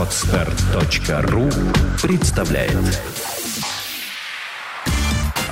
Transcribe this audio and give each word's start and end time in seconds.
Отстар.ру 0.00 1.50
представляет 2.02 2.72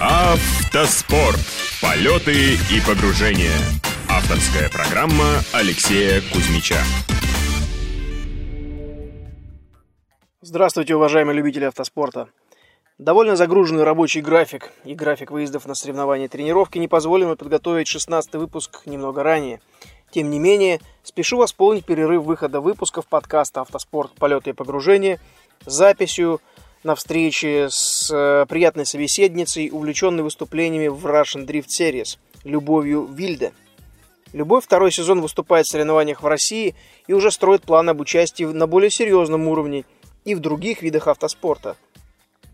Автоспорт. 0.01 1.39
Полеты 1.83 2.55
и 2.55 2.81
погружения. 2.87 3.53
Авторская 4.09 4.71
программа 4.71 5.43
Алексея 5.53 6.23
Кузьмича. 6.33 6.79
Здравствуйте, 10.41 10.95
уважаемые 10.95 11.37
любители 11.37 11.65
автоспорта. 11.65 12.31
Довольно 12.97 13.37
загруженный 13.37 13.85
рабочий 13.85 14.23
график 14.23 14.73
и 14.85 14.95
график 14.95 15.31
выездов 15.31 15.67
на 15.67 15.75
соревнования 15.75 16.25
и 16.25 16.29
тренировки 16.29 16.79
не 16.79 16.89
позволил 16.89 17.27
мне 17.27 17.37
подготовить 17.37 17.87
16 17.87 18.37
выпуск 18.37 18.81
немного 18.87 19.23
ранее. 19.23 19.61
Тем 20.11 20.31
не 20.31 20.39
менее, 20.39 20.81
спешу 21.03 21.37
восполнить 21.37 21.85
перерыв 21.85 22.25
выхода 22.25 22.61
выпусков 22.61 23.07
подкаста 23.07 23.61
«Автоспорт. 23.61 24.13
Полеты 24.13 24.51
и 24.51 24.53
погружения» 24.55 25.21
записью 25.67 26.41
на 26.83 26.95
встрече 26.95 27.69
с 27.71 28.11
э, 28.11 28.47
приятной 28.49 28.87
собеседницей, 28.87 29.71
увлеченной 29.73 30.23
выступлениями 30.23 30.89
в 30.89 31.05
Russian 31.07 31.47
Drift 31.47 31.67
Series, 31.69 32.19
Любовью 32.45 33.05
Вильде. 33.05 33.53
Любовь 34.33 34.65
второй 34.65 34.93
сезон 34.93 35.21
выступает 35.21 35.67
в 35.67 35.71
соревнованиях 35.71 36.23
в 36.23 36.27
России 36.27 36.75
и 37.07 37.13
уже 37.13 37.31
строит 37.31 37.63
план 37.63 37.89
об 37.89 38.01
участии 38.01 38.45
на 38.45 38.67
более 38.67 38.91
серьезном 38.91 39.49
уровне 39.49 39.85
и 40.25 40.35
в 40.35 40.41
других 40.41 40.83
видах 40.83 41.09
автоспорта– 41.09 41.77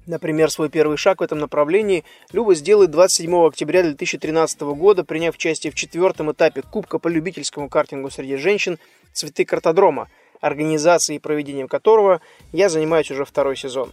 Например, 0.07 0.51
свой 0.51 0.69
первый 0.69 0.97
шаг 0.99 1.21
в 1.21 1.23
этом 1.23 1.39
направлении 1.39 2.05
Люба 2.33 2.55
сделает 2.55 2.91
27 2.91 3.47
октября 3.47 3.83
2013 3.83 4.61
года, 4.61 5.03
приняв 5.03 5.35
участие 5.35 5.73
в 5.73 5.75
четвертом 5.75 6.31
этапе 6.33 6.63
Кубка 6.63 6.99
по 6.99 7.09
любительскому 7.09 7.69
картингу 7.69 8.11
среди 8.11 8.37
женщин 8.37 8.79
«Цветы 9.13 9.45
картодрома», 9.45 10.09
организацией 10.41 11.17
и 11.17 11.21
проведением 11.21 11.69
которого 11.69 12.21
я 12.53 12.69
занимаюсь 12.69 13.11
уже 13.11 13.25
второй 13.25 13.57
сезон. 13.57 13.93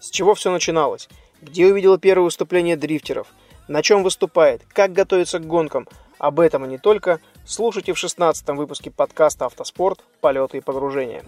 С 0.00 0.10
чего 0.10 0.34
все 0.34 0.50
начиналось? 0.50 1.08
Где 1.40 1.66
увидела 1.66 1.98
первое 1.98 2.24
выступление 2.24 2.76
дрифтеров? 2.76 3.28
На 3.68 3.82
чем 3.82 4.02
выступает? 4.02 4.62
Как 4.72 4.92
готовится 4.92 5.38
к 5.38 5.46
гонкам? 5.46 5.86
Об 6.18 6.40
этом 6.40 6.64
и 6.64 6.68
не 6.68 6.78
только. 6.78 7.20
Слушайте 7.46 7.92
в 7.92 7.98
16 7.98 8.48
выпуске 8.48 8.90
подкаста 8.90 9.46
«Автоспорт. 9.46 10.04
Полеты 10.20 10.58
и 10.58 10.60
погружения». 10.60 11.22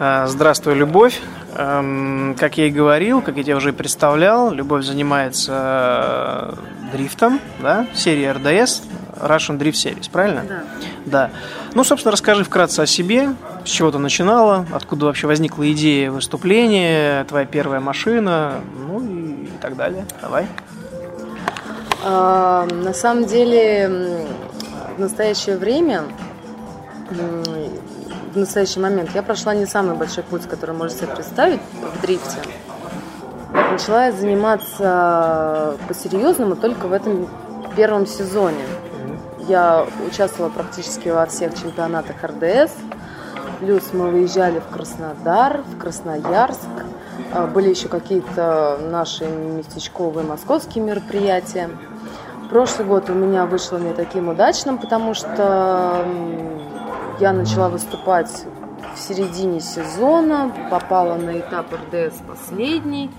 А, 0.00 0.28
здравствуй, 0.28 0.74
Любовь. 0.74 1.20
Эм, 1.56 2.36
как 2.38 2.56
я 2.56 2.68
и 2.68 2.70
говорил, 2.70 3.20
как 3.20 3.36
я 3.36 3.42
тебе 3.42 3.56
уже 3.56 3.70
и 3.70 3.72
представлял, 3.72 4.52
Любовь 4.52 4.84
занимается 4.84 6.54
э, 6.54 6.92
дрифтом, 6.92 7.40
да, 7.60 7.84
серии 7.94 8.26
РДС, 8.26 8.82
Russian 9.16 9.58
Drift 9.58 9.72
Series, 9.72 10.08
правильно? 10.08 10.44
Да. 10.48 10.62
Да. 11.06 11.30
Ну, 11.74 11.82
собственно, 11.82 12.12
расскажи 12.12 12.44
вкратце 12.44 12.80
о 12.80 12.86
себе, 12.86 13.34
с 13.64 13.68
чего 13.70 13.90
ты 13.90 13.98
начинала, 13.98 14.66
откуда 14.72 15.06
вообще 15.06 15.26
возникла 15.26 15.68
идея 15.72 16.12
выступления, 16.12 17.24
твоя 17.24 17.44
первая 17.44 17.80
машина, 17.80 18.60
ну 18.86 19.00
и 19.00 19.48
так 19.60 19.74
далее. 19.74 20.06
Давай. 20.22 20.46
А, 22.04 22.66
на 22.66 22.92
самом 22.94 23.24
деле, 23.24 24.26
в 24.96 25.00
настоящее 25.00 25.56
время 25.56 26.04
в 28.32 28.36
настоящий 28.36 28.80
момент 28.80 29.10
я 29.14 29.22
прошла 29.22 29.54
не 29.54 29.66
самый 29.66 29.96
большой 29.96 30.24
путь, 30.24 30.42
который 30.48 30.74
можно 30.74 30.96
себе 30.96 31.08
представить 31.08 31.60
в 31.80 32.02
дрифте. 32.02 32.38
Начала 33.52 34.12
заниматься 34.12 35.76
по-серьезному 35.88 36.56
только 36.56 36.86
в 36.86 36.92
этом 36.92 37.28
первом 37.76 38.06
сезоне. 38.06 38.64
Я 39.46 39.86
участвовала 40.06 40.50
практически 40.50 41.08
во 41.08 41.24
всех 41.26 41.54
чемпионатах 41.54 42.16
РДС. 42.22 42.72
Плюс 43.60 43.92
мы 43.92 44.10
выезжали 44.10 44.60
в 44.60 44.68
Краснодар, 44.68 45.62
в 45.62 45.78
Красноярск. 45.78 46.68
А, 47.32 47.46
были 47.46 47.70
еще 47.70 47.88
какие-то 47.88 48.78
наши 48.90 49.24
местечковые 49.26 50.26
московские 50.26 50.84
мероприятия. 50.84 51.70
Прошлый 52.50 52.86
год 52.86 53.10
у 53.10 53.14
меня 53.14 53.46
вышло 53.46 53.78
не 53.78 53.92
таким 53.92 54.28
удачным, 54.28 54.78
потому 54.78 55.14
что 55.14 56.04
я 57.20 57.32
начала 57.32 57.68
выступать 57.68 58.44
в 58.94 58.98
середине 58.98 59.60
сезона, 59.60 60.52
попала 60.70 61.16
на 61.16 61.38
этап 61.38 61.66
РДС 61.72 62.16
последний. 62.26 63.10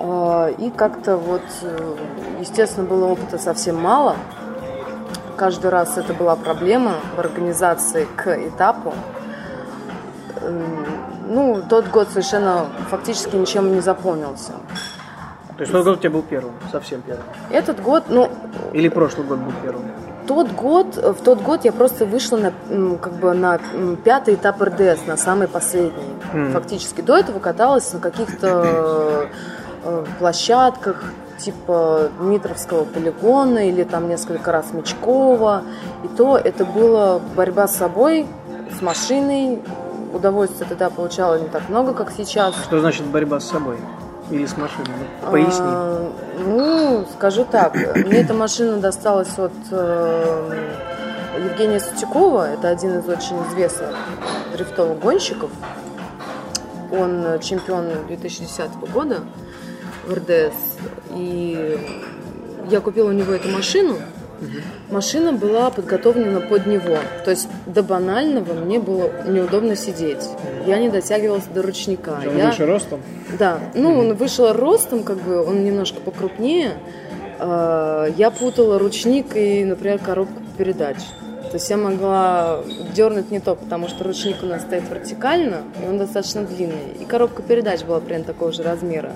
А, 0.00 0.48
и 0.48 0.70
как-то 0.70 1.16
вот, 1.16 1.42
э, 1.62 1.96
естественно, 2.40 2.86
было 2.86 3.06
опыта 3.06 3.38
совсем 3.38 3.76
мало. 3.76 4.16
Каждый 5.36 5.70
раз 5.70 5.98
это 5.98 6.14
была 6.14 6.34
проблема 6.36 6.94
в 7.16 7.20
организации 7.20 8.06
к 8.16 8.26
этапу. 8.48 8.94
Ну, 11.28 11.62
тот 11.68 11.88
год 11.88 12.08
совершенно 12.08 12.66
фактически 12.90 13.36
ничем 13.36 13.74
не 13.74 13.80
запомнился. 13.80 14.52
То 15.56 15.62
есть 15.62 15.72
тот 15.72 15.84
год 15.84 15.98
у 15.98 16.00
тебя 16.00 16.10
был 16.10 16.22
первым, 16.22 16.54
совсем 16.70 17.02
первым? 17.02 17.24
Этот 17.50 17.82
год, 17.82 18.04
ну... 18.08 18.30
Или 18.72 18.88
прошлый 18.88 19.26
год 19.26 19.38
был 19.40 19.52
первым? 19.62 19.90
Тот 20.28 20.52
год, 20.52 20.96
в 20.96 21.24
тот 21.24 21.40
год 21.40 21.64
я 21.64 21.72
просто 21.72 22.04
вышла 22.04 22.36
на, 22.36 22.98
как 22.98 23.14
бы 23.14 23.32
на 23.32 23.58
пятый 24.04 24.34
этап 24.34 24.60
РДС, 24.62 25.06
на 25.06 25.16
самый 25.16 25.48
последний. 25.48 26.04
Mm. 26.34 26.52
Фактически 26.52 27.00
до 27.00 27.16
этого 27.16 27.38
каталась 27.38 27.90
на 27.94 27.98
каких-то 27.98 29.28
э, 29.84 30.04
площадках, 30.18 31.02
типа 31.38 32.10
Дмитровского 32.20 32.84
полигона 32.84 33.68
или 33.68 33.84
там 33.84 34.08
несколько 34.08 34.52
раз 34.52 34.66
Мечкова. 34.72 35.62
И 36.04 36.08
то 36.08 36.36
это 36.36 36.66
была 36.66 37.20
борьба 37.34 37.66
с 37.66 37.76
собой, 37.76 38.26
с 38.78 38.82
машиной. 38.82 39.62
Удовольствия 40.12 40.66
тогда 40.68 40.90
получала 40.90 41.38
не 41.40 41.48
так 41.48 41.68
много, 41.70 41.94
как 41.94 42.12
сейчас. 42.14 42.54
Что 42.64 42.80
значит 42.80 43.06
борьба 43.06 43.40
с 43.40 43.48
собой? 43.48 43.78
Или 44.30 44.46
с 44.46 44.56
машиной? 44.56 44.94
Поясни. 45.30 45.64
А, 45.64 46.12
ну, 46.38 47.06
скажу 47.16 47.44
так. 47.44 47.74
Мне 47.96 48.20
эта 48.20 48.34
машина 48.34 48.76
досталась 48.78 49.38
от 49.38 49.52
э, 49.70 50.68
Евгения 51.44 51.80
Сутякова. 51.80 52.52
Это 52.52 52.68
один 52.68 52.98
из 52.98 53.08
очень 53.08 53.36
известных 53.48 53.96
дрифтовых 54.52 54.98
гонщиков. 54.98 55.50
Он 56.92 57.38
чемпион 57.40 57.88
2010 58.06 58.76
года 58.92 59.20
в 60.06 60.12
РДС. 60.12 60.54
И 61.10 61.78
я 62.70 62.80
купила 62.80 63.08
у 63.08 63.12
него 63.12 63.32
эту 63.32 63.48
машину. 63.48 63.96
Машина 64.90 65.32
была 65.32 65.70
подготовлена 65.70 66.40
под 66.40 66.66
него. 66.66 66.98
То 67.24 67.30
есть 67.30 67.48
до 67.66 67.82
банального 67.82 68.52
мне 68.52 68.78
было 68.78 69.10
неудобно 69.26 69.76
сидеть. 69.76 70.28
Я 70.66 70.78
не 70.78 70.88
дотягивалась 70.88 71.44
до 71.44 71.62
ручника. 71.62 72.20
Он 72.26 72.36
я... 72.36 72.46
выше 72.48 72.66
ростом? 72.66 73.00
Да. 73.38 73.58
Ну, 73.74 73.98
он 73.98 74.14
вышел 74.14 74.52
ростом, 74.52 75.02
как 75.02 75.18
бы 75.18 75.44
он 75.44 75.64
немножко 75.64 76.00
покрупнее. 76.00 76.74
А, 77.38 78.06
я 78.16 78.30
путала 78.30 78.78
ручник 78.78 79.36
и, 79.36 79.64
например, 79.64 79.98
коробку 79.98 80.42
передач. 80.56 80.96
То 81.50 81.54
есть 81.54 81.70
я 81.70 81.78
могла 81.78 82.60
дернуть 82.94 83.30
не 83.30 83.40
то, 83.40 83.54
потому 83.54 83.88
что 83.88 84.04
ручник 84.04 84.36
у 84.42 84.46
нас 84.46 84.62
стоит 84.62 84.82
вертикально, 84.90 85.62
и 85.82 85.88
он 85.88 85.96
достаточно 85.96 86.42
длинный. 86.42 86.92
И 87.00 87.04
коробка 87.06 87.42
передач 87.42 87.84
была 87.84 88.00
примерно 88.00 88.26
такого 88.26 88.52
же 88.52 88.62
размера. 88.62 89.12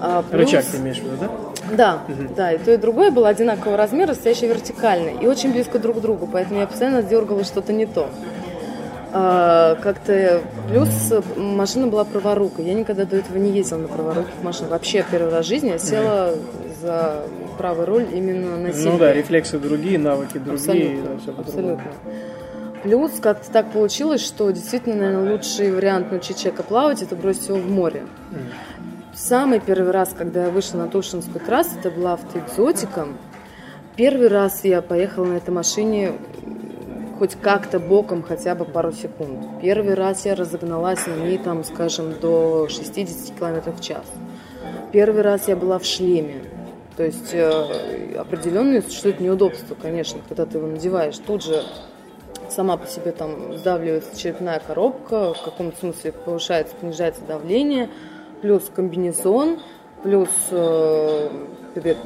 А, 0.00 0.22
плюс... 0.22 0.46
Рычаг 0.46 0.64
ты 0.64 0.78
имеешь 0.78 0.98
в 0.98 1.04
виду, 1.04 1.16
да? 1.20 1.30
Да, 1.76 2.02
угу. 2.08 2.34
да, 2.36 2.52
и 2.52 2.58
то, 2.58 2.72
и 2.72 2.76
другое 2.76 3.10
было 3.10 3.28
одинакового 3.28 3.76
размера, 3.76 4.14
стоящее 4.14 4.50
вертикально, 4.50 5.10
и 5.20 5.26
очень 5.26 5.52
близко 5.52 5.78
друг 5.78 5.98
к 5.98 6.00
другу, 6.00 6.28
поэтому 6.30 6.60
я 6.60 6.66
постоянно 6.66 7.02
дергала 7.02 7.44
что-то 7.44 7.72
не 7.72 7.86
то. 7.86 8.08
А, 9.12 9.74
как-то 9.76 10.40
плюс 10.68 11.12
машина 11.36 11.88
была 11.88 12.04
праворукой. 12.04 12.64
Я 12.64 12.74
никогда 12.74 13.04
до 13.04 13.16
этого 13.16 13.38
не 13.38 13.50
ездила 13.50 13.78
на 13.78 13.88
праворуких 13.88 14.34
машинах. 14.42 14.70
Вообще 14.70 15.04
первый 15.10 15.32
раз 15.32 15.46
в 15.46 15.48
жизни 15.48 15.70
я 15.70 15.78
села 15.78 16.34
за 16.80 17.24
правый 17.58 17.86
руль 17.86 18.06
именно 18.12 18.56
на 18.56 18.72
себе. 18.72 18.90
Ну 18.90 18.98
да, 18.98 19.12
рефлексы 19.12 19.58
другие, 19.58 19.98
навыки 19.98 20.38
другие, 20.38 20.54
абсолютно, 20.54 21.32
да, 21.32 21.40
абсолютно. 21.40 21.84
Плюс 22.82 23.12
как-то 23.20 23.50
так 23.50 23.72
получилось, 23.72 24.24
что 24.24 24.50
действительно, 24.50 24.96
наверное, 24.96 25.32
лучший 25.32 25.70
вариант 25.70 26.10
научить 26.10 26.38
человека 26.38 26.62
плавать– 26.62 27.02
это 27.02 27.14
бросить 27.14 27.48
его 27.48 27.58
в 27.58 27.70
море. 27.70 28.04
Самый 29.14 29.58
первый 29.58 29.90
раз, 29.90 30.14
когда 30.16 30.44
я 30.44 30.50
вышла 30.50 30.78
на 30.78 30.88
Тушинскую 30.88 31.44
трассу, 31.44 31.78
это 31.78 31.90
была 31.90 32.12
автоэкзотика. 32.12 33.08
Первый 33.96 34.28
раз 34.28 34.64
я 34.64 34.82
поехала 34.82 35.26
на 35.26 35.36
этой 35.36 35.50
машине 35.50 36.12
хоть 37.18 37.34
как-то 37.34 37.80
боком 37.80 38.22
хотя 38.22 38.54
бы 38.54 38.64
пару 38.64 38.92
секунд. 38.92 39.60
Первый 39.60 39.94
раз 39.94 40.24
я 40.26 40.36
разогналась 40.36 41.06
на 41.06 41.16
ней, 41.16 41.38
там, 41.38 41.64
скажем, 41.64 42.14
до 42.20 42.68
60 42.68 43.36
км 43.36 43.72
в 43.72 43.80
час. 43.80 44.04
Первый 44.92 45.22
раз 45.22 45.48
я 45.48 45.56
была 45.56 45.78
в 45.80 45.84
шлеме. 45.84 46.44
То 46.96 47.04
есть 47.04 47.34
э, 47.34 48.14
определенное 48.16 48.80
существует 48.80 49.20
неудобство, 49.20 49.74
конечно, 49.74 50.20
когда 50.28 50.46
ты 50.46 50.58
его 50.58 50.68
надеваешь. 50.68 51.18
Тут 51.18 51.42
же 51.42 51.62
сама 52.48 52.76
по 52.76 52.86
себе 52.86 53.10
там 53.10 53.58
сдавливается 53.58 54.16
черепная 54.16 54.60
коробка, 54.60 55.34
в 55.34 55.42
каком-то 55.42 55.76
смысле 55.78 56.12
повышается, 56.12 56.76
понижается 56.76 57.22
давление– 57.26 57.90
плюс 58.42 58.70
комбинезон, 58.74 59.58
плюс 60.02 60.28
э, 60.50 61.28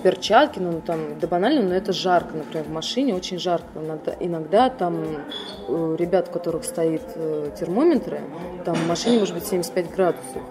перчатки, 0.02 0.58
ну 0.58 0.80
там, 0.84 1.18
да 1.20 1.26
банально, 1.26 1.62
но 1.62 1.74
это 1.74 1.92
жарко, 1.92 2.36
например, 2.36 2.66
в 2.66 2.72
машине 2.72 3.14
очень 3.14 3.38
жарко. 3.38 3.66
Иногда, 3.76 4.14
иногда 4.20 4.70
там 4.70 5.04
у 5.68 5.94
ребят, 5.94 6.28
у 6.28 6.32
которых 6.32 6.64
стоит 6.64 7.02
э, 7.14 7.50
термометры, 7.58 8.20
там 8.64 8.74
в 8.74 8.86
машине 8.86 9.20
может 9.20 9.34
быть 9.34 9.46
75 9.46 9.90
градусов. 9.90 10.42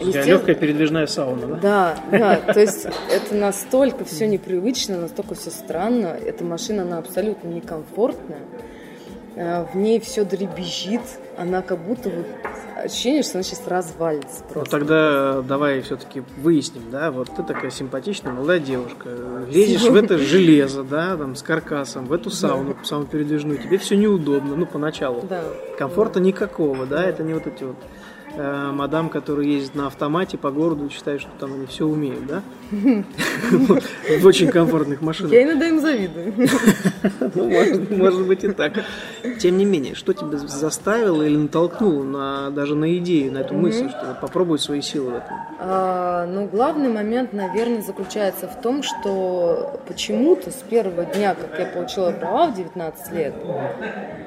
Естественно... 0.00 0.24
Легкая 0.24 0.54
передвижная 0.56 1.06
сауна, 1.06 1.46
да? 1.46 1.56
Да, 1.56 1.96
да, 2.10 2.52
то 2.52 2.60
есть 2.60 2.86
это 3.10 3.34
настолько 3.34 4.04
все 4.04 4.26
непривычно, 4.26 4.98
настолько 4.98 5.34
все 5.34 5.50
странно. 5.50 6.06
Эта 6.08 6.44
машина, 6.44 6.82
она 6.82 6.98
абсолютно 6.98 7.48
некомфортная. 7.48 8.40
Э, 9.38 9.64
в 9.72 9.76
ней 9.76 10.00
все 10.00 10.24
дребезжит, 10.24 11.00
она 11.36 11.62
как 11.62 11.78
будто 11.78 12.10
вот 12.10 12.26
ощущение, 12.76 13.22
что 13.22 13.34
она 13.34 13.44
сейчас 13.44 13.68
развалится 13.68 14.42
просто. 14.42 14.58
Ну 14.58 14.64
тогда 14.64 15.42
давай 15.42 15.80
все-таки 15.82 16.24
выясним, 16.38 16.90
да, 16.90 17.12
вот 17.12 17.30
ты 17.36 17.44
такая 17.44 17.70
симпатичная 17.70 18.32
молодая 18.32 18.58
девушка, 18.58 19.10
лезешь 19.48 19.82
в 19.82 19.94
это 19.94 20.18
железо, 20.18 20.82
да, 20.82 21.16
там 21.16 21.36
с 21.36 21.42
каркасом, 21.44 22.06
в 22.06 22.12
эту 22.12 22.30
сауну, 22.30 22.76
самую 22.82 23.06
передвижную, 23.06 23.58
тебе 23.58 23.78
все 23.78 23.96
неудобно, 23.96 24.56
ну 24.56 24.66
поначалу. 24.66 25.22
Да. 25.28 25.44
Комфорта 25.78 26.18
никакого, 26.18 26.84
да, 26.84 27.04
это 27.04 27.22
не 27.22 27.32
вот 27.32 27.46
эти 27.46 27.62
вот 27.62 27.76
э, 28.34 28.70
мадам, 28.72 29.08
которые 29.08 29.54
ездят 29.54 29.74
на 29.74 29.86
автомате 29.86 30.38
по 30.38 30.50
городу 30.50 30.86
и 30.86 30.88
считают, 30.90 31.22
что 31.22 31.30
там 31.38 31.54
они 31.54 31.66
все 31.66 31.86
умеют, 31.86 32.26
да? 32.26 32.42
В 32.70 34.26
очень 34.26 34.48
комфортных 34.48 35.00
машинах. 35.00 35.32
Я 35.32 35.44
иногда 35.44 35.68
им 35.68 35.80
завидую. 35.80 36.34
Ну, 37.34 37.50
может 37.96 38.26
быть 38.26 38.44
и 38.44 38.48
так. 38.48 38.72
Тем 39.38 39.58
не 39.58 39.64
менее, 39.64 39.94
что 39.94 40.12
тебя 40.12 40.38
заставило 40.38 41.22
или 41.22 41.36
натолкнуло 41.36 42.02
на, 42.02 42.50
даже 42.50 42.74
на 42.74 42.96
идею, 42.98 43.32
на 43.32 43.38
эту 43.38 43.54
мысль, 43.54 43.88
что 43.88 44.18
попробуй 44.20 44.58
свои 44.58 44.80
силы 44.80 45.10
в 45.10 45.14
этом? 45.16 45.36
А, 45.60 46.26
ну, 46.26 46.46
главный 46.46 46.88
момент, 46.88 47.32
наверное, 47.32 47.82
заключается 47.82 48.48
в 48.48 48.60
том, 48.60 48.82
что 48.82 49.80
почему-то 49.86 50.50
с 50.50 50.62
первого 50.68 51.04
дня, 51.04 51.34
как 51.34 51.58
я 51.58 51.66
получила 51.66 52.10
права 52.12 52.48
в 52.48 52.56
19 52.56 53.12
лет, 53.12 53.34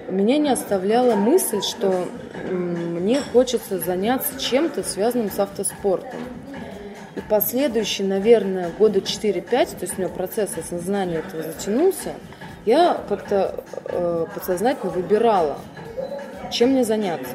меня 0.10 0.38
не 0.38 0.50
оставляла 0.50 1.16
мысль, 1.16 1.62
что 1.62 2.06
мне 2.50 3.22
хочется 3.34 3.80
заняться 3.92 4.40
чем-то 4.40 4.84
связанным 4.84 5.30
с 5.30 5.38
автоспортом. 5.38 6.22
И 7.18 7.20
последующие, 7.30 8.08
наверное, 8.08 8.70
года 8.80 9.00
4-5, 9.00 9.50
то 9.50 9.78
есть 9.82 9.98
у 9.98 10.02
меня 10.02 10.08
процесс 10.08 10.58
осознания 10.58 11.18
этого 11.18 11.44
затянулся, 11.44 12.14
я 12.66 13.02
как-то 13.10 13.66
э, 13.86 14.26
подсознательно 14.34 14.92
выбирала, 14.94 15.58
чем 16.54 16.70
мне 16.70 16.86
заняться. 16.86 17.34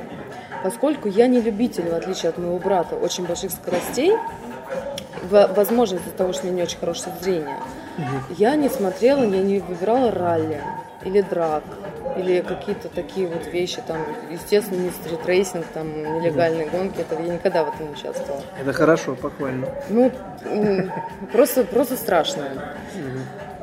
Поскольку 0.64 1.08
я 1.08 1.26
не 1.26 1.42
любитель, 1.42 1.90
в 1.90 1.94
отличие 1.94 2.30
от 2.30 2.38
моего 2.38 2.58
брата, 2.58 2.96
очень 2.96 3.26
больших 3.26 3.50
скоростей, 3.50 4.12
возможно, 5.30 5.96
из-за 5.96 6.10
того, 6.12 6.32
что 6.32 6.44
у 6.44 6.46
меня 6.46 6.56
не 6.56 6.62
очень 6.62 6.78
хорошее 6.78 7.14
зрение, 7.20 7.58
угу. 7.98 8.34
я 8.38 8.56
не 8.56 8.70
смотрела, 8.70 9.24
я 9.24 9.42
не 9.42 9.58
выбирала 9.58 10.10
ралли 10.10 10.62
или 11.06 11.20
драг, 11.20 11.62
или 12.16 12.40
какие-то 12.40 12.88
такие 12.88 13.26
вот 13.28 13.46
вещи, 13.46 13.80
там, 13.86 13.98
естественно, 14.30 14.80
не 14.80 14.90
стритрейсинг, 14.90 15.66
там, 15.72 15.88
нелегальные 16.20 16.66
гонки, 16.66 17.00
это 17.00 17.20
я 17.22 17.34
никогда 17.34 17.64
в 17.64 17.74
этом 17.74 17.86
не 17.86 17.92
участвовала. 17.92 18.42
Это 18.60 18.72
хорошо, 18.72 19.14
похвально. 19.14 19.68
Ну, 19.88 20.10
просто, 21.32 21.64
просто 21.64 21.96
страшно. 21.96 22.48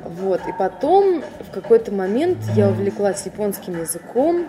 Вот, 0.06 0.42
и 0.48 0.54
потом 0.58 1.24
в 1.40 1.52
какой-то 1.52 1.92
момент 1.92 2.38
я 2.56 2.70
увлеклась 2.70 3.26
японским 3.26 3.80
языком, 3.80 4.46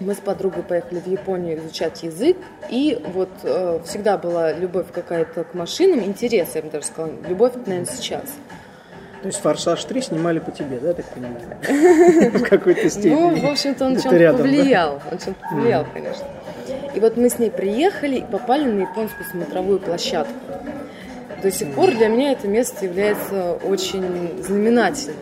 мы 0.00 0.14
с 0.14 0.18
подругой 0.18 0.64
поехали 0.64 1.00
в 1.00 1.06
Японию 1.06 1.58
изучать 1.58 2.02
язык, 2.02 2.36
и 2.68 3.00
вот 3.14 3.28
э, 3.44 3.80
всегда 3.84 4.18
была 4.18 4.52
любовь 4.52 4.86
какая-то 4.92 5.44
к 5.44 5.54
машинам, 5.54 6.00
интерес, 6.00 6.54
я 6.54 6.62
бы 6.62 6.70
даже 6.70 6.86
сказала, 6.86 7.12
любовь, 7.28 7.52
наверное, 7.66 7.86
сейчас. 7.86 8.24
То 9.22 9.28
есть 9.28 9.40
«Форсаж 9.40 9.84
3» 9.84 10.02
снимали 10.02 10.40
по 10.40 10.50
тебе, 10.50 10.80
да, 10.80 10.94
так 10.94 11.06
понимаю? 11.06 12.32
В 12.38 12.42
какой-то 12.42 12.90
степени. 12.90 13.14
Ну, 13.14 13.36
в 13.36 13.52
общем-то, 13.52 13.86
он 13.86 14.00
чем-то 14.00 14.32
повлиял. 14.34 15.00
Он 15.10 15.18
чем-то 15.18 15.48
повлиял, 15.48 15.86
конечно. 15.92 16.26
И 16.94 16.98
вот 16.98 17.16
мы 17.16 17.30
с 17.30 17.38
ней 17.38 17.50
приехали 17.50 18.16
и 18.16 18.24
попали 18.24 18.64
на 18.64 18.80
японскую 18.80 19.24
смотровую 19.30 19.78
площадку. 19.78 20.34
До 21.40 21.50
сих 21.52 21.72
пор 21.74 21.92
для 21.92 22.08
меня 22.08 22.32
это 22.32 22.48
место 22.48 22.84
является 22.84 23.54
очень 23.54 24.42
знаменательным, 24.42 25.16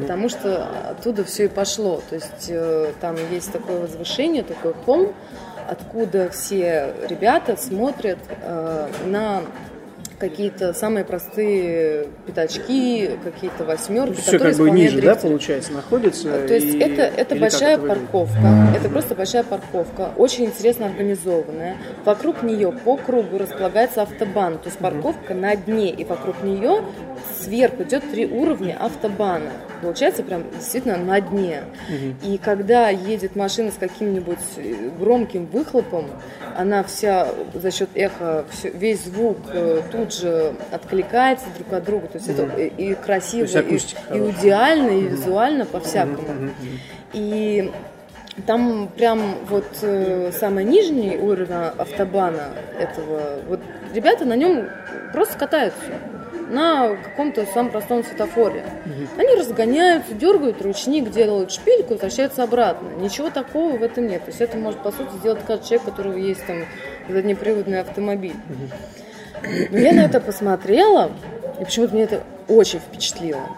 потому 0.00 0.28
что 0.28 0.68
оттуда 0.90 1.24
все 1.24 1.44
и 1.44 1.48
пошло. 1.48 2.00
То 2.08 2.16
есть 2.16 2.46
э, 2.48 2.92
там 3.00 3.16
есть 3.30 3.52
такое 3.52 3.80
возвышение, 3.80 4.42
такой 4.42 4.74
холм, 4.84 5.12
откуда 5.68 6.30
все 6.30 6.92
ребята 7.08 7.56
смотрят 7.56 8.18
э, 8.40 8.88
на 9.06 9.42
какие-то 10.22 10.72
самые 10.72 11.04
простые 11.04 12.06
пятачки, 12.26 13.10
какие-то 13.24 13.64
восьмерки, 13.64 14.20
Все 14.20 14.38
как 14.38 14.56
бы 14.56 14.70
ниже, 14.70 14.98
дрифтят. 14.98 15.16
да, 15.16 15.28
получается, 15.28 15.72
находится. 15.72 16.46
То 16.46 16.54
есть 16.54 16.74
и... 16.74 16.78
это, 16.78 17.02
это 17.02 17.34
большая 17.34 17.76
это 17.76 17.88
парковка, 17.88 18.68
это 18.76 18.88
просто 18.88 19.16
большая 19.16 19.42
парковка, 19.42 20.10
очень 20.16 20.44
интересно 20.44 20.86
организованная. 20.86 21.76
Вокруг 22.04 22.44
нее 22.44 22.70
по 22.70 22.96
кругу 22.96 23.36
располагается 23.36 24.02
автобан, 24.02 24.58
то 24.58 24.68
есть 24.68 24.78
парковка 24.78 25.34
на 25.34 25.56
дне, 25.56 25.90
и 25.90 26.04
вокруг 26.04 26.40
нее 26.44 26.84
сверху 27.40 27.82
идет 27.82 28.08
три 28.12 28.26
уровня 28.26 28.76
автобана. 28.78 29.50
Получается 29.80 30.22
прям 30.22 30.44
действительно 30.56 30.96
на 30.96 31.20
дне. 31.20 31.64
И 32.22 32.38
когда 32.38 32.88
едет 32.90 33.34
машина 33.34 33.72
с 33.72 33.74
каким-нибудь 33.74 34.38
громким 35.00 35.46
выхлопом, 35.46 36.06
она 36.56 36.84
вся 36.84 37.28
за 37.54 37.70
счет 37.70 37.88
эха, 37.94 38.44
все, 38.50 38.70
весь 38.70 39.04
звук 39.04 39.38
э, 39.52 39.80
тут 40.12 40.20
же 40.20 40.54
откликается 40.70 41.46
друг 41.56 41.72
от 41.72 41.84
друга. 41.84 42.08
То 42.08 42.18
есть 42.18 42.28
mm-hmm. 42.28 42.52
это 42.52 42.82
и 42.82 42.94
красиво, 42.94 43.46
и, 43.46 43.74
и 43.74 44.30
идеально, 44.30 44.90
и 44.90 45.02
визуально, 45.08 45.66
по-всякому. 45.66 46.18
Mm-hmm. 46.18 46.78
И 47.12 47.72
там 48.46 48.88
прям 48.96 49.20
вот 49.48 49.66
э, 49.82 50.32
самый 50.32 50.64
нижний 50.64 51.16
уровень 51.16 51.52
автобана 51.52 52.48
этого, 52.78 53.40
вот 53.48 53.60
ребята 53.92 54.24
на 54.24 54.34
нем 54.34 54.68
просто 55.12 55.38
катаются 55.38 55.78
на 56.48 56.96
каком-то 56.96 57.46
самом 57.46 57.70
простом 57.70 58.04
светофоре. 58.04 58.64
Угу. 58.84 59.20
Они 59.22 59.34
разгоняются, 59.36 60.12
дергают 60.12 60.60
ручник, 60.60 61.10
делают 61.10 61.50
шпильку, 61.50 61.94
возвращаются 61.94 62.42
обратно. 62.42 62.88
Ничего 63.00 63.30
такого 63.30 63.78
в 63.78 63.82
этом 63.82 64.06
нет. 64.06 64.22
То 64.24 64.30
есть 64.30 64.40
это 64.42 64.58
может, 64.58 64.80
по 64.80 64.92
сути, 64.92 65.10
сделать 65.18 65.40
каждый 65.46 65.66
человек, 65.68 65.88
у 65.88 65.90
которого 65.90 66.16
есть 66.16 66.44
там 66.46 66.58
заднеприводный 67.08 67.80
автомобиль. 67.80 68.36
Угу. 68.50 69.11
Я 69.70 69.92
на 69.92 70.00
это 70.00 70.20
посмотрела, 70.20 71.10
и 71.60 71.64
почему-то 71.64 71.94
мне 71.94 72.04
это 72.04 72.22
очень 72.48 72.78
впечатлило. 72.78 73.48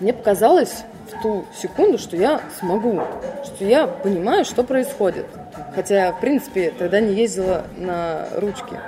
Мне 0.00 0.12
показалось 0.12 0.84
в 1.10 1.22
ту 1.22 1.44
секунду, 1.54 1.98
что 1.98 2.16
я 2.16 2.40
смогу, 2.58 3.00
что 3.44 3.64
я 3.64 3.86
понимаю, 3.86 4.44
что 4.44 4.64
происходит. 4.64 5.26
Хотя 5.74 6.12
в 6.12 6.20
принципе, 6.20 6.72
тогда 6.76 7.00
не 7.00 7.14
ездила 7.14 7.64
на 7.76 8.28
ручке. 8.36 8.80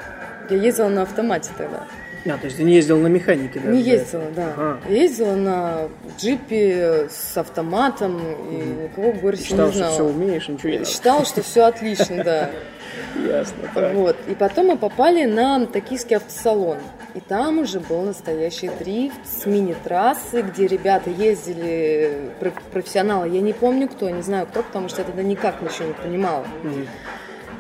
Я 0.50 0.56
ездила 0.56 0.88
на 0.88 1.02
автомате 1.02 1.50
тогда. 1.56 1.84
А, 2.26 2.38
то 2.38 2.46
есть 2.46 2.56
ты 2.56 2.64
не 2.64 2.74
ездила 2.74 2.98
на 2.98 3.08
механике, 3.08 3.60
да? 3.60 3.70
Не 3.70 3.82
ездила, 3.82 4.24
да. 4.34 4.52
Ага. 4.56 4.80
Ездила 4.88 5.34
на 5.34 5.88
джипе 6.18 7.08
с 7.10 7.36
автоматом, 7.36 8.18
и 8.50 8.84
никого 8.84 9.12
больше 9.12 9.42
Считал, 9.42 9.68
не 9.68 9.74
знала. 9.74 9.92
что 9.92 10.04
все 10.04 10.14
умеешь, 10.14 10.48
ничего 10.48 10.70
не 10.70 10.84
Считал, 10.84 11.26
что 11.26 11.42
все 11.42 11.64
отлично, 11.64 12.24
да. 12.24 12.50
Ясно. 13.26 13.70
Так. 13.74 13.94
Вот. 13.94 14.16
И 14.26 14.34
потом 14.34 14.68
мы 14.68 14.78
попали 14.78 15.24
на 15.24 15.66
токийский 15.66 16.16
автосалон. 16.16 16.78
И 17.14 17.20
там 17.20 17.58
уже 17.58 17.78
был 17.78 18.02
настоящий 18.02 18.70
дрифт 18.78 19.20
с 19.24 19.46
мини-трассы, 19.46 20.42
где 20.42 20.66
ребята 20.66 21.10
ездили, 21.10 22.30
профессионалы, 22.72 23.28
я 23.28 23.40
не 23.40 23.52
помню 23.52 23.88
кто, 23.88 24.10
не 24.10 24.22
знаю 24.22 24.46
кто, 24.46 24.62
потому 24.64 24.88
что 24.88 25.02
я 25.02 25.04
тогда 25.04 25.22
никак 25.22 25.62
ничего 25.62 25.88
не 25.88 25.94
понимала. 25.94 26.44
Mm. 26.64 26.88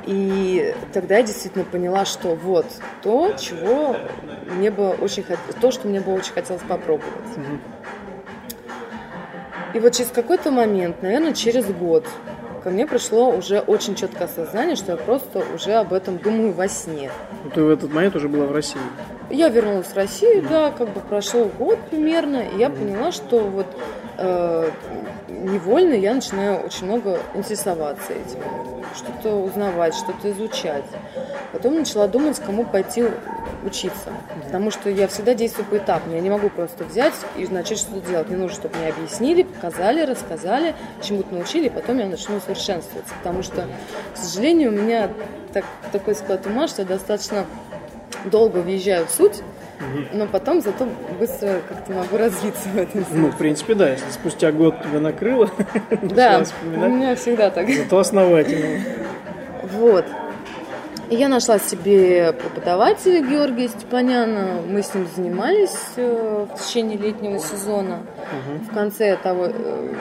И 0.06 0.74
тогда 0.92 1.18
я 1.18 1.22
действительно 1.22 1.64
поняла, 1.64 2.04
что 2.04 2.34
вот 2.34 2.66
то, 3.02 3.32
чего 3.38 3.96
мне 4.56 4.70
бы 4.70 4.90
очень 4.90 5.24
то, 5.60 5.70
что 5.70 5.88
мне 5.88 6.00
бы 6.00 6.12
очень 6.12 6.32
хотелось 6.32 6.62
попробовать. 6.62 7.24
Mm-hmm. 7.36 7.58
И 9.74 9.80
вот 9.80 9.92
через 9.92 10.10
какой-то 10.10 10.50
момент, 10.50 11.02
наверное, 11.02 11.32
через 11.32 11.66
год, 11.66 12.06
ко 12.62 12.70
мне 12.70 12.86
пришло 12.86 13.30
уже 13.30 13.58
очень 13.58 13.94
четкое 13.94 14.28
осознание, 14.28 14.76
что 14.76 14.92
я 14.92 14.98
просто 14.98 15.42
уже 15.54 15.72
об 15.72 15.92
этом 15.92 16.18
думаю 16.18 16.52
во 16.52 16.68
сне. 16.68 17.10
Ну, 17.42 17.50
ты 17.50 17.62
в 17.62 17.68
этот 17.68 17.92
момент 17.92 18.14
уже 18.14 18.28
была 18.28 18.46
в 18.46 18.52
России? 18.52 18.80
Я 19.30 19.48
вернулась 19.48 19.86
в 19.86 19.96
Россию, 19.96 20.42
mm. 20.42 20.48
да, 20.48 20.70
как 20.70 20.90
бы 20.90 21.00
прошел 21.00 21.50
год 21.58 21.78
примерно, 21.90 22.36
и 22.36 22.58
я 22.58 22.68
mm. 22.68 22.78
поняла, 22.78 23.10
что 23.10 23.40
вот 23.40 23.66
э, 24.18 24.70
невольно 25.42 25.94
я 25.94 26.14
начинаю 26.14 26.64
очень 26.64 26.86
много 26.86 27.20
интересоваться 27.34 28.12
этим, 28.12 28.40
что-то 28.94 29.34
узнавать, 29.36 29.94
что-то 29.94 30.30
изучать. 30.30 30.84
Потом 31.52 31.76
начала 31.76 32.08
думать, 32.08 32.38
кому 32.40 32.64
пойти 32.64 33.04
учиться. 33.64 34.12
Потому 34.44 34.70
что 34.70 34.90
я 34.90 35.08
всегда 35.08 35.34
действую 35.34 35.66
поэтапно. 35.66 36.12
Я 36.12 36.20
не 36.20 36.30
могу 36.30 36.48
просто 36.48 36.84
взять 36.84 37.14
и 37.36 37.46
начать 37.46 37.78
что-то 37.78 38.00
делать. 38.08 38.28
Мне 38.28 38.36
нужно, 38.36 38.56
чтобы 38.56 38.76
мне 38.76 38.88
объяснили, 38.88 39.42
показали, 39.42 40.02
рассказали, 40.02 40.74
чему-то 41.02 41.34
научили, 41.34 41.66
и 41.66 41.70
потом 41.70 41.98
я 41.98 42.06
начну 42.06 42.40
совершенствоваться. 42.40 43.14
Потому 43.22 43.42
что, 43.42 43.66
к 44.14 44.16
сожалению, 44.16 44.70
у 44.70 44.74
меня 44.74 45.10
так, 45.52 45.64
такой 45.92 46.14
склад 46.14 46.46
ума, 46.46 46.68
что 46.68 46.82
я 46.82 46.88
достаточно 46.88 47.46
долго 48.24 48.58
въезжаю 48.58 49.06
в 49.06 49.10
суть, 49.10 49.42
но 50.12 50.26
потом 50.26 50.60
зато 50.60 50.86
быстро 51.18 51.60
как-то 51.68 51.92
могу 51.92 52.16
развиться 52.16 52.68
в 52.68 52.76
этом. 52.76 53.04
Ну, 53.12 53.28
в 53.28 53.36
принципе, 53.36 53.74
да, 53.74 53.90
если 53.90 54.10
спустя 54.10 54.52
год 54.52 54.74
тебя 54.82 55.00
накрыло, 55.00 55.50
Да, 56.02 56.42
у 56.62 56.78
меня 56.88 57.14
всегда 57.16 57.50
так. 57.50 57.68
зато 57.68 57.98
основательно. 57.98 58.80
Вот. 59.72 60.04
Я 61.10 61.28
нашла 61.28 61.58
себе 61.58 62.32
преподавателя 62.32 63.20
Георгия 63.20 63.68
Степаняна. 63.68 64.62
Мы 64.66 64.82
с 64.82 64.94
ним 64.94 65.06
занимались 65.14 65.76
э, 65.96 66.46
в 66.50 66.58
течение 66.58 66.96
летнего 66.96 67.38
сезона. 67.38 67.98
В 68.68 68.74
конце 68.74 69.16
того, 69.16 69.48
э, 69.48 69.94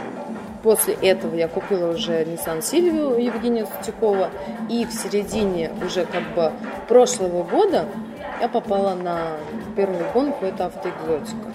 после 0.64 0.94
этого 0.96 1.36
я 1.36 1.50
купила 1.50 1.92
уже 1.92 2.24
Nissan 2.24 2.60
Silvio 2.60 3.22
Евгения 3.22 3.66
Сутякова. 3.66 4.30
И 4.70 4.86
в 4.86 4.94
середине 4.94 5.72
уже 5.86 6.06
как 6.06 6.24
бы 6.36 6.52
прошлого 6.88 7.44
года 7.44 7.86
я 8.44 8.50
попала 8.50 8.94
на 8.94 9.38
первую 9.78 10.04
гонку, 10.14 10.44
это 10.44 10.66
автоэкзотика. 10.66 11.54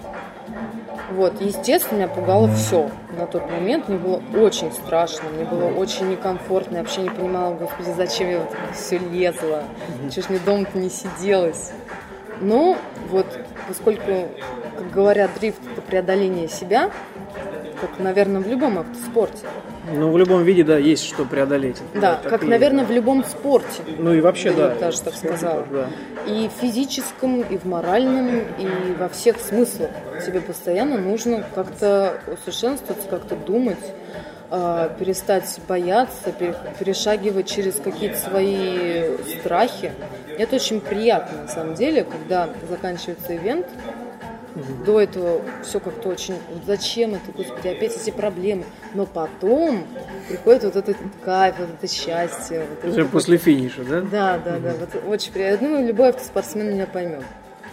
Вот, 1.11 1.39
естественно, 1.39 1.97
меня 1.97 2.07
пугало 2.07 2.47
все. 2.47 2.89
На 3.15 3.27
тот 3.27 3.47
момент 3.51 3.87
мне 3.89 3.99
было 3.99 4.19
очень 4.35 4.71
страшно, 4.71 5.29
мне 5.29 5.45
было 5.45 5.65
очень 5.65 6.09
некомфортно. 6.09 6.77
Я 6.77 6.81
вообще 6.81 7.01
не 7.01 7.11
понимала, 7.11 7.53
господи, 7.53 7.91
зачем 7.95 8.31
я 8.31 8.39
вот 8.39 8.55
все 8.73 8.97
лезла, 8.97 9.65
чего 10.09 10.23
ж 10.23 10.29
мне 10.29 10.39
дома-то 10.39 10.79
не 10.79 10.89
сиделось. 10.89 11.73
Но 12.41 12.75
вот, 13.11 13.27
поскольку, 13.67 14.27
как 14.75 14.89
говорят, 14.91 15.29
дрифт– 15.39 15.61
это 15.71 15.81
преодоление 15.83 16.47
себя, 16.47 16.89
как, 17.79 17.99
наверное, 17.99 18.41
в 18.41 18.47
любом 18.47 18.79
автоспорте. 18.79 19.45
Ну, 19.93 20.11
в 20.11 20.17
любом 20.17 20.43
виде, 20.43 20.63
да, 20.63 20.77
есть 20.77 21.05
что 21.05 21.25
преодолеть. 21.25 21.77
Да, 21.93 22.15
так 22.15 22.29
как, 22.31 22.43
наверное, 22.43 22.85
в 22.85 22.91
любом 22.91 23.23
спорте. 23.23 23.83
Ну 23.97 24.13
и 24.13 24.21
вообще, 24.21 24.49
я 24.49 24.55
да. 24.55 24.69
бы 24.69 24.79
даже 24.79 25.01
так 25.01 25.15
сказала. 25.15 25.65
Да. 25.71 25.87
И 26.27 26.49
в 26.49 26.61
физическом, 26.61 27.41
и 27.41 27.57
в 27.57 27.65
моральном, 27.65 28.39
и 28.57 28.67
во 28.97 29.09
всех 29.09 29.39
смыслах. 29.39 29.89
Тебе 30.25 30.41
постоянно 30.41 30.97
нужно 30.97 31.43
как-то 31.55 32.19
усовершенствоваться, 32.27 33.07
как-то 33.09 33.35
думать, 33.35 33.77
э, 34.51 34.89
перестать 34.99 35.59
бояться, 35.67 36.31
пере- 36.31 36.55
перешагивать 36.77 37.47
через 37.47 37.75
какие-то 37.75 38.17
свои 38.17 39.17
страхи. 39.39 39.91
Это 40.37 40.55
очень 40.55 40.81
приятно, 40.81 41.43
на 41.43 41.47
самом 41.47 41.75
деле, 41.75 42.03
когда 42.03 42.49
заканчивается 42.69 43.35
ивент. 43.35 43.67
До 44.85 44.99
этого 44.99 45.41
все 45.63 45.79
как-то 45.79 46.09
очень... 46.09 46.35
вот 46.51 46.63
Зачем 46.65 47.15
это, 47.15 47.31
господи, 47.35 47.67
опять 47.67 47.95
эти 47.95 48.11
проблемы? 48.11 48.65
Но 48.93 49.05
потом 49.05 49.85
приходит 50.27 50.63
вот 50.63 50.75
этот 50.75 50.97
кайф, 51.23 51.55
вот 51.59 51.69
это 51.81 51.91
счастье. 51.91 52.65
вот 52.81 52.91
Уже 52.91 53.01
это 53.01 53.09
после 53.09 53.37
финиша, 53.37 53.83
да? 53.83 54.01
да, 54.01 54.37
да, 54.37 54.59
да, 54.59 54.73
вот 54.79 55.03
очень 55.07 55.31
приятно. 55.31 55.69
Ну, 55.69 55.87
любой 55.87 56.09
автоспортсмен 56.09 56.71
меня 56.73 56.87
поймет. 56.87 57.23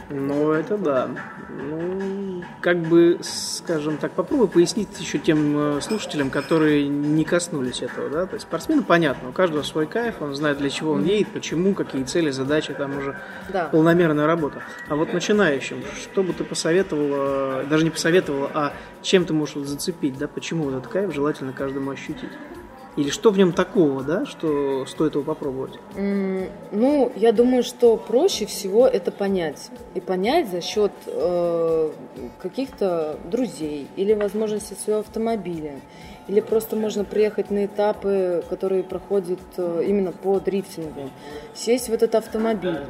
Ну, 0.09 0.53
это 0.53 0.79
да. 0.79 1.09
Ну, 1.49 2.45
как 2.61 2.79
бы, 2.79 3.19
скажем 3.23 3.97
так, 3.97 4.13
попробуй 4.13 4.49
пояснить 4.49 4.89
еще 5.01 5.19
тем 5.19 5.79
э, 5.79 5.81
слушателям, 5.81 6.31
которые 6.31 6.87
не 6.87 7.25
коснулись 7.25 7.83
этого, 7.83 8.09
да. 8.09 8.27
То 8.27 8.35
есть 8.35 8.47
спортсмену 8.47 8.85
понятно, 8.85 9.31
у 9.31 9.33
каждого 9.33 9.63
свой 9.63 9.87
кайф, 9.87 10.17
он 10.21 10.35
знает, 10.35 10.59
для 10.59 10.71
чего 10.71 10.93
он 10.93 11.05
едет, 11.05 11.29
почему, 11.29 11.75
какие 11.75 12.05
цели, 12.05 12.31
задачи, 12.31 12.73
там 12.73 12.97
уже 12.99 13.17
Да. 13.53 13.65
полномерная 13.67 14.27
работа. 14.27 14.63
А 14.89 14.95
вот 14.95 15.13
начинающим, 15.13 15.83
что 16.01 16.23
бы 16.23 16.33
ты 16.33 16.45
посоветовала, 16.45 17.65
даже 17.65 17.85
не 17.85 17.91
посоветовала, 17.91 18.51
а 18.55 18.73
чем 19.03 19.25
ты 19.25 19.33
можешь 19.33 19.57
вот 19.57 19.67
зацепить, 19.67 20.19
да, 20.19 20.29
почему 20.29 20.65
вот 20.65 20.75
этот 20.75 20.93
кайф 20.93 21.13
желательно 21.13 21.53
каждому 21.53 21.91
ощутить? 21.91 22.31
Или 22.97 23.11
что 23.11 23.31
в 23.31 23.37
нем 23.37 23.53
такого, 23.53 24.03
да, 24.03 24.25
что 24.25 24.87
стоит 24.87 25.15
его 25.15 25.23
попробовать? 25.25 25.75
М, 25.97 26.47
Ну, 26.73 27.13
я 27.15 27.33
думаю, 27.33 27.63
что 27.63 27.97
проще 27.99 28.47
всего 28.47 28.87
это 28.87 29.13
понять. 29.13 29.71
И 29.95 30.01
понять 30.01 30.49
за 30.51 30.63
счет 30.63 30.93
э, 31.07 31.91
каких-то 32.41 33.19
друзей 33.31 33.87
или 33.97 34.15
возможности 34.15 34.73
своего 34.75 35.01
автомобиля. 35.01 35.81
Или 36.27 36.41
просто 36.41 36.75
можно 36.75 37.05
приехать 37.05 37.51
на 37.51 37.67
этапы, 37.67 38.43
которые 38.49 38.83
проходят 38.83 39.41
э, 39.59 39.85
именно 39.87 40.13
по 40.13 40.41
дрифтингу. 40.41 41.11
Сесть 41.55 41.91
в 41.91 41.93
этот 41.93 42.15
автомобиль. 42.15 42.81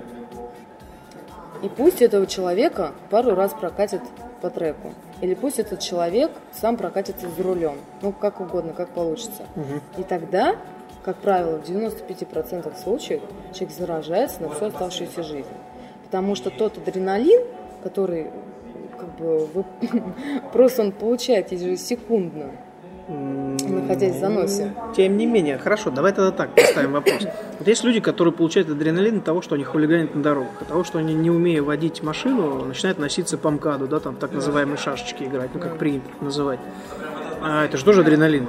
И 1.63 1.69
пусть 1.69 2.01
этого 2.01 2.27
человека 2.27 2.93
пару 3.11 3.35
раз 3.35 3.53
прокатит 3.55 4.03
по 4.41 4.51
треку. 4.51 4.93
Или 5.21 5.35
пусть 5.35 5.59
этот 5.59 5.81
человек 5.81 6.31
сам 6.53 6.77
прокатится 6.77 7.29
за 7.29 7.43
рулем. 7.43 7.77
Ну, 8.03 8.13
как 8.13 8.41
угодно, 8.41 8.73
как 8.73 8.91
получится. 8.91 9.45
И 9.99 10.03
тогда, 10.03 10.57
как 11.05 11.17
правило, 11.17 11.59
в 11.59 11.69
95% 11.69 12.77
случаев 12.83 13.23
человек 13.53 13.77
заражается 13.77 14.43
на 14.43 14.51
всю 14.51 14.67
оставшуюся 14.67 15.23
жизнь. 15.23 15.49
Потому 16.05 16.35
что 16.35 16.51
тот 16.51 16.77
адреналин, 16.79 17.45
который 17.83 18.31
как 18.99 19.15
бы 19.17 19.47
вы- 19.47 19.65
просто 20.53 20.83
он 20.83 20.93
получает 20.93 21.53
ежесекундно, 21.53 22.51
находясь 23.81 24.17
в 24.17 24.19
заносе. 24.19 24.73
Тем 24.97 25.17
не 25.17 25.27
менее, 25.27 25.59
хорошо, 25.59 25.91
давай 25.91 26.13
тогда 26.13 26.31
так 26.31 26.55
поставим 26.55 26.93
вопрос. 26.93 27.27
Вот 27.59 27.69
есть 27.69 27.85
люди, 27.85 28.01
которые 28.01 28.35
получают 28.35 28.69
адреналин 28.69 29.19
от 29.19 29.25
того, 29.25 29.43
что 29.43 29.55
они 29.55 29.65
хулиганят 29.65 30.15
на 30.15 30.23
дорогах, 30.23 30.61
от 30.61 30.69
того, 30.69 30.85
что 30.85 30.99
они, 30.99 31.15
не 31.15 31.31
умея 31.31 31.63
водить 31.63 32.03
машину, 32.03 32.65
начинают 32.65 32.99
носиться 32.99 33.39
по 33.39 33.51
МКАДу, 33.51 33.87
да, 33.87 34.01
там 34.01 34.17
так 34.17 34.33
называемые 34.33 34.77
шашечки 34.77 35.25
играть, 35.25 35.51
ну 35.55 35.61
как 35.61 35.79
принято 35.79 36.07
называть. 36.21 36.61
А 37.43 37.65
это 37.65 37.77
же 37.77 37.85
тоже 37.85 38.01
адреналин, 38.01 38.49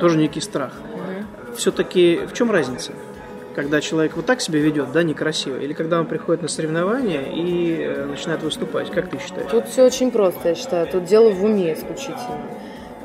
тоже 0.00 0.18
некий 0.18 0.40
страх. 0.40 0.72
Все-таки 1.56 2.20
в 2.26 2.32
чем 2.32 2.50
разница? 2.50 2.92
Когда 3.54 3.80
человек 3.80 4.16
вот 4.16 4.26
так 4.26 4.42
себя 4.42 4.60
ведет, 4.60 4.92
да, 4.92 5.02
некрасиво, 5.02 5.58
или 5.58 5.72
когда 5.72 5.98
он 5.98 6.06
приходит 6.06 6.42
на 6.42 6.48
соревнования 6.48 7.22
и 7.22 7.78
э, 7.80 8.04
начинает 8.04 8.42
выступать, 8.42 8.90
как 8.90 9.08
ты 9.08 9.18
считаешь? 9.18 9.50
Тут 9.50 9.66
все 9.68 9.84
очень 9.86 10.10
просто, 10.10 10.50
я 10.50 10.54
считаю. 10.54 10.86
Тут 10.86 11.04
дело 11.04 11.30
в 11.30 11.42
уме 11.42 11.72
исключительно. 11.72 12.38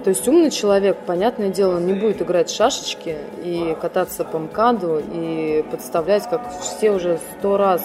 То 0.04 0.10
есть 0.10 0.28
умный 0.28 0.50
человек, 0.50 0.98
понятное 1.06 1.50
дело, 1.50 1.80
не 1.80 1.94
будет 1.94 2.22
играть 2.22 2.50
шашечки 2.50 3.18
и 3.44 3.78
кататься 3.80 4.24
по 4.24 4.40
МКАДу 4.40 5.02
и 5.14 5.64
подставлять, 5.70 6.28
как 6.28 6.42
все 6.60 6.92
уже 6.92 7.20
сто 7.38 7.58
раз 7.58 7.84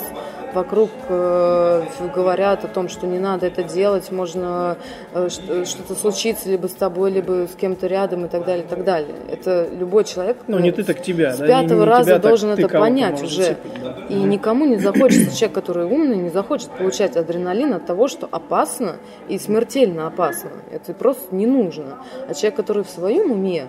вокруг 0.54 0.90
э, 1.08 1.82
говорят 2.14 2.64
о 2.64 2.68
том, 2.68 2.88
что 2.88 3.06
не 3.06 3.18
надо 3.18 3.46
это 3.46 3.62
делать, 3.62 4.10
можно 4.10 4.76
э, 5.12 5.28
что-то 5.28 5.94
случиться 5.94 6.48
либо 6.48 6.66
с 6.66 6.72
тобой, 6.72 7.10
либо 7.10 7.46
с 7.46 7.54
кем-то 7.54 7.86
рядом 7.86 8.24
и 8.24 8.28
так 8.28 8.44
далее, 8.44 8.64
и 8.64 8.68
так 8.68 8.84
далее. 8.84 9.14
Это 9.30 9.68
любой 9.70 10.04
человек 10.04 10.38
Ну, 10.46 10.58
не 10.58 10.72
ты, 10.72 10.82
так 10.84 11.02
тебя, 11.02 11.34
с 11.34 11.38
да, 11.38 11.46
пятого 11.46 11.80
не- 11.80 11.84
не 11.84 11.84
раза 11.84 12.10
тебя, 12.10 12.18
должен 12.18 12.50
это 12.50 12.68
понять 12.68 13.22
уже. 13.22 13.42
зацепить, 13.42 13.72
да. 13.82 13.96
И 14.08 14.14
никому 14.14 14.64
не 14.66 14.76
захочется, 14.76 15.36
человек, 15.36 15.54
который 15.54 15.84
умный, 15.86 16.16
не 16.16 16.30
захочет 16.30 16.70
получать 16.70 17.16
адреналин 17.16 17.74
от 17.74 17.86
того, 17.86 18.08
что 18.08 18.28
опасно 18.30 18.96
и 19.28 19.38
смертельно 19.38 20.06
опасно. 20.06 20.50
Это 20.70 20.94
просто 20.94 21.34
не 21.34 21.46
нужно. 21.46 21.98
А 22.28 22.34
человек, 22.34 22.56
который 22.56 22.84
в 22.84 22.90
своем 22.90 23.30
уме, 23.30 23.66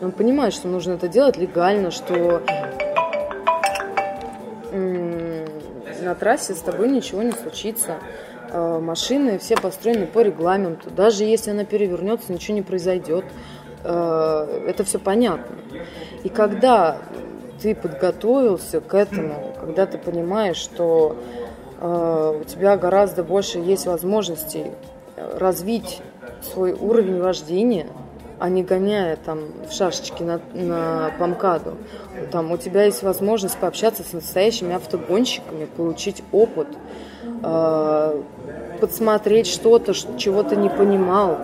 он 0.00 0.12
понимает, 0.12 0.52
что 0.54 0.68
нужно 0.68 0.92
это 0.94 1.08
делать 1.08 1.36
легально, 1.36 1.90
что 1.90 2.42
на 6.02 6.14
трассе 6.14 6.54
с 6.54 6.60
тобой 6.60 6.88
ничего 6.88 7.22
не 7.22 7.32
случится. 7.32 7.98
Э, 8.50 8.78
Машины 8.78 9.38
все 9.38 9.56
построены 9.56 10.06
по 10.06 10.20
регламенту. 10.20 10.90
Даже 10.90 11.24
если 11.24 11.50
она 11.50 11.64
перевернется, 11.64 12.32
ничего 12.32 12.54
не 12.56 12.62
произойдет. 12.62 13.24
Э, 13.84 14.64
Это 14.66 14.84
все 14.84 14.98
понятно. 14.98 15.56
И 16.24 16.28
когда 16.28 16.98
ты 17.60 17.74
подготовился 17.74 18.80
к 18.80 18.94
этому, 18.94 19.54
когда 19.60 19.86
ты 19.86 19.98
понимаешь, 19.98 20.56
что 20.56 21.16
э, 21.80 22.40
у 22.40 22.44
тебя 22.44 22.76
гораздо 22.76 23.22
больше 23.22 23.58
есть 23.58 23.86
возможностей 23.86 24.72
развить 25.16 26.00
свой 26.42 26.72
уровень 26.72 27.20
вождения, 27.20 27.86
а 28.42 28.48
не 28.48 28.64
гоняя 28.64 29.14
там 29.14 29.38
в 29.68 29.72
шашечки 29.72 30.24
на, 30.24 30.40
на 30.52 31.12
помкаду. 31.16 31.76
Там 32.32 32.50
у 32.50 32.56
тебя 32.56 32.82
есть 32.82 33.04
возможность 33.04 33.56
пообщаться 33.56 34.02
с 34.02 34.12
настоящими 34.12 34.74
автогонщиками, 34.74 35.66
получить 35.66 36.24
опыт, 36.32 36.66
э, 37.44 38.22
подсмотреть 38.80 39.46
что-то, 39.46 39.94
чего 40.18 40.42
ты 40.42 40.56
не 40.56 40.68
понимал 40.68 41.38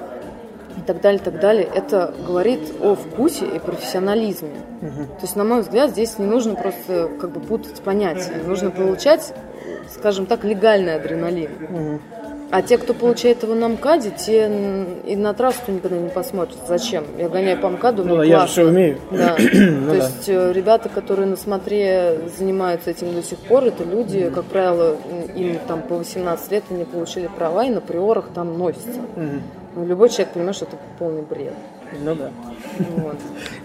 и 0.76 0.80
так 0.80 1.00
далее, 1.00 1.20
так 1.20 1.38
далее. 1.38 1.70
Это 1.72 2.12
говорит 2.26 2.74
о 2.82 2.96
вкусе 2.96 3.46
и 3.46 3.60
профессионализме. 3.60 4.56
То 4.80 5.22
есть, 5.22 5.36
на 5.36 5.44
мой 5.44 5.60
взгляд, 5.60 5.90
здесь 5.90 6.18
не 6.18 6.26
нужно 6.26 6.56
просто 6.56 7.10
как 7.20 7.30
бы 7.30 7.38
путать 7.38 7.80
понятия. 7.80 8.42
Нужно 8.44 8.72
получать, 8.72 9.32
скажем 9.88 10.26
так, 10.26 10.42
легальный 10.42 10.96
адреналин. 10.96 12.00
А 12.50 12.62
те, 12.62 12.78
кто 12.78 12.94
получает 12.94 13.42
его 13.42 13.54
на 13.54 13.68
МКАДе, 13.68 14.10
те 14.10 14.50
и 15.06 15.16
на 15.16 15.34
трассу 15.34 15.60
никогда 15.70 15.98
не 15.98 16.08
посмотрят. 16.08 16.58
Зачем? 16.66 17.04
Я 17.18 17.28
гоняю 17.28 17.60
по 17.60 17.68
МКАДу, 17.68 18.04
Ну, 18.04 18.08
мне 18.08 18.16
да, 18.18 18.24
я 18.24 18.30
же 18.30 18.36
классно. 18.36 18.52
все 18.52 18.64
умею. 18.70 18.98
Да. 19.10 19.36
Ну 19.52 19.92
То 19.92 19.98
да. 19.98 20.06
есть 20.06 20.28
э, 20.28 20.52
ребята, 20.54 20.88
которые 20.88 21.26
на 21.26 21.36
смотре 21.36 22.20
занимаются 22.38 22.90
этим 22.90 23.12
до 23.14 23.22
сих 23.22 23.38
пор, 23.38 23.64
это 23.64 23.84
люди, 23.84 24.30
как 24.34 24.44
правило, 24.46 24.96
им 25.36 25.58
там 25.68 25.82
по 25.82 25.96
18 25.96 26.50
лет 26.52 26.64
они 26.70 26.84
получили 26.84 27.28
права 27.28 27.64
и 27.66 27.70
на 27.70 27.82
приорах 27.82 28.30
там 28.34 28.56
носятся. 28.56 29.00
Мгм. 29.16 29.42
Ну, 29.76 29.86
любой 29.86 30.08
человек 30.08 30.30
понимает, 30.30 30.56
что 30.56 30.64
это 30.64 30.76
полный 30.98 31.22
бред. 31.22 31.52
Ну 32.02 32.14
да. 32.14 32.30
Вот. 32.96 33.16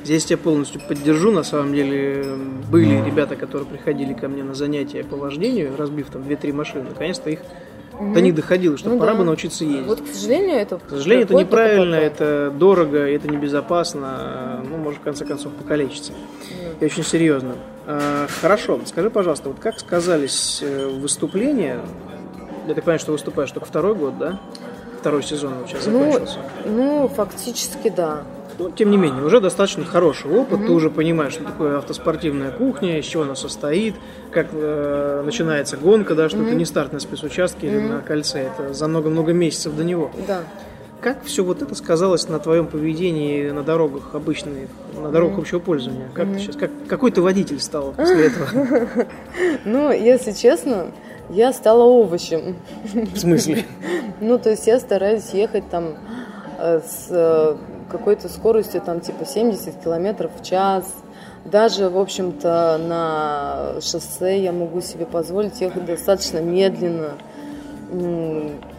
Здесь 0.03 0.25
я 0.29 0.37
полностью 0.37 0.81
поддержу. 0.85 1.31
На 1.31 1.43
самом 1.43 1.73
деле 1.73 2.23
были 2.69 3.01
ребята, 3.05 3.35
которые 3.37 3.65
приходили 3.67 4.13
ко 4.13 4.27
мне 4.27 4.43
на 4.43 4.53
занятия 4.53 5.03
по 5.03 5.15
вождению, 5.15 5.71
разбив 5.77 6.09
там 6.09 6.21
2-3 6.23 6.53
машины. 6.53 6.85
Наконец-то 6.89 7.29
их 7.29 7.39
До 7.99 8.21
них 8.21 8.35
доходило, 8.35 8.77
что 8.77 8.89
Ну 8.89 8.99
пора 8.99 9.13
да. 9.13 9.19
бы 9.19 9.23
научиться 9.25 9.63
ездить. 9.63 9.85
Вот, 9.87 10.01
к 10.01 10.07
сожалению, 10.07 10.57
это... 10.57 10.77
К 10.79 10.89
сожалению, 10.89 11.25
это 11.25 11.35
неправильно, 11.35 11.95
это 11.95 12.51
дорого, 12.51 12.97
это 12.99 13.27
небезопасно, 13.27 14.61
ну, 14.69 14.77
может, 14.77 14.99
в 14.99 15.03
конце 15.03 15.25
концов, 15.25 15.53
покалечиться. 15.53 16.11
И 16.79 16.85
очень 16.85 17.03
серьезно. 17.03 17.55
А, 17.85 18.27
Хорошо, 18.41 18.79
скажи, 18.85 19.09
пожалуйста, 19.09 19.49
вот 19.49 19.59
как 19.59 19.79
сказались 19.79 20.59
э, 20.61 20.87
выступления? 20.87 21.79
Я 22.67 22.73
так 22.75 22.83
понимаю, 22.83 22.99
что 22.99 23.11
выступаешь 23.11 23.51
только 23.51 23.67
второй 23.67 23.93
год, 23.95 24.17
да? 24.17 24.39
Второй 24.99 25.21
сезон 25.21 25.53
сейчас 25.67 25.85
Ну, 25.85 25.99
закончился. 25.99 26.39
ну, 26.65 27.07
фактически, 27.09 27.89
да. 27.89 28.23
Ну, 28.59 28.71
тем 28.71 28.91
не 28.91 28.97
менее, 28.97 29.23
уже 29.23 29.39
достаточно 29.39 29.85
хороший 29.85 30.31
опыт. 30.31 30.65
Ты 30.65 30.71
уже 30.71 30.89
понимаешь, 30.89 31.33
что 31.33 31.43
такое 31.43 31.77
автоспортивная 31.77 32.51
кухня, 32.51 32.99
из 32.99 33.05
чего 33.05 33.23
она 33.23 33.35
состоит, 33.35 33.95
как 34.31 34.47
э, 34.51 35.21
начинается 35.25 35.77
гонка, 35.77 36.15
да, 36.15 36.29
что 36.29 36.41
это 36.41 36.55
не 36.55 36.65
старт 36.65 36.93
на 36.93 36.99
спецучастке 36.99 37.67
или 37.67 37.79
на 37.79 37.99
кольце, 37.99 38.49
это 38.53 38.73
за 38.73 38.87
много-много 38.87 39.33
месяцев 39.33 39.75
до 39.75 39.83
него. 39.83 40.11
Да. 40.27 40.41
Как 41.01 41.23
все 41.25 41.43
вот 41.43 41.61
это 41.61 41.75
сказалось 41.75 42.29
на 42.29 42.39
твоем 42.39 42.65
поведении 42.65 43.49
на 43.49 43.61
дорогах 43.61 44.15
обычных, 44.15 44.69
на 44.95 45.11
дорогах 45.11 45.39
общего 45.39 45.59
пользования? 45.59 46.07
Как 46.13 46.31
ты 46.31 46.39
сейчас, 46.39 46.55
как, 46.55 46.71
какой 46.87 47.11
ты 47.11 47.21
водитель 47.21 47.59
стал 47.59 47.91
после 47.91 48.27
этого? 48.27 49.07
Ну, 49.65 49.91
если 49.91 50.31
честно, 50.31 50.91
я 51.29 51.51
стала 51.51 51.83
овощем. 51.83 52.55
В 52.93 53.17
смысле? 53.17 53.65
Ну, 54.21 54.37
то 54.39 54.51
есть 54.51 54.67
я 54.67 54.79
стараюсь 54.79 55.31
ехать 55.33 55.69
там 55.69 55.95
э, 56.57 56.79
с 56.79 57.07
э, 57.09 57.57
какой-то 57.93 58.27
скоростью, 58.27 58.81
там, 58.81 58.99
типа 58.99 59.25
70 59.25 59.81
километров 59.81 60.31
в 60.37 60.43
час. 60.43 60.93
Даже, 61.45 61.89
в 61.89 61.97
общем-то, 61.97 62.77
на 62.77 63.81
шоссе 63.81 64.41
я 64.41 64.51
могу 64.51 64.81
себе 64.81 65.05
позволить 65.05 65.61
ехать 65.61 65.85
достаточно 65.85 66.39
медленно. 66.39 67.11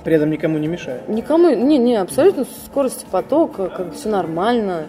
При 0.02 0.14
этом 0.14 0.30
никому 0.30 0.58
не 0.58 0.66
мешает. 0.66 1.08
Никому, 1.08 1.50
не, 1.50 1.78
не, 1.78 1.96
абсолютно 1.96 2.44
скорости 2.66 3.06
потока, 3.10 3.68
как 3.68 3.88
бы 3.88 3.92
все 3.92 4.08
нормально, 4.08 4.86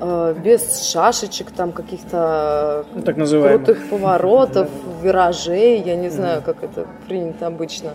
э, 0.00 0.34
без 0.42 0.90
шашечек 0.90 1.50
там 1.52 1.72
каких-то 1.72 2.84
Ну, 2.94 3.02
так 3.02 3.16
называемых. 3.16 3.64
крутых 3.64 3.88
поворотов, 3.88 4.68
виражей, 5.02 5.80
я 5.82 5.96
не 5.96 6.08
знаю, 6.08 6.42
как 6.42 6.62
это 6.62 6.86
принято 7.06 7.46
обычно. 7.46 7.90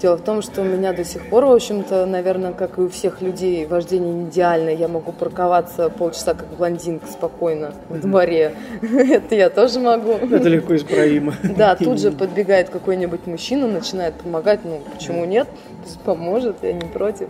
Дело 0.00 0.16
в 0.16 0.22
том, 0.22 0.40
что 0.40 0.62
у 0.62 0.64
меня 0.64 0.94
до 0.94 1.04
сих 1.04 1.28
пор, 1.28 1.44
в 1.44 1.52
общем-то, 1.52 2.06
наверное, 2.06 2.52
как 2.52 2.78
и 2.78 2.80
у 2.80 2.88
всех 2.88 3.20
людей, 3.20 3.66
вождение 3.66 4.12
не 4.14 4.30
идеальное. 4.30 4.74
Я 4.74 4.88
могу 4.88 5.12
парковаться 5.12 5.90
полчаса 5.90 6.32
как 6.32 6.48
блондинка 6.56 7.06
спокойно 7.06 7.74
в 7.90 8.00
дворе. 8.00 8.54
Это 8.80 9.34
я 9.34 9.50
тоже 9.50 9.80
могу. 9.80 10.12
Это 10.12 10.48
легко 10.48 10.74
исправимо. 10.76 11.34
Да, 11.56 11.76
тут 11.76 12.00
же 12.00 12.12
подбегает 12.12 12.70
какой-нибудь 12.70 13.26
мужчина, 13.26 13.66
начинает 13.66 14.14
помогать. 14.14 14.60
Ну, 14.64 14.80
почему 14.94 15.26
нет? 15.26 15.46
Пусть 15.82 16.00
поможет, 16.00 16.56
я 16.62 16.72
не 16.72 16.88
против. 16.88 17.28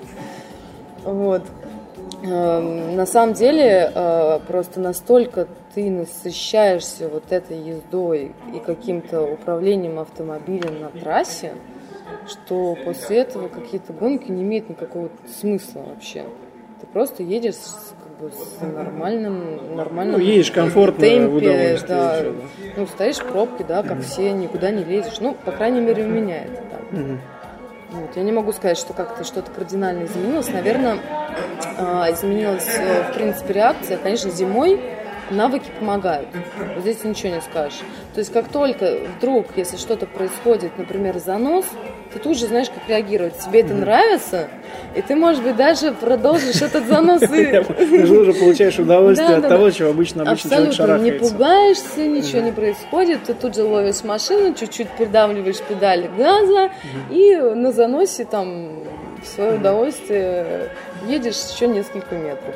Вот. 1.02 1.42
Эм, 2.22 2.94
На 2.94 3.06
самом 3.06 3.34
деле, 3.34 3.90
э, 3.92 4.38
просто 4.46 4.80
настолько 4.80 5.48
ты 5.74 5.90
насыщаешься 5.90 7.08
вот 7.08 7.24
этой 7.30 7.58
ездой 7.58 8.32
и 8.54 8.58
каким-то 8.60 9.22
управлением 9.22 9.98
автомобилем 9.98 10.80
на 10.80 10.88
трассе, 10.88 11.52
что 12.26 12.76
после 12.84 13.18
этого 13.18 13.48
какие-то 13.48 13.92
гонки 13.92 14.30
не 14.30 14.42
имеют 14.42 14.68
никакого 14.68 15.10
смысла 15.40 15.82
вообще. 15.86 16.24
Ты 16.80 16.86
просто 16.86 17.22
едешь 17.22 17.54
с, 17.54 17.94
как 18.02 18.18
бы, 18.20 18.30
с 18.32 18.60
нормальным, 18.60 19.76
нормальным 19.76 20.20
Ну, 20.20 20.24
едешь 20.24 20.50
комфортно, 20.50 21.00
темпе, 21.00 21.78
да. 21.88 22.22
да. 22.22 22.24
Ну, 22.76 22.86
стоишь 22.86 23.16
в 23.16 23.26
пробке, 23.26 23.64
да, 23.64 23.82
как 23.82 24.02
все, 24.02 24.32
никуда 24.32 24.70
не 24.70 24.84
лезешь. 24.84 25.20
Ну, 25.20 25.34
по 25.34 25.52
крайней 25.52 25.80
мере, 25.80 26.04
у 26.04 26.08
меня 26.08 26.44
это 26.44 26.62
так. 26.70 26.92
Мгм. 26.92 27.20
Вот. 27.92 28.16
Я 28.16 28.22
не 28.24 28.32
могу 28.32 28.52
сказать, 28.52 28.76
что 28.76 28.92
как-то 28.92 29.24
что-то 29.24 29.50
кардинально 29.50 30.04
изменилось. 30.04 30.48
Наверное, 30.48 30.98
а, 31.78 32.10
изменилась, 32.12 32.68
э, 32.78 33.10
в 33.10 33.14
принципе, 33.14 33.54
реакция. 33.54 33.96
Конечно, 33.96 34.30
зимой 34.30 34.80
навыки 35.30 35.70
помогают. 35.78 36.28
Вот 36.74 36.82
здесь 36.82 37.04
ничего 37.04 37.34
не 37.34 37.40
скажешь. 37.40 37.80
То 38.14 38.20
есть, 38.20 38.32
как 38.32 38.48
только 38.48 38.98
вдруг, 39.16 39.46
если 39.56 39.76
что-то 39.76 40.06
происходит, 40.06 40.78
например, 40.78 41.18
занос, 41.18 41.66
ты 42.12 42.18
тут 42.18 42.38
же 42.38 42.46
знаешь, 42.46 42.68
как 42.68 42.88
реагировать. 42.88 43.38
Тебе 43.38 43.60
это 43.60 43.74
нравится, 43.74 44.48
и 44.94 45.02
ты, 45.02 45.14
может 45.16 45.42
быть, 45.42 45.56
даже 45.56 45.92
продолжишь 45.92 46.62
этот 46.62 46.86
занос 46.86 47.22
и... 47.22 47.26
Ты 47.76 48.06
же 48.06 48.18
уже 48.18 48.32
получаешь 48.32 48.78
удовольствие 48.78 49.36
от 49.36 49.48
того, 49.48 49.70
чего 49.70 49.90
обычно 49.90 50.22
обычный 50.22 50.50
человек 50.50 50.70
Абсолютно. 50.70 51.04
Не 51.04 51.12
пугаешься, 51.12 52.06
ничего 52.06 52.40
не 52.40 52.52
происходит, 52.52 53.24
ты 53.24 53.34
тут 53.34 53.54
же 53.54 53.64
ловишь 53.64 54.02
машину, 54.04 54.54
чуть-чуть 54.54 54.88
придавливаешь 54.90 55.60
педали 55.60 56.10
газа 56.16 56.70
и 57.10 57.36
на 57.36 57.72
заносе 57.72 58.24
там 58.24 58.80
в 59.22 59.26
свое 59.26 59.56
удовольствие 59.56 60.70
едешь 61.06 61.36
еще 61.52 61.66
несколько 61.66 62.16
метров. 62.16 62.54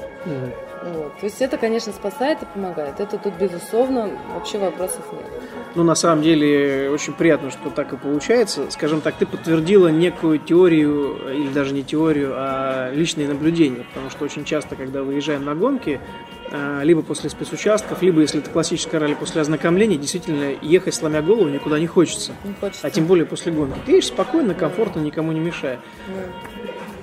Вот. 0.82 1.18
То 1.18 1.26
есть 1.26 1.42
это, 1.42 1.58
конечно, 1.58 1.92
спасает 1.92 2.42
и 2.42 2.46
помогает. 2.46 3.00
Это 3.00 3.18
тут, 3.18 3.34
безусловно, 3.34 4.10
вообще 4.34 4.58
вопросов 4.58 5.04
нет. 5.12 5.26
Ну, 5.74 5.84
на 5.84 5.94
самом 5.94 6.22
деле, 6.22 6.90
очень 6.90 7.12
приятно, 7.12 7.50
что 7.50 7.70
так 7.70 7.92
и 7.92 7.96
получается. 7.96 8.70
Скажем 8.70 9.00
так, 9.00 9.14
ты 9.16 9.26
подтвердила 9.26 9.88
некую 9.88 10.38
теорию, 10.38 11.18
или 11.32 11.48
даже 11.48 11.74
не 11.74 11.82
теорию, 11.82 12.32
а 12.34 12.90
личные 12.92 13.28
наблюдения. 13.28 13.84
Потому 13.92 14.10
что 14.10 14.24
очень 14.24 14.44
часто, 14.44 14.74
когда 14.74 15.02
выезжаем 15.02 15.44
на 15.44 15.54
гонки, 15.54 16.00
а, 16.50 16.82
либо 16.82 17.02
после 17.02 17.30
спецучастков, 17.30 18.02
либо, 18.02 18.20
если 18.20 18.40
это 18.40 18.50
классическое 18.50 19.00
ралли, 19.00 19.14
после 19.14 19.42
ознакомления, 19.42 19.96
действительно, 19.96 20.54
ехать 20.62 20.94
сломя 20.94 21.22
голову 21.22 21.48
никуда 21.48 21.78
не 21.78 21.86
хочется. 21.86 22.32
Не 22.44 22.54
хочется. 22.54 22.86
А 22.86 22.90
тем 22.90 23.06
более 23.06 23.26
после 23.26 23.52
гонки. 23.52 23.78
Ты 23.86 23.92
едешь 23.92 24.08
спокойно, 24.08 24.54
комфортно, 24.54 25.00
никому 25.00 25.30
не 25.32 25.40
мешая. 25.40 25.78
Ну, 26.08 26.60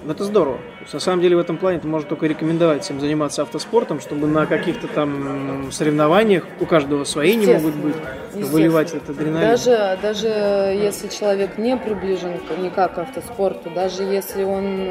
Это 0.10 0.24
здорово. 0.24 0.60
На 0.94 1.00
самом 1.00 1.22
деле 1.22 1.36
в 1.36 1.40
этом 1.40 1.58
плане 1.58 1.78
это 1.78 1.88
можно 1.88 2.08
только 2.08 2.28
рекомендовать 2.28 2.84
всем 2.84 3.00
заниматься 3.00 3.42
автоспортом, 3.42 4.00
чтобы 4.00 4.28
на 4.28 4.46
каких-то 4.46 4.88
там 4.88 5.72
соревнованиях 5.72 6.44
у 6.62 6.66
каждого 6.66 7.04
свои 7.04 7.36
не 7.36 7.48
могут 7.48 7.76
быть, 7.76 7.96
выливать 8.34 8.94
этот 8.94 9.10
адреналин. 9.10 9.50
Даже, 9.50 10.00
даже 10.02 10.28
если 10.28 11.10
человек 11.10 11.58
не 11.58 11.76
приближен 11.76 12.34
никак 12.62 12.96
к 12.96 12.98
автоспорту, 13.00 13.70
даже 13.70 14.04
если 14.04 14.44
он 14.44 14.88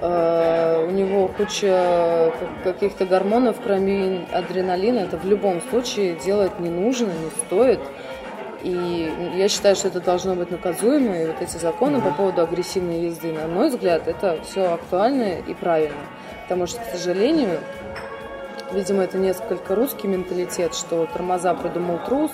э, 0.00 0.86
у 0.86 0.90
него 0.90 1.28
куча 1.28 2.32
как- 2.38 2.74
каких-то 2.74 3.06
гормонов, 3.06 3.56
кроме 3.64 4.26
адреналина, 4.32 5.00
это 5.00 5.16
в 5.16 5.24
любом 5.24 5.62
случае 5.70 6.16
делать 6.24 6.60
не 6.60 6.70
нужно, 6.70 7.06
не 7.06 7.30
стоит. 7.46 7.80
И 8.62 9.12
я 9.36 9.48
считаю, 9.48 9.76
что 9.76 9.88
это 9.88 10.00
должно 10.00 10.34
быть 10.34 10.50
наказуемо, 10.50 11.22
и 11.22 11.26
вот 11.26 11.40
эти 11.40 11.56
законы 11.56 12.00
по 12.00 12.10
поводу 12.10 12.42
агрессивной 12.42 13.02
езды, 13.02 13.32
на 13.32 13.46
мой 13.46 13.68
взгляд, 13.68 14.08
это 14.08 14.40
все 14.42 14.72
актуально 14.74 15.38
и 15.38 15.54
правильно. 15.54 15.96
Потому 16.42 16.66
что, 16.66 16.80
к 16.80 16.96
сожалению, 16.96 17.60
Видимо, 18.70 19.02
это 19.04 19.16
несколько 19.16 19.74
русский 19.74 20.08
менталитет, 20.08 20.74
что 20.74 21.06
тормоза 21.06 21.54
придумал 21.54 22.00
трус, 22.06 22.30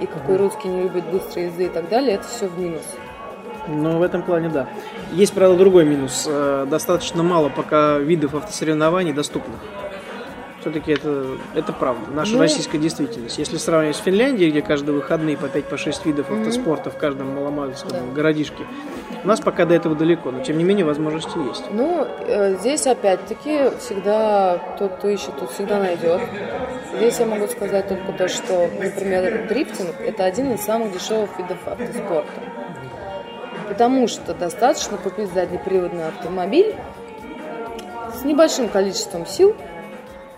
и 0.00 0.06
какой 0.06 0.36
русский 0.36 0.68
не 0.68 0.84
любит 0.84 1.04
быстрой 1.10 1.46
езды 1.46 1.66
и 1.66 1.68
так 1.68 1.90
далее, 1.90 2.14
это 2.14 2.26
все 2.26 2.48
в 2.48 2.58
минус. 2.58 2.82
Ну, 3.68 3.98
в 3.98 4.02
этом 4.02 4.22
плане 4.22 4.48
да. 4.48 4.66
Есть, 5.12 5.34
правда, 5.34 5.56
другой 5.56 5.84
минус. 5.84 6.26
Э, 6.26 6.66
Достаточно 6.68 7.22
мало 7.22 7.50
пока 7.50 7.98
видов 7.98 8.34
автосоревнований 8.34 9.12
доступных. 9.12 9.60
Все-таки 10.64 10.92
это, 10.92 11.26
это 11.54 11.74
правда, 11.74 12.10
наша 12.10 12.32
Ну- 12.32 12.38
российская 12.40 12.78
действительность. 12.78 13.36
Если 13.36 13.58
сравнивать 13.58 13.96
с 13.96 13.98
Финляндией, 13.98 14.50
где 14.50 14.62
каждые 14.62 14.94
выходные 14.96 15.36
по 15.36 15.44
5-6 15.44 16.06
видов 16.06 16.30
автоспорта 16.30 16.88
в 16.90 16.96
каждом 16.96 17.34
маломальском 17.34 17.90
Да. 17.90 18.14
городишке, 18.14 18.64
у 19.22 19.28
нас 19.28 19.40
пока 19.40 19.66
до 19.66 19.74
этого 19.74 19.94
далеко, 19.94 20.30
но 20.30 20.42
тем 20.42 20.56
не 20.56 20.64
менее 20.64 20.86
возможности 20.86 21.36
есть. 21.46 21.64
Ну, 21.70 22.06
э, 22.20 22.54
здесь 22.60 22.86
опять-таки 22.86 23.76
всегда 23.78 24.56
тот, 24.78 24.94
кто 24.94 25.08
ищет, 25.10 25.36
тот 25.38 25.50
всегда 25.52 25.80
найдет. 25.80 26.22
Здесь 26.96 27.18
я 27.20 27.26
могу 27.26 27.46
сказать 27.48 27.86
только 27.86 28.12
то, 28.12 28.26
что, 28.28 28.70
например, 28.80 29.46
дрифтинг– 29.46 29.90
это 30.00 30.24
один 30.24 30.52
из 30.52 30.62
самых 30.62 30.94
дешевых 30.94 31.28
видов 31.38 31.58
автоспорта. 31.66 32.30
Потому 33.68 34.08
что 34.08 34.32
достаточно 34.32 34.96
купить 34.96 35.30
заднеприводный 35.30 36.08
автомобиль 36.08 36.74
с 38.18 38.24
небольшим 38.24 38.68
количеством 38.70 39.26
сил 39.26 39.54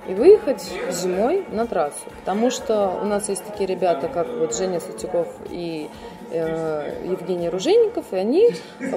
и 0.09 0.14
выехать 0.14 0.71
зимой 0.90 1.45
на 1.51 1.66
трассу. 1.66 2.05
Потому 2.21 2.51
что 2.51 2.99
у 3.03 3.07
нас 3.07 3.29
есть 3.29 3.45
такие 3.45 3.66
ребята, 3.66 4.09
как 4.09 4.29
вот 4.29 4.55
Женя 4.57 4.81
Сутюков 4.81 5.29
и 5.51 5.88
э, 6.31 6.92
Евгений 7.05 7.49
Ружейников, 7.49 8.12
и 8.12 8.16
они 8.16 8.51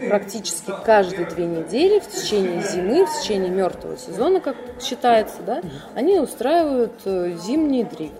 практически 0.08 0.72
каждые 0.86 1.26
две 1.28 1.46
недели 1.46 2.00
в 2.00 2.08
течение 2.08 2.62
зимы, 2.62 3.06
в 3.06 3.22
течение 3.22 3.50
мертвого 3.50 3.98
сезона, 3.98 4.40
как 4.40 4.56
считается, 4.82 5.42
да, 5.46 5.62
они 5.96 6.20
устраивают 6.20 6.94
э, 7.06 7.36
зимний 7.38 7.84
дрифт 7.84 8.14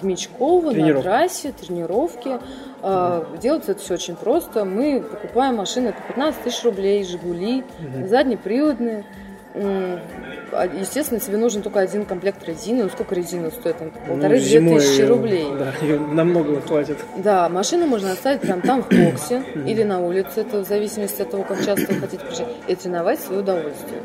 в 0.00 0.04
Мечково, 0.04 0.70
на 0.70 1.00
трассе, 1.02 1.52
тренировки. 1.52 2.38
Э, 2.82 3.24
Делается 3.40 3.72
это 3.72 3.80
все 3.80 3.94
очень 3.94 4.16
просто. 4.16 4.64
Мы 4.64 5.00
покупаем 5.00 5.56
машины 5.56 5.92
по 5.92 6.00
15 6.08 6.42
тысяч 6.42 6.64
рублей, 6.64 7.04
Жигули, 7.04 7.64
заднеприводные. 8.06 9.04
А, 9.54 10.66
естественно, 10.66 11.18
тебе 11.20 11.36
нужен 11.36 11.62
только 11.62 11.80
один 11.80 12.04
комплект 12.04 12.46
резины. 12.46 12.84
Ну, 12.84 12.88
сколько 12.90 13.14
резина 13.14 13.50
стоит? 13.50 13.78
Там, 13.78 13.90
Ну, 14.06 14.14
полторы-две 14.14 14.48
зимой, 14.48 14.80
тысячи 14.80 15.02
рублей. 15.02 15.46
Да, 15.58 15.72
её 15.84 15.98
намного 15.98 16.60
хватит. 16.60 16.98
Да, 17.16 17.48
машину 17.48 17.86
можно 17.86 18.12
оставить 18.12 18.40
прям 18.42 18.60
там 18.60 18.82
в 18.82 18.88
боксе 18.88 19.42
или 19.66 19.82
на 19.82 20.00
улице, 20.00 20.40
это 20.42 20.60
в 20.64 20.68
зависимости 20.68 21.22
от 21.22 21.30
того, 21.30 21.42
как 21.42 21.64
часто 21.64 21.92
вы 21.92 22.00
хотите 22.00 22.24
приезжать, 22.24 22.48
и 22.68 22.74
тренировать 22.74 23.20
свое 23.20 23.40
удовольствие. 23.40 24.02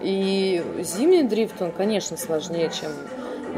И 0.00 0.62
зимний 0.82 1.22
дрифт, 1.24 1.60
он, 1.60 1.72
конечно, 1.72 2.16
сложнее, 2.16 2.70
чем 2.70 2.90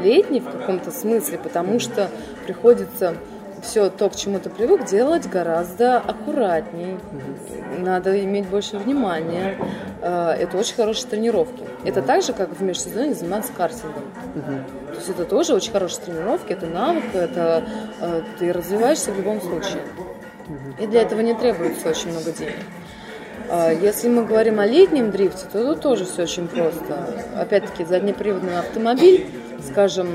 летний 0.03 0.39
в 0.39 0.45
каком-то 0.49 0.91
смысле, 0.91 1.37
потому 1.37 1.79
что 1.79 2.09
приходится 2.45 3.15
все 3.61 3.89
то, 3.89 4.09
к 4.09 4.15
чему 4.15 4.39
ты 4.39 4.49
привык, 4.49 4.85
делать 4.85 5.27
гораздо 5.29 5.97
аккуратней. 5.97 6.97
Надо 7.77 8.19
иметь 8.23 8.47
больше 8.47 8.77
внимания. 8.77 9.57
Э, 10.01 10.31
Это 10.31 10.57
очень 10.57 10.75
хорошие 10.75 11.07
тренировки. 11.09 11.63
Это 11.85 12.01
так 12.01 12.23
же, 12.23 12.33
как 12.33 12.49
в 12.49 12.61
межсезонье 12.61 13.13
заниматься 13.13 13.51
картингом. 13.53 14.03
То 14.89 14.95
есть 14.95 15.09
это 15.09 15.25
тоже 15.25 15.53
очень 15.53 15.71
хорошие 15.71 16.05
тренировки, 16.05 16.51
это 16.53 16.65
навык, 16.67 17.03
это 17.13 17.63
э, 18.01 18.21
ты 18.37 18.51
развиваешься 18.51 19.11
в 19.11 19.17
любом 19.17 19.41
случае. 19.41 19.81
И 20.79 20.87
для 20.87 21.01
этого 21.01 21.21
не 21.21 21.33
требуется 21.33 21.89
очень 21.89 22.11
много 22.11 22.31
денег. 22.31 22.55
А 23.51 23.71
Если 23.71 24.09
мы 24.09 24.25
говорим 24.25 24.59
о 24.59 24.65
летнем 24.65 25.09
дрифте, 25.11 25.45
то 25.51 25.73
тут 25.73 25.81
тоже 25.81 26.05
все 26.05 26.23
очень 26.23 26.47
просто. 26.47 27.23
Опять-таки, 27.35 27.83
заднеприводный 27.83 28.59
автомобиль, 28.59 29.27
скажем, 29.63 30.07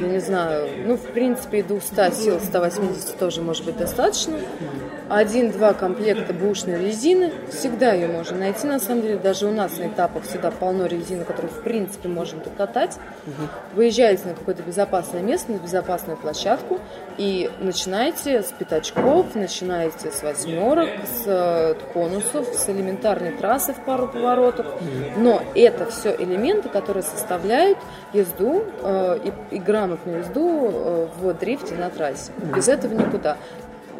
я 0.00 0.08
не 0.08 0.20
знаю, 0.20 0.68
ну, 0.86 0.96
в 0.96 1.12
принципе, 1.12 1.58
и 1.58 1.62
200 1.62 2.14
сил, 2.14 2.40
180 2.40 3.18
тоже 3.18 3.42
может 3.42 3.64
быть 3.64 3.76
достаточно. 3.76 4.38
Один-два 5.08 5.72
комплекта 5.72 6.34
бушной 6.34 6.84
резины, 6.84 7.32
всегда 7.50 7.92
ее 7.92 8.08
можно 8.08 8.38
найти, 8.38 8.66
на 8.66 8.78
самом 8.78 9.02
деле. 9.02 9.16
Даже 9.16 9.46
у 9.46 9.52
нас 9.52 9.78
на 9.78 9.88
этапах 9.88 10.24
всегда 10.24 10.50
полно 10.50 10.86
резины, 10.86 11.24
которую, 11.24 11.50
в 11.50 11.62
принципе, 11.62 12.08
можно 12.08 12.42
докатать. 12.42 12.98
Выезжаете 13.74 14.28
на 14.28 14.34
какое-то 14.34 14.62
безопасное 14.62 15.22
место, 15.22 15.52
на 15.52 15.56
безопасную 15.58 16.18
площадку 16.18 16.78
и 17.16 17.50
начинаете 17.60 18.42
с 18.42 18.52
пятачков, 18.52 19.34
начинаете 19.34 20.10
с 20.10 20.22
восьмерок, 20.22 20.88
с 21.06 21.22
э, 21.26 21.74
конусов, 21.92 22.46
с 22.54 22.68
элементарной 22.68 23.32
трассы 23.32 23.72
в 23.72 23.84
пару 23.84 24.08
поворотов. 24.08 24.66
Но 25.16 25.42
это 25.54 25.86
все 25.86 26.14
элементы, 26.14 26.68
которые 26.68 27.02
составляют 27.02 27.78
езду 28.12 28.62
э, 28.82 29.18
и, 29.50 29.56
и 29.56 29.58
грамотную 29.58 30.18
езду 30.18 30.70
э, 30.70 31.08
в 31.18 31.34
дрифте 31.34 31.74
на 31.74 31.90
трассе. 31.90 32.32
Без 32.54 32.68
этого 32.68 32.92
никуда. 32.92 33.36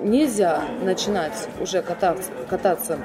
Нельзя 0.03 0.63
начинать 0.83 1.49
уже 1.61 1.83
кататься, 1.83 2.31
кататься 2.49 2.99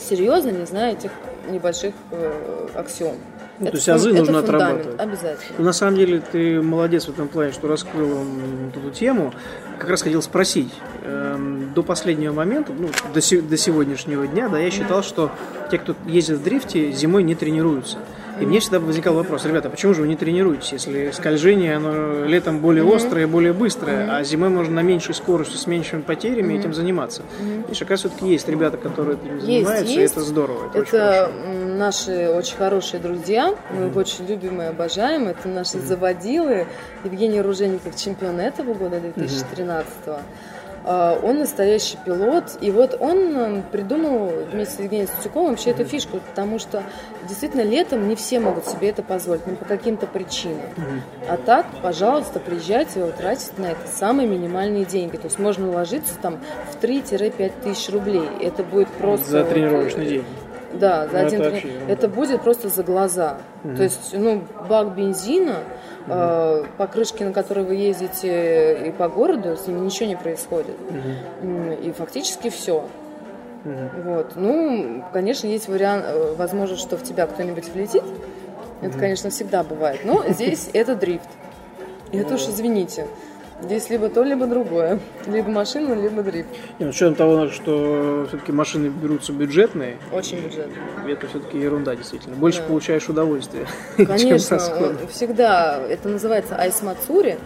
серьезно, 0.00 0.50
не 0.50 0.66
зная 0.66 0.92
этих 0.92 1.10
небольших 1.48 1.94
э, 2.10 2.68
аксиом. 2.74 3.16
Ну, 3.58 3.66
то 3.66 3.68
Это 3.68 3.76
есть 3.76 3.88
азы 3.88 4.10
это 4.10 4.18
нужно 4.18 4.38
отрабатывать. 4.40 4.98
Обязательно. 4.98 5.54
Ну, 5.58 5.64
на 5.64 5.72
самом 5.72 5.94
деле, 5.96 6.20
ты 6.20 6.60
молодец 6.60 7.06
в 7.06 7.10
этом 7.10 7.28
плане, 7.28 7.52
что 7.52 7.68
раскрыл 7.68 8.24
эту 8.74 8.90
тему. 8.90 9.32
Как 9.78 9.88
раз 9.88 10.02
хотел 10.02 10.22
спросить. 10.22 10.72
эм, 11.04 11.72
до 11.72 11.82
последнего 11.82 12.32
момента, 12.32 12.72
ну, 12.76 12.88
до, 13.12 13.42
до 13.42 13.56
сегодняшнего 13.56 14.26
дня, 14.26 14.48
да, 14.48 14.58
я 14.58 14.70
считал, 14.70 15.02
что 15.02 15.30
те, 15.70 15.78
кто 15.78 15.94
ездит 16.06 16.38
в 16.38 16.42
дрифте, 16.42 16.90
зимой 16.90 17.22
не 17.22 17.34
тренируются. 17.34 17.98
И 18.40 18.46
мне 18.46 18.60
всегда 18.60 18.80
возникал 18.80 19.14
вопрос, 19.14 19.44
ребята, 19.44 19.70
почему 19.70 19.94
же 19.94 20.02
вы 20.02 20.08
не 20.08 20.16
тренируетесь, 20.16 20.72
если 20.72 21.10
скольжение, 21.12 21.76
оно 21.76 22.24
летом 22.24 22.58
более 22.58 22.84
острое, 22.94 23.26
более 23.26 23.52
быстрое, 23.52 24.08
а 24.10 24.24
зимой 24.24 24.48
можно 24.48 24.74
на 24.74 24.82
меньшей 24.82 25.14
скорости, 25.14 25.56
с 25.56 25.66
меньшими 25.66 26.00
потерями 26.00 26.54
этим 26.54 26.74
заниматься. 26.74 27.22
И 27.70 27.74
шага 27.74 27.96
все-таки 27.96 28.26
есть 28.26 28.48
ребята, 28.48 28.76
которые 28.76 29.16
этим 29.16 29.40
занимаются, 29.40 29.84
и 29.84 29.96
есть. 29.96 30.12
это 30.12 30.20
здорово. 30.22 30.66
Это, 30.68 30.78
очень 30.80 30.88
Это 30.88 31.32
м, 31.46 31.78
наши 31.78 32.28
очень 32.28 32.56
хорошие 32.56 33.00
друзья, 33.00 33.54
мы 33.70 33.88
их 33.88 33.96
очень 33.96 34.26
любим 34.26 34.60
и 34.60 34.64
обожаем. 34.64 35.28
Это 35.28 35.48
наши 35.48 35.78
заводилы. 35.78 36.66
Евгений 37.04 37.40
Ружеников, 37.40 37.96
чемпион 37.96 38.40
этого 38.40 38.74
года, 38.74 39.00
2013 39.00 39.86
А, 40.06 40.20
Он 40.84 41.38
настоящий 41.38 41.96
пилот, 42.04 42.58
и 42.60 42.70
вот 42.70 42.96
он 43.00 43.36
м, 43.36 43.62
придумал 43.62 44.30
вместе 44.52 44.76
с 44.76 44.78
Евгением 44.80 45.08
Статюковым 45.08 45.50
вообще 45.50 45.70
эту 45.70 45.84
фишку, 45.84 46.18
потому 46.18 46.58
что 46.58 46.82
действительно 47.26 47.62
летом 47.62 48.06
не 48.08 48.16
все 48.16 48.38
могут 48.38 48.66
себе 48.66 48.90
это 48.90 49.02
позволить, 49.02 49.46
ну, 49.46 49.56
по 49.56 49.64
каким-то 49.64 50.06
причинам. 50.06 50.60
А 51.28 51.36
так, 51.36 51.66
пожалуйста, 51.82 52.38
приезжайте, 52.38 53.02
вы 53.02 53.12
тратите 53.12 53.52
на 53.58 53.66
это 53.66 53.88
самые 53.88 54.28
минимальные 54.28 54.84
деньги. 54.84 55.16
То 55.16 55.24
есть 55.24 55.38
можно 55.38 55.68
уложиться 55.68 56.14
там 56.20 56.38
в 56.70 56.82
3-5 56.82 57.52
тысяч 57.62 57.90
рублей. 57.90 58.28
Это 58.40 58.62
будет 58.62 58.88
просто... 58.88 59.30
За 59.30 59.44
тренировочный 59.44 60.04
э, 60.04 60.08
день. 60.08 60.24
Да, 60.78 61.06
за 61.08 61.12
Ну, 61.20 61.26
один 61.26 61.40
это 61.40 61.50
трени- 61.50 61.52
вообще, 61.78 61.92
это 61.92 62.08
будет 62.08 62.42
просто 62.42 62.68
за 62.68 62.82
глаза. 62.82 63.38
То 63.76 63.82
есть, 63.82 64.12
ну, 64.12 64.42
бак 64.68 64.94
бензина, 64.94 65.56
э, 66.06 66.64
покрышки, 66.76 67.22
на 67.22 67.32
которые 67.32 67.66
вы 67.66 67.74
ездите 67.76 68.88
и 68.88 68.90
по 68.92 69.08
городу, 69.08 69.56
с 69.56 69.66
ними 69.66 69.80
ничего 69.80 70.06
не 70.08 70.16
происходит. 70.16 70.76
М, 71.42 71.72
И 71.72 71.92
фактически 71.92 72.50
все. 72.50 72.84
Вот. 74.04 74.32
Ну, 74.36 75.02
конечно, 75.12 75.46
есть 75.46 75.68
вариант, 75.68 76.04
э, 76.06 76.34
возможность, 76.36 76.82
что 76.82 76.96
в 76.98 77.02
тебя 77.02 77.26
кто-нибудь 77.26 77.68
влетит. 77.72 78.02
Это, 78.82 78.98
конечно, 78.98 79.30
всегда 79.30 79.62
бывает. 79.62 80.00
Но 80.04 80.22
здесь 80.28 80.68
это 80.74 80.94
дрифт. 80.94 81.28
И 82.12 82.18
это 82.18 82.34
уж 82.34 82.42
извините. 82.42 83.06
Здесь 83.62 83.88
либо 83.88 84.08
то, 84.08 84.22
либо 84.24 84.46
другое. 84.46 84.98
Либо 85.26 85.48
машина, 85.48 85.94
либо 85.94 86.22
дрифт. 86.22 86.48
Не, 86.78 86.84
ну, 86.86 86.90
учетом 86.90 87.14
того, 87.14 87.48
что 87.48 88.26
все-таки 88.28 88.52
машины 88.52 88.88
берутся 88.88 89.32
бюджетные, 89.32 89.96
Очень 90.12 90.40
бюджетно. 90.40 90.72
это 91.08 91.26
все-таки 91.28 91.58
ерунда, 91.58 91.94
действительно. 91.94 92.34
Больше 92.36 92.60
Да. 92.60 92.66
получаешь 92.66 93.08
удовольствие, 93.08 93.66
Конечно, 93.96 94.58
он 94.80 94.98
всегда 95.08 95.80
это 95.88 96.08
называется 96.08 96.56
айс 96.56 96.82
мацури, 96.82 97.38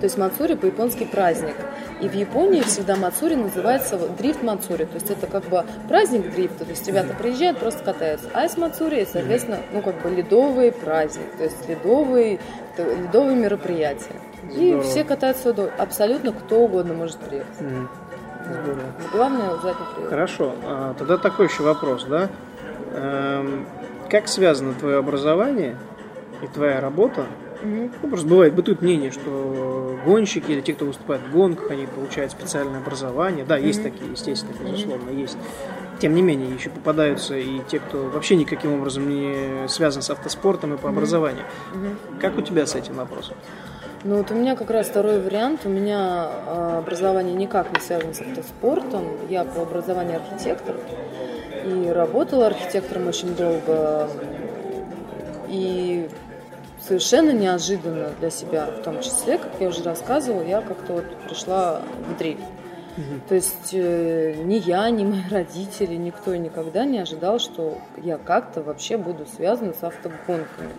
то 0.00 0.04
есть 0.04 0.16
мацури 0.16 0.54
по-японски 0.54 1.04
праздник. 1.04 1.56
И 2.00 2.08
в 2.08 2.14
Японии 2.14 2.62
всегда 2.62 2.94
мацури 2.94 3.34
называется 3.34 3.98
дрифт 4.16 4.42
мацури, 4.44 4.84
то 4.84 4.94
есть 4.94 5.10
это 5.10 5.26
как 5.26 5.44
бы 5.48 5.64
праздник 5.88 6.32
дрифта, 6.32 6.64
то 6.64 6.70
есть 6.70 6.86
ребята 6.86 7.14
приезжают, 7.18 7.58
просто 7.58 7.82
катаются. 7.82 8.28
Айс 8.32 8.56
мацури, 8.56 9.06
соответственно, 9.12 9.58
ну 9.72 9.82
как 9.82 10.00
бы 10.02 10.08
ледовый 10.10 10.70
праздник, 10.70 11.26
то 11.36 11.42
есть 11.44 11.68
ледовый, 11.68 12.38
ледовые 12.84 13.36
мероприятия. 13.36 14.16
И 14.54 14.68
Здорово. 14.68 14.82
все 14.82 15.04
катаются 15.04 15.52
вдоль. 15.52 15.70
Абсолютно 15.78 16.32
кто 16.32 16.60
угодно 16.60 16.94
может 16.94 17.18
приехать. 17.18 17.60
Мгм. 17.60 17.88
Здорово. 18.44 18.80
Главное 19.12 19.50
на 19.50 19.56
прием. 19.94 20.08
Хорошо, 20.08 20.54
а, 20.64 20.94
тогда 20.94 21.18
такой 21.18 21.46
еще 21.46 21.62
вопрос, 21.62 22.04
да? 22.04 22.28
Эм, 22.94 23.66
Как 24.10 24.26
связано 24.26 24.72
твое 24.72 24.96
образование 24.96 25.76
и 26.42 26.46
твоя 26.46 26.80
работа? 26.80 27.26
Ну, 27.62 27.90
просто 28.08 28.26
бывает, 28.26 28.54
бытует 28.54 28.80
мнение, 28.80 29.10
что 29.10 29.98
гонщики 30.06 30.50
или 30.50 30.60
те, 30.62 30.72
кто 30.72 30.86
выступает 30.86 31.20
в 31.22 31.32
гонках, 31.32 31.70
они 31.70 31.86
получают 31.86 32.32
специальное 32.32 32.80
образование. 32.80 33.44
Да, 33.44 33.58
есть 33.58 33.82
такие, 33.82 34.10
естественно, 34.10 34.54
безусловно, 34.64 35.10
есть. 35.10 35.36
Тем 35.98 36.14
не 36.14 36.22
менее, 36.22 36.54
еще 36.54 36.70
попадаются 36.70 37.36
и 37.36 37.60
те, 37.68 37.80
кто 37.80 38.04
вообще 38.04 38.36
никаким 38.36 38.74
образом 38.74 39.08
не 39.08 39.68
связан 39.68 40.02
с 40.02 40.10
автоспортом 40.10 40.74
и 40.74 40.76
по 40.76 40.88
образованию. 40.88 41.44
Как 42.20 42.38
у 42.38 42.40
тебя 42.40 42.66
с 42.66 42.74
этим 42.74 42.94
вопросом? 42.94 43.36
Ну 44.04 44.18
вот 44.18 44.30
у 44.30 44.34
меня 44.34 44.54
как 44.54 44.70
раз 44.70 44.86
второй 44.86 45.20
вариант. 45.20 45.62
У 45.64 45.68
меня 45.68 46.28
э, 46.46 46.78
образование 46.78 47.34
никак 47.34 47.72
не 47.72 47.80
связано 47.80 48.14
с 48.14 48.20
автоспортом. 48.20 49.04
Я 49.28 49.44
по 49.44 49.62
образованию 49.62 50.20
архитектор. 50.20 50.76
И 51.64 51.88
работала 51.88 52.46
архитектором 52.46 53.08
очень 53.08 53.34
долго. 53.34 54.08
И 55.48 56.08
совершенно 56.80 57.30
неожиданно 57.30 58.10
для 58.20 58.30
себя, 58.30 58.66
в 58.66 58.82
том 58.82 59.00
числе, 59.00 59.38
как 59.38 59.50
я 59.58 59.68
уже 59.68 59.82
рассказывала, 59.82 60.42
я 60.42 60.60
как-то 60.60 60.92
вот 60.92 61.04
пришла 61.26 61.82
в 62.08 62.14
То 63.28 63.34
есть 63.34 63.70
э, 63.72 64.34
ни 64.42 64.56
я, 64.56 64.90
ни 64.90 65.04
мои 65.04 65.22
родители, 65.30 65.94
никто 65.94 66.34
никогда 66.34 66.84
не 66.84 66.98
ожидал, 66.98 67.38
что 67.38 67.78
я 67.96 68.18
как-то 68.18 68.62
вообще 68.62 68.96
буду 68.96 69.26
связана 69.26 69.72
с 69.72 69.82
автогонками. 69.82 70.70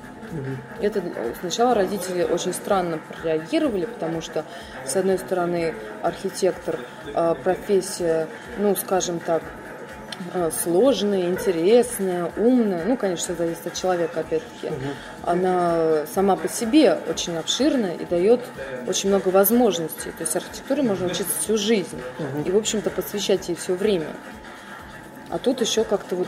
Это 0.81 0.99
э, 0.99 1.33
сначала 1.39 1.73
родители 1.73 2.23
очень 2.23 2.53
странно 2.53 2.99
прореагировали, 3.07 3.85
потому 3.85 4.21
что, 4.21 4.43
с 4.85 4.95
одной 4.95 5.17
стороны, 5.17 5.73
архитектор 6.03 6.79
э, 7.13 7.35
профессия, 7.43 8.27
ну, 8.57 8.75
скажем 8.75 9.19
так, 9.19 9.43
сложная, 10.63 11.23
интересная, 11.23 12.31
умная. 12.37 12.85
Ну, 12.85 12.97
конечно, 12.97 13.35
зависит 13.35 13.67
от 13.67 13.73
человека, 13.73 14.19
опять-таки. 14.21 14.73
Она 15.23 16.05
сама 16.13 16.35
по 16.35 16.47
себе 16.47 16.97
очень 17.07 17.37
обширная 17.37 17.93
и 17.95 18.05
дает 18.05 18.41
очень 18.87 19.09
много 19.09 19.29
возможностей. 19.29 20.11
То 20.11 20.21
есть 20.23 20.35
архитектуре 20.35 20.81
можно 20.81 21.07
учиться 21.07 21.33
всю 21.39 21.57
жизнь 21.57 22.01
и, 22.45 22.51
в 22.51 22.57
общем-то, 22.57 22.89
посвящать 22.89 23.47
ей 23.49 23.55
все 23.55 23.73
время. 23.73 24.07
А 25.29 25.37
тут 25.37 25.61
еще 25.61 25.83
как-то 25.83 26.15
вот 26.15 26.27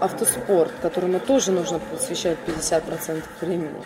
автоспорт, 0.00 0.72
которому 0.80 1.18
тоже 1.18 1.50
нужно 1.52 1.80
посвящать 1.80 2.38
50% 2.46 3.22
времени. 3.40 3.82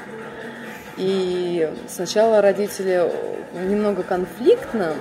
И 0.99 1.73
сначала 1.89 2.43
родители 2.43 3.11
немного 3.55 4.03
конфликтно 4.03 4.95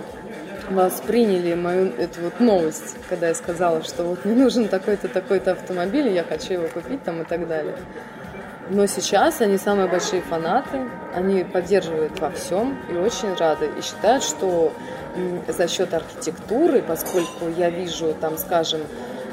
восприняли 0.72 1.54
мою 1.54 1.88
эту 1.94 2.22
вот 2.22 2.40
новость, 2.40 2.96
когда 3.10 3.28
я 3.28 3.36
сказала, 3.36 3.84
что 3.84 4.04
вот 4.04 4.26
мне 4.26 4.36
нужен 4.36 4.68
такой-то, 4.68 5.08
такой-то 5.08 5.52
автомобиль, 5.52 6.08
и 6.08 6.14
я 6.14 6.24
хочу 6.24 6.54
его 6.54 6.68
купить 6.68 7.04
там 7.04 7.22
и 7.22 7.26
так 7.26 7.48
далее. 7.48 7.76
Но 8.70 8.86
сейчас 8.86 9.42
они 9.42 9.58
самые 9.58 9.88
большие 9.88 10.22
фанаты, 10.22 10.88
они 11.14 11.44
поддерживают 11.44 12.20
во 12.20 12.30
всем 12.32 12.78
и 12.90 12.94
очень 12.94 13.34
рады. 13.36 13.70
И 13.78 13.82
считают, 13.82 14.24
что 14.24 14.72
за 15.48 15.68
счет 15.68 15.94
архитектуры, 15.94 16.82
поскольку 16.82 17.50
я 17.58 17.70
вижу 17.70 18.14
там, 18.14 18.38
скажем, 18.38 18.82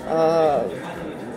а, 0.09 0.69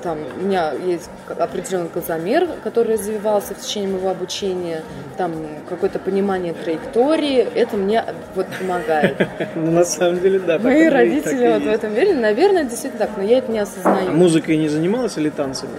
там 0.02 0.20
у 0.38 0.46
меня 0.46 0.74
есть 0.74 1.10
определенный 1.28 1.90
глазомер, 1.94 2.48
который 2.64 2.94
развивался 2.94 3.54
в 3.54 3.60
течение 3.60 3.90
моего 3.94 4.10
обучения, 4.10 4.84
там 5.18 5.34
какое-то 5.70 6.00
понимание 6.00 6.54
траектории, 6.54 7.38
это 7.38 7.78
мне 7.78 8.04
вот 8.36 8.48
помогает. 8.60 9.28
Ну, 9.56 9.72
на 9.72 9.84
самом 9.84 10.20
деле, 10.20 10.40
да. 10.40 10.60
Мои 10.60 10.88
родители 10.88 11.48
вот 11.52 11.64
в 11.64 11.68
этом 11.68 11.94
верили, 11.94 12.14
наверное, 12.14 12.64
действительно 12.64 13.06
так, 13.06 13.18
но 13.18 13.24
я 13.24 13.40
это 13.40 13.52
не 13.52 13.60
осознаю. 13.60 14.10
А 14.10 14.12
музыкой 14.12 14.58
не 14.58 14.70
занималась 14.70 15.18
или 15.18 15.30
танцами? 15.30 15.74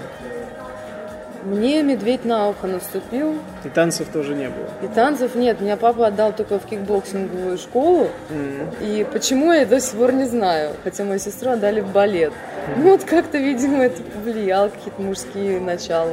Мне 1.45 1.83
медведь 1.83 2.25
на 2.25 2.49
ухо 2.49 2.69
наступил. 2.69 3.35
И 3.65 3.69
танцев 3.69 4.09
тоже 4.13 4.35
не 4.35 4.49
было? 4.49 4.69
И 4.83 4.87
танцев 4.95 5.35
нет. 5.35 5.61
Меня 5.61 5.77
папа 5.77 6.07
отдал 6.07 6.33
только 6.33 6.59
в 6.59 6.67
кикбоксинговую 6.67 7.59
школу. 7.59 8.09
Mm-hmm. 8.31 9.01
И 9.01 9.05
почему 9.05 9.53
я 9.53 9.67
до 9.67 9.81
сих 9.81 9.99
пор 9.99 10.13
не 10.13 10.25
знаю. 10.25 10.77
Хотя 10.85 11.05
мою 11.05 11.19
сестру 11.19 11.51
отдали 11.51 11.81
в 11.81 11.91
балет. 11.91 12.33
Mm-hmm. 12.33 12.75
Ну 12.77 12.91
вот 12.93 13.05
как-то, 13.05 13.39
видимо, 13.39 13.85
это 13.85 14.03
повлияло, 14.03 14.69
какие-то 14.69 15.03
мужские 15.03 15.61
начала. 15.61 16.13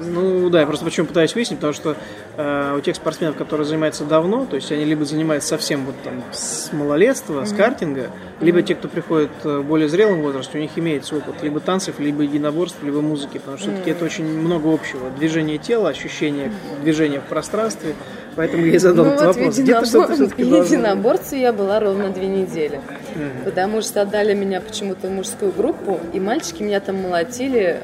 Ну 0.00 0.50
да, 0.50 0.60
я 0.60 0.66
просто 0.66 0.84
почему 0.84 1.06
пытаюсь 1.06 1.34
выяснить, 1.34 1.58
потому 1.58 1.72
что 1.72 1.96
э, 2.36 2.76
у 2.76 2.80
тех 2.80 2.96
спортсменов, 2.96 3.36
которые 3.36 3.66
занимаются 3.66 4.04
давно, 4.04 4.46
то 4.46 4.56
есть 4.56 4.70
они 4.72 4.84
либо 4.84 5.04
занимаются 5.04 5.50
совсем 5.50 5.84
вот 5.84 5.94
там 6.02 6.22
с 6.32 6.72
малолетства, 6.72 7.40
mm-hmm. 7.40 7.46
с 7.46 7.52
картинга, 7.52 8.00
mm-hmm. 8.00 8.44
либо 8.44 8.62
те, 8.62 8.74
кто 8.74 8.88
приходит 8.88 9.30
в 9.42 9.62
более 9.62 9.88
зрелом 9.88 10.22
возрасте, 10.22 10.58
у 10.58 10.60
них 10.60 10.70
имеется 10.76 11.16
опыт 11.16 11.42
либо 11.42 11.60
танцев, 11.60 11.98
либо 11.98 12.22
единоборств, 12.22 12.82
либо 12.82 13.00
музыки, 13.00 13.38
потому 13.38 13.58
что 13.58 13.68
mm-hmm. 13.68 13.72
все-таки 13.72 13.90
это 13.90 14.04
очень 14.04 14.24
много 14.24 14.72
общего. 14.72 15.10
Движение 15.10 15.58
тела, 15.58 15.90
ощущение 15.90 16.46
mm-hmm. 16.46 16.82
движения 16.82 17.20
в 17.20 17.24
пространстве. 17.24 17.94
Поэтому 18.36 18.64
я 18.66 18.74
и 18.74 18.78
задал 18.78 19.04
ну, 19.04 19.10
этот 19.12 19.36
вот 19.36 19.36
вопрос. 19.36 19.88
Что-то 19.88 20.14
все-таки 20.14 20.42
единоборстве 20.42 21.40
я 21.40 21.52
была 21.52 21.78
ровно 21.78 22.10
две 22.10 22.26
недели. 22.26 22.80
Mm-hmm. 23.14 23.44
Потому 23.44 23.80
что 23.80 24.02
отдали 24.02 24.34
меня 24.34 24.60
почему-то 24.60 25.08
в 25.08 25.12
мужскую 25.12 25.52
группу, 25.52 26.00
и 26.12 26.18
мальчики 26.18 26.62
меня 26.62 26.80
там 26.80 26.96
молотили 26.96 27.80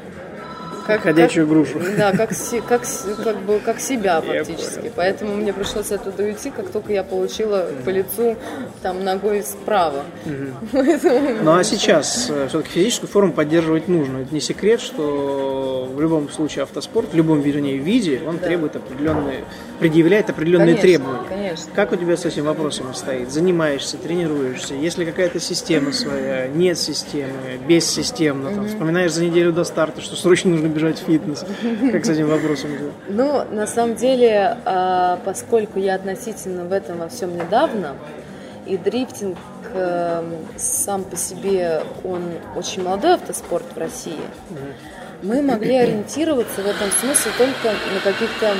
как, 0.85 1.01
ходячую 1.01 1.47
как, 1.47 1.53
грушу. 1.55 1.79
Да, 1.97 2.11
как, 2.11 2.29
как, 2.67 2.81
как, 3.23 3.37
бы, 3.41 3.59
как 3.59 3.79
себя 3.79 4.21
фактически. 4.21 4.91
Поэтому 4.95 5.35
мне 5.35 5.53
пришлось 5.53 5.91
оттуда 5.91 6.23
уйти, 6.23 6.49
как 6.49 6.69
только 6.69 6.93
я 6.93 7.03
получила 7.03 7.67
по 7.85 7.89
лицу 7.89 8.35
там 8.81 9.03
ногой 9.03 9.43
справа. 9.43 10.03
Ну 10.73 11.53
а 11.53 11.63
сейчас 11.63 12.29
э, 12.29 12.47
все-таки 12.47 12.73
физическую 12.73 13.09
форму 13.09 13.33
поддерживать 13.33 13.87
нужно. 13.87 14.19
Это 14.19 14.33
не 14.33 14.41
секрет, 14.41 14.81
что 14.81 15.89
в 15.93 15.99
любом 15.99 16.29
случае 16.29 16.63
автоспорт, 16.63 17.13
в 17.13 17.15
любом 17.15 17.41
вернее 17.41 17.77
виде, 17.77 18.21
он 18.27 18.37
да. 18.37 18.47
требует 18.47 18.75
определенные, 18.75 19.43
предъявляет 19.79 20.29
определенные 20.29 20.75
конечно, 20.75 20.81
требования. 20.81 21.27
Конечно. 21.51 21.71
Как 21.75 21.91
у 21.91 21.95
тебя 21.97 22.15
с 22.15 22.25
этим 22.25 22.45
вопросом 22.45 22.93
стоит? 22.93 23.29
Занимаешься, 23.29 23.97
тренируешься? 23.97 24.73
Есть 24.73 24.97
ли 24.97 25.05
какая-то 25.05 25.41
система 25.41 25.91
своя? 25.91 26.47
Нет 26.47 26.77
системы? 26.77 27.59
Бессистемно? 27.67 28.51
Там, 28.51 28.67
вспоминаешь 28.69 29.11
за 29.11 29.25
неделю 29.25 29.51
до 29.51 29.65
старта, 29.65 29.99
что 29.99 30.15
срочно 30.15 30.51
нужно 30.51 30.67
бежать 30.67 30.99
в 30.99 31.05
фитнес? 31.05 31.45
Как 31.91 32.05
с 32.05 32.09
этим 32.09 32.27
вопросом? 32.27 32.71
Ну, 33.09 33.43
на 33.51 33.67
самом 33.67 33.95
деле, 33.95 34.57
а, 34.63 35.19
поскольку 35.25 35.77
я 35.79 35.95
относительно 35.95 36.63
в 36.63 36.71
этом 36.71 36.99
во 36.99 37.09
всем 37.09 37.35
недавно, 37.35 37.95
и 38.65 38.77
дрифтинг 38.77 39.37
эм, 39.73 40.35
сам 40.55 41.03
по 41.03 41.17
себе, 41.17 41.81
он 42.03 42.21
очень 42.55 42.83
молодой 42.83 43.15
автоспорт 43.15 43.65
в 43.75 43.77
России, 43.77 44.21
мы 45.21 45.41
могли 45.41 45.75
ориентироваться 45.75 46.61
в 46.61 46.67
этом 46.67 46.89
смысле 47.01 47.31
только 47.37 47.75
на 47.93 47.99
каких-то 48.03 48.55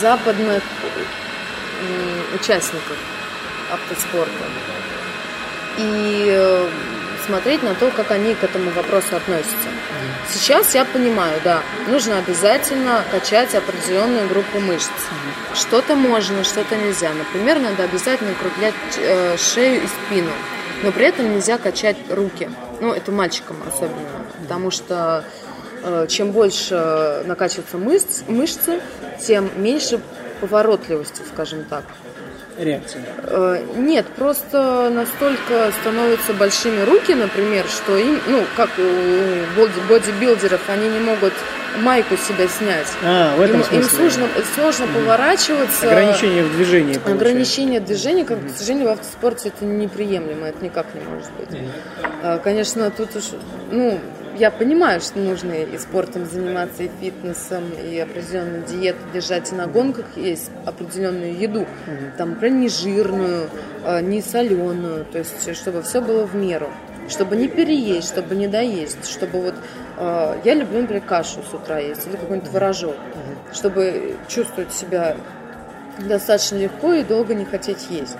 западных 0.00 0.62
участников 2.34 2.96
автоспорта. 3.70 4.30
И 5.78 6.26
э, 6.28 6.68
смотреть 7.26 7.62
на 7.62 7.74
то, 7.74 7.90
как 7.90 8.10
они 8.10 8.34
к 8.34 8.44
этому 8.44 8.70
вопросу 8.70 9.16
относятся. 9.16 9.68
Сейчас 10.28 10.74
я 10.74 10.84
понимаю, 10.84 11.40
да, 11.44 11.62
нужно 11.88 12.18
обязательно 12.18 13.04
качать 13.10 13.54
определенную 13.54 14.28
группу 14.28 14.58
мышц. 14.58 14.90
Что-то 15.54 15.94
можно, 15.94 16.44
что-то 16.44 16.76
нельзя. 16.76 17.12
Например, 17.12 17.58
надо 17.58 17.84
обязательно 17.84 18.32
укреплять 18.32 18.74
э, 18.98 19.36
шею 19.36 19.82
и 19.82 19.86
спину, 19.86 20.30
но 20.82 20.92
при 20.92 21.06
этом 21.06 21.32
нельзя 21.32 21.58
качать 21.58 21.96
руки. 22.10 22.48
Ну, 22.80 22.92
это 22.92 23.12
мальчикам 23.12 23.56
особенно, 23.66 24.24
потому 24.40 24.70
что 24.70 25.24
чем 26.08 26.32
больше 26.32 27.22
накачиваются 27.26 27.78
мышц, 27.78 28.22
мышцы, 28.28 28.80
тем 29.20 29.50
меньше 29.56 30.00
поворотливости, 30.40 31.22
скажем 31.32 31.64
так 31.64 31.84
реакция? 32.58 33.02
Э, 33.24 33.62
нет, 33.76 34.06
просто 34.16 34.90
настолько 34.90 35.72
становятся 35.80 36.32
большими 36.34 36.82
руки, 36.82 37.14
например, 37.14 37.66
что 37.66 37.96
им, 37.96 38.20
ну, 38.26 38.44
как 38.56 38.70
у 38.78 39.58
боди 39.58 39.80
бодибилдеров, 39.88 40.68
они 40.68 40.88
не 40.88 41.00
могут 41.00 41.32
майку 41.82 42.16
себя 42.16 42.48
снять. 42.48 42.86
А, 43.02 43.36
в 43.36 43.40
этом 43.40 43.60
им, 43.60 43.64
смысле. 43.64 43.78
Им 43.78 43.84
сложно, 43.84 44.28
сложно 44.54 44.84
mm. 44.84 44.94
поворачиваться. 44.94 45.86
Ограничение 45.86 46.44
в 46.44 46.56
движении. 46.56 46.94
Получается. 46.94 47.12
Ограничение 47.12 47.80
в 47.80 47.84
движении, 47.84 48.24
как, 48.24 48.38
mm. 48.38 48.54
к 48.54 48.56
сожалению, 48.56 48.88
в 48.88 48.92
автоспорте 48.92 49.48
это 49.48 49.64
неприемлемо, 49.64 50.46
это 50.46 50.64
никак 50.64 50.86
не 50.94 51.00
может 51.00 51.30
быть. 51.38 51.60
Mm. 52.22 52.40
Конечно, 52.42 52.90
тут 52.90 53.14
уж, 53.16 53.24
ну, 53.70 53.98
я 54.38 54.50
понимаю, 54.50 55.00
что 55.00 55.18
нужно 55.18 55.52
и 55.52 55.78
спортом 55.78 56.26
заниматься, 56.26 56.82
и 56.82 56.90
фитнесом, 57.00 57.64
и 57.70 57.98
определенную 57.98 58.64
диету 58.64 58.98
держать, 59.12 59.52
и 59.52 59.54
на 59.54 59.66
гонках 59.66 60.04
есть 60.16 60.50
определенную 60.64 61.36
еду, 61.36 61.60
mm-hmm. 61.60 62.16
там, 62.18 62.30
например, 62.30 62.58
не 62.58 62.68
жирную, 62.68 63.48
а, 63.84 64.00
не 64.00 64.20
соленую, 64.20 65.06
то 65.06 65.18
есть, 65.18 65.56
чтобы 65.56 65.82
все 65.82 66.00
было 66.00 66.26
в 66.26 66.34
меру, 66.34 66.70
чтобы 67.08 67.36
не 67.36 67.48
переесть, 67.48 68.08
чтобы 68.08 68.34
не 68.34 68.48
доесть, 68.48 69.08
чтобы 69.08 69.40
вот, 69.40 69.54
а, 69.96 70.38
я 70.44 70.54
люблю, 70.54 70.82
например, 70.82 71.02
кашу 71.02 71.40
с 71.48 71.54
утра 71.54 71.78
есть, 71.78 72.06
или 72.06 72.16
какой-нибудь 72.16 72.50
творожок, 72.50 72.94
mm-hmm. 72.94 73.54
чтобы 73.54 74.16
чувствовать 74.28 74.72
себя 74.72 75.16
достаточно 75.98 76.56
легко 76.56 76.92
и 76.92 77.02
долго 77.02 77.34
не 77.34 77.44
хотеть 77.44 77.86
есть. 77.90 78.18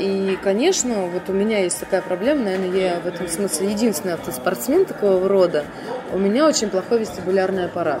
И, 0.00 0.38
конечно, 0.42 1.06
вот 1.08 1.28
у 1.28 1.32
меня 1.32 1.58
есть 1.58 1.78
такая 1.78 2.00
проблема, 2.00 2.44
наверное, 2.44 2.70
я 2.70 3.00
в 3.00 3.06
этом 3.06 3.28
смысле 3.28 3.70
единственный 3.70 4.14
автоспортсмен 4.14 4.86
такого 4.86 5.28
рода. 5.28 5.64
У 6.12 6.18
меня 6.18 6.46
очень 6.46 6.70
плохой 6.70 7.00
вестибулярный 7.00 7.66
аппарат. 7.66 8.00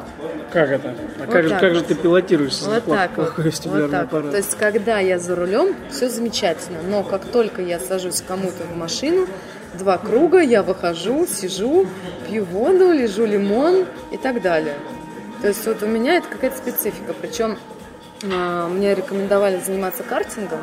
Как 0.50 0.70
это? 0.70 0.88
А 1.18 1.26
вот 1.26 1.30
как, 1.30 1.44
же, 1.44 1.58
как 1.58 1.74
же 1.74 1.82
ты 1.82 1.94
пилотируешься 1.94 2.70
вот 2.70 2.86
так 2.86 3.10
плохой 3.12 3.34
вот. 3.36 3.44
вестибулярный 3.44 3.84
вот 3.84 3.90
так 3.90 4.06
аппарат? 4.06 4.30
То 4.30 4.36
есть, 4.38 4.56
когда 4.56 4.98
я 4.98 5.18
за 5.18 5.36
рулем, 5.36 5.76
все 5.90 6.08
замечательно. 6.08 6.78
Но 6.88 7.02
как 7.02 7.26
только 7.26 7.60
я 7.60 7.78
сажусь 7.78 8.22
кому-то 8.26 8.64
в 8.64 8.76
машину, 8.76 9.26
два 9.74 9.98
круга, 9.98 10.40
я 10.40 10.62
выхожу, 10.62 11.26
сижу, 11.26 11.86
пью 12.28 12.44
воду, 12.44 12.92
лежу 12.92 13.24
лимон 13.24 13.86
и 14.10 14.16
так 14.16 14.42
далее. 14.42 14.76
То 15.40 15.48
есть 15.48 15.66
вот 15.66 15.82
у 15.82 15.86
меня 15.86 16.16
это 16.16 16.28
какая-то 16.28 16.56
специфика. 16.58 17.14
Причем 17.20 17.58
а, 18.30 18.68
мне 18.68 18.94
рекомендовали 18.94 19.58
заниматься 19.58 20.02
картингом, 20.02 20.60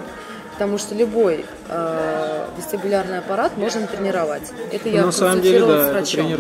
потому 0.54 0.78
что 0.78 0.96
любой 0.96 1.46
э, 1.70 2.48
вестибулярный 2.58 3.20
аппарат 3.20 3.58
можно 3.58 3.86
тренировать. 3.86 4.52
Это 4.72 4.90
я 4.90 5.02
ну, 5.02 5.08
на 5.08 5.12
самом 5.12 5.42
деле, 5.42 5.66
да, 5.66 5.88
с 5.88 5.92
врачом. 5.92 6.32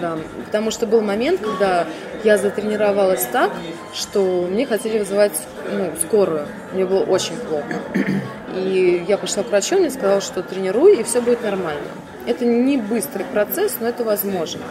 да. 0.00 0.16
да. 0.16 0.18
Потому 0.44 0.70
что 0.70 0.86
был 0.86 1.00
момент, 1.00 1.40
когда 1.40 1.86
я 2.24 2.36
затренировалась 2.36 3.26
так, 3.32 3.50
что 3.94 4.46
мне 4.50 4.66
хотели 4.66 4.98
вызывать 4.98 5.32
ну, 5.70 5.92
скорую. 6.02 6.46
Мне 6.72 6.84
было 6.84 7.04
очень 7.04 7.36
плохо. 7.36 7.80
И 8.58 9.04
я 9.06 9.18
пошла 9.18 9.42
к 9.42 9.48
врачу, 9.48 9.78
мне 9.78 9.90
сказал, 9.90 10.20
что 10.20 10.42
тренируй, 10.42 11.00
и 11.00 11.02
все 11.02 11.20
будет 11.20 11.42
нормально. 11.42 11.88
Это 12.26 12.44
не 12.44 12.76
быстрый 12.76 13.24
процесс, 13.24 13.76
но 13.80 13.88
это 13.88 14.04
возможно. 14.04 14.62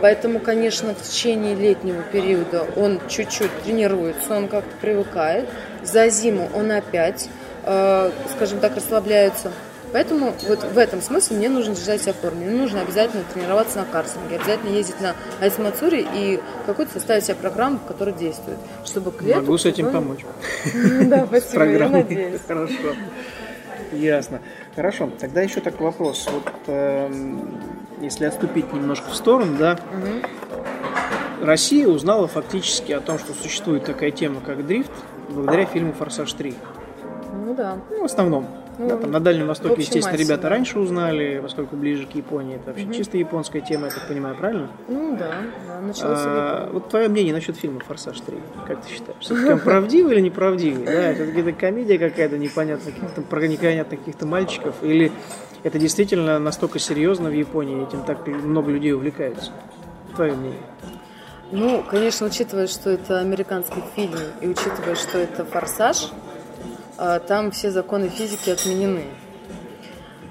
Поэтому, 0.00 0.38
конечно, 0.38 0.94
в 0.94 1.02
течение 1.02 1.54
летнего 1.54 2.02
периода 2.02 2.66
он 2.76 3.00
чуть-чуть 3.08 3.50
тренируется, 3.64 4.36
он 4.36 4.48
как-то 4.48 4.76
привыкает. 4.80 5.48
За 5.82 6.08
зиму 6.08 6.50
он 6.54 6.70
опять 6.70 7.28
Э, 7.66 8.10
скажем 8.36 8.60
так, 8.60 8.76
расслабляются. 8.76 9.50
Поэтому 9.94 10.34
вот 10.48 10.64
в 10.64 10.76
этом 10.76 11.00
смысле 11.00 11.36
мне 11.36 11.48
нужно 11.48 11.72
держать 11.72 12.02
себя 12.02 12.14
в 12.14 12.16
форме. 12.16 12.46
Мне 12.46 12.60
нужно 12.62 12.80
обязательно 12.80 13.22
тренироваться 13.32 13.78
на 13.78 13.84
картинге, 13.84 14.34
обязательно 14.34 14.70
ездить 14.70 15.00
на 15.00 15.14
Айсмацуре 15.40 16.04
и 16.12 16.40
какую-то 16.66 16.94
составить 16.94 17.26
себе 17.26 17.36
программу, 17.36 17.78
которая 17.78 18.12
действует, 18.12 18.58
чтобы 18.84 19.12
к 19.12 19.22
лету... 19.22 19.38
Могу 19.38 19.56
с 19.56 19.66
этим 19.66 19.92
помочь. 19.92 20.18
Да, 21.04 21.26
спасибо, 21.26 21.64
я 21.66 21.88
надеюсь. 21.88 22.40
Хорошо. 22.48 22.96
Ясно. 23.92 24.40
Хорошо. 24.74 25.10
Тогда 25.20 25.42
еще 25.42 25.60
такой 25.60 25.86
вопрос. 25.86 26.28
Вот 26.28 26.50
эм, 26.66 27.60
если 28.00 28.24
отступить 28.24 28.72
немножко 28.72 29.10
в 29.10 29.14
сторону, 29.14 29.56
да, 29.56 29.78
Россия 31.40 31.86
узнала 31.86 32.26
фактически 32.26 32.90
о 32.90 33.00
том, 33.00 33.20
что 33.20 33.32
существует 33.32 33.84
такая 33.84 34.10
тема, 34.10 34.40
как 34.40 34.66
дрифт, 34.66 34.90
благодаря 35.28 35.66
фильму 35.66 35.92
«Форсаж 35.92 36.34
3». 36.34 36.52
Ну 37.46 37.54
да. 37.54 37.78
Ну, 37.90 38.02
в 38.02 38.04
основном. 38.06 38.63
Ну, 38.78 38.88
Да, 38.88 38.96
там 38.96 39.10
на 39.10 39.20
Дальнем 39.20 39.46
Востоке, 39.46 39.74
общем, 39.74 39.82
естественно, 39.82 40.12
максимум. 40.12 40.30
ребята 40.30 40.48
раньше 40.48 40.78
узнали, 40.78 41.40
поскольку 41.42 41.76
ближе 41.76 42.06
к 42.06 42.14
Японии. 42.14 42.56
Это 42.56 42.70
вообще 42.70 42.92
чисто 42.92 43.16
японская 43.18 43.62
тема, 43.62 43.86
я 43.86 43.92
так 43.92 44.08
понимаю, 44.08 44.36
правильно? 44.36 44.68
Ну 44.88 45.16
да, 45.16 45.30
да 45.68 45.80
началось 45.80 46.18
А, 46.20 46.70
вот 46.72 46.88
твое 46.88 47.08
мнение 47.08 47.32
насчет 47.32 47.56
фильма 47.56 47.80
«Форсаж 47.80 48.16
3». 48.16 48.40
Как 48.66 48.82
ты 48.82 48.92
считаешь? 48.92 49.18
Все-таки 49.20 49.52
он 49.52 49.60
правдивый 49.60 50.14
или 50.14 50.20
неправдивый? 50.22 50.84
Да, 50.84 51.14
все-таки 51.14 51.40
это 51.40 51.52
комедия 51.52 51.98
какая-то 51.98 52.36
непонятная, 52.38 52.92
каких-то, 52.92 53.22
про 53.22 53.46
непонятных 53.46 54.00
каких-то 54.00 54.26
мальчиков? 54.26 54.74
Или 54.82 55.12
это 55.62 55.78
действительно 55.78 56.38
настолько 56.38 56.78
серьезно 56.78 57.30
в 57.30 57.32
Японии, 57.34 57.86
этим 57.86 58.02
так 58.04 58.26
много 58.26 58.70
людей 58.72 58.92
увлекаются? 58.92 59.52
Твое 60.16 60.32
мнение. 60.34 60.60
Ну, 61.52 61.84
конечно, 61.88 62.26
учитывая, 62.26 62.66
что 62.66 62.90
это 62.90 63.20
американский 63.20 63.82
фильм, 63.94 64.18
и 64.40 64.48
учитывая, 64.48 64.96
что 64.96 65.18
это 65.18 65.44
«Форсаж», 65.44 66.10
там 66.96 67.50
все 67.50 67.70
законы 67.70 68.08
физики 68.08 68.50
отменены. 68.50 69.04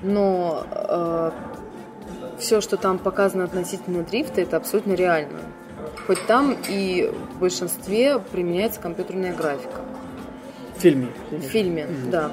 Но 0.02 1.32
все, 2.38 2.62
что 2.62 2.78
там 2.78 2.97
показано 2.99 3.45
относительно 3.45 4.04
дрифта, 4.04 4.41
это 4.41 4.58
абсолютно 4.58 4.93
реально. 4.93 5.39
Хоть 6.08 6.26
там 6.26 6.58
и 6.67 7.12
в 7.36 7.39
большинстве 7.39 8.19
применяется 8.19 8.80
компьютерная 8.80 9.34
графика. 9.34 9.82
В 10.76 10.82
фильме. 10.82 11.08
В 11.32 11.41
фильме, 11.41 11.88
да. 12.12 12.32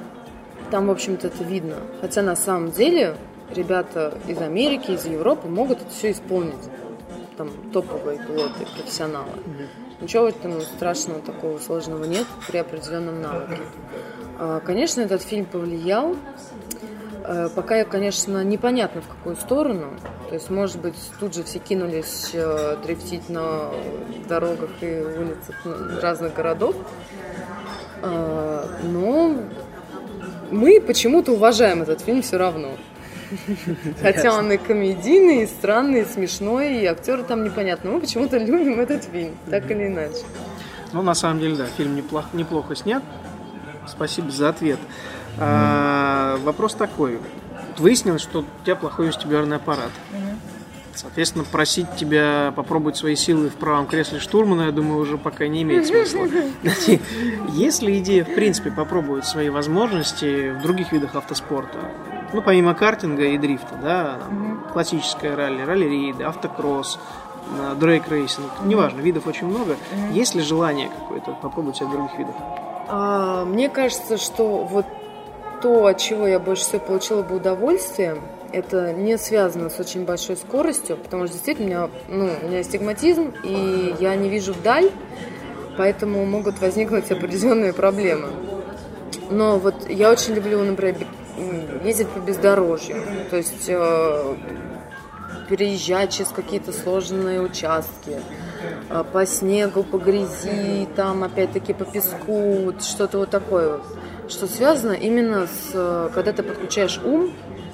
Там, 0.71 0.87
в 0.87 0.91
общем-то, 0.91 1.29
это 1.29 1.45
видно. 1.45 1.77
Хотя 2.01 2.23
на 2.23 2.35
самом 2.35 2.71
деле 2.73 3.17
ребята 3.55 4.15
из 4.27 4.41
Америки, 4.41 4.93
из 4.93 5.05
Европы 5.05 5.49
могут 5.49 5.83
это 5.83 5.91
все 5.91 6.11
исполнить. 6.13 6.55
Там 7.37 7.51
топовые 7.73 8.19
пилоты, 8.19 8.67
профессионалы. 8.77 9.33
Ничего 10.01 10.25
в 10.25 10.27
этом 10.29 10.61
страшного 10.63 11.21
такого 11.21 11.59
сложного 11.59 12.05
нет 12.05 12.27
при 12.49 12.59
определенном 12.59 13.21
навыке. 13.21 13.59
А, 14.41 14.61
Конечно, 14.61 15.03
этот 15.03 15.21
фильм 15.23 15.45
повлиял. 15.45 16.17
Э, 17.25 17.51
Пока, 17.55 17.77
я, 17.77 17.85
конечно, 17.85 18.43
непонятно 18.43 19.03
в 19.03 19.07
какую 19.07 19.37
сторону. 19.37 19.91
То 20.31 20.35
есть, 20.35 20.49
может 20.49 20.81
быть, 20.81 20.95
тут 21.21 21.35
же 21.35 21.45
все 21.45 21.59
кинулись 21.59 22.31
э, 22.33 22.79
дрифтить 22.83 23.29
на 23.29 23.71
дорогах 24.29 24.71
и 24.81 24.87
улицах 24.87 26.03
разных 26.03 26.33
городов. 26.33 26.75
А, 28.03 28.67
Но 28.85 29.37
мы 30.51 30.81
почему-то 30.81 31.33
уважаем 31.33 31.83
этот 31.83 32.01
фильм 32.01 32.23
все 32.23 32.39
равно. 32.39 32.71
Хотя 34.01 34.35
он 34.35 34.51
и 34.53 34.57
комедийный, 34.57 35.43
и 35.43 35.47
странный, 35.47 36.01
и 36.01 36.05
смешной, 36.07 36.79
и 36.79 36.87
актеры 36.87 37.25
там 37.25 37.45
непонятно. 37.45 37.91
Мы 37.91 38.01
почему-то 38.01 38.39
любим 38.39 38.81
этот 38.81 39.05
фильм, 39.05 39.37
так 39.51 39.71
или 39.71 39.87
иначе. 39.87 40.25
Ну, 40.95 41.03
на 41.03 41.15
самом 41.15 41.41
деле, 41.41 41.57
да, 41.57 41.67
фильм 41.67 41.95
неплохо, 41.95 42.29
неплохо 42.33 42.75
снят. 42.75 43.03
Спасибо 43.87 44.31
за 44.31 44.49
ответ. 44.49 44.79
А, 45.39 46.39
вопрос 46.45 46.75
такой. 46.75 47.19
Выяснилось, 47.79 48.23
что 48.23 48.41
у 48.41 48.65
тебя 48.65 48.77
плохой 48.77 49.09
вестибулярный 49.09 49.57
аппарат. 49.57 49.91
Соответственно, 50.95 51.45
просить 51.45 51.87
тебя 51.97 52.53
попробовать 52.55 52.97
свои 52.97 53.15
силы 53.15 53.49
в 53.49 53.55
правом 53.55 53.87
кресле 53.87 54.19
штурмана, 54.19 54.63
я 54.63 54.73
думаю, 54.73 55.01
уже 55.01 55.17
пока 55.17 55.47
не 55.47 55.63
имеет 55.63 55.87
смысла. 55.87 56.27
Есть 57.53 57.83
ли 57.83 57.99
идея, 58.01 58.25
в 58.25 58.35
принципе, 58.35 58.71
попробовать 58.71 59.25
свои 59.25 59.49
возможности 59.49 60.51
в 60.51 60.63
других 60.63 60.93
видах 60.93 61.15
автоспорта? 61.15 61.79
Ну, 62.33 62.43
помимо 62.43 62.75
картинга 62.75 63.25
и 63.25 63.39
дрифта, 63.39 63.79
да, 63.81 64.19
там, 64.21 64.65
классическое 64.73 65.35
ралли, 65.37 65.63
ралли-рейды, 65.63 66.23
автокросс, 66.23 66.99
драг-рейсинг, 67.79 68.51
неважно, 68.65 69.01
видов 69.01 69.27
очень 69.27 69.47
много. 69.47 69.77
Есть 70.13 70.35
ли 70.35 70.43
желание 70.43 70.91
какое-то 70.91 71.33
попробовать 71.33 71.77
себя 71.77 71.87
в 71.87 71.93
других 71.93 72.19
видах? 72.19 72.35
А, 72.93 73.45
Мне 73.45 73.69
кажется, 73.69 74.17
что 74.17 74.65
вот 74.65 74.85
то, 75.63 75.87
от 75.87 75.99
чего 75.99 76.27
я 76.27 76.41
больше 76.41 76.65
всего 76.65 76.81
получила 76.81 77.23
бы 77.23 77.37
удовольствие, 77.37 78.21
это 78.53 78.93
не 78.93 79.17
связано 79.17 79.71
с 79.71 79.79
очень 79.79 80.05
большой 80.05 80.37
скоростью, 80.37 80.97
потому 80.97 81.27
что 81.27 81.35
действительно 81.35 81.67
у 81.67 81.69
меня, 81.69 81.91
ну, 82.09 82.31
у 82.43 82.49
меня 82.49 82.59
астигматизм, 82.59 83.33
и 83.45 83.95
я 84.01 84.17
не 84.17 84.29
вижу 84.29 84.53
вдаль, 84.53 84.91
поэтому 85.79 86.25
могут 86.25 86.61
возникнуть 86.61 87.09
определенные 87.13 87.73
проблемы. 87.73 88.31
Но 89.31 89.61
вот 89.61 89.89
я 89.89 90.11
очень 90.11 90.35
люблю, 90.35 90.61
например, 90.65 91.07
ездить 91.85 92.09
по 92.09 92.19
бездорожью, 92.19 92.97
то 93.31 93.37
есть 93.37 93.67
э, 93.69 94.35
переезжать 95.49 96.13
через 96.13 96.31
какие-то 96.31 96.73
сложные 96.73 97.41
участки, 97.41 98.19
по 99.13 99.27
снегу, 99.27 99.83
по 99.83 99.99
грязи, 99.99 100.89
там 100.97 101.25
опять-таки 101.25 101.73
по 101.75 101.85
песку, 101.85 102.65
вот 102.65 102.83
что-то 102.83 103.19
вот 103.19 103.31
такое 103.31 103.81
что 104.29 104.47
связано 104.47 104.93
именно 104.93 105.47
с, 105.49 105.71
э, 105.75 106.09
когда 106.15 106.33
ты 106.33 106.45
подключаешь 106.45 107.01
ум, 107.05 107.33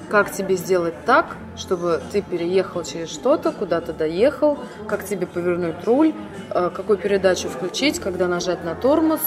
как 0.08 0.32
тебе 0.32 0.56
сделать 0.56 0.94
так, 1.04 1.36
чтобы 1.54 2.00
ты 2.12 2.22
переехал 2.22 2.82
через 2.82 3.10
что-то, 3.10 3.52
куда-то 3.52 3.92
доехал, 3.92 4.58
как 4.88 5.04
тебе 5.04 5.26
повернуть 5.26 5.84
руль, 5.84 6.14
э, 6.50 6.70
какую 6.74 6.96
передачу 6.96 7.48
включить, 7.48 7.98
когда 7.98 8.26
нажать 8.26 8.64
на 8.64 8.74
тормоз, 8.74 9.20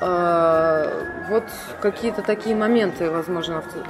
э, 0.00 0.90
вот 1.30 1.44
какие-то 1.80 2.22
такие 2.22 2.54
моменты, 2.54 3.10
возможно, 3.10 3.58
авто- 3.58 3.80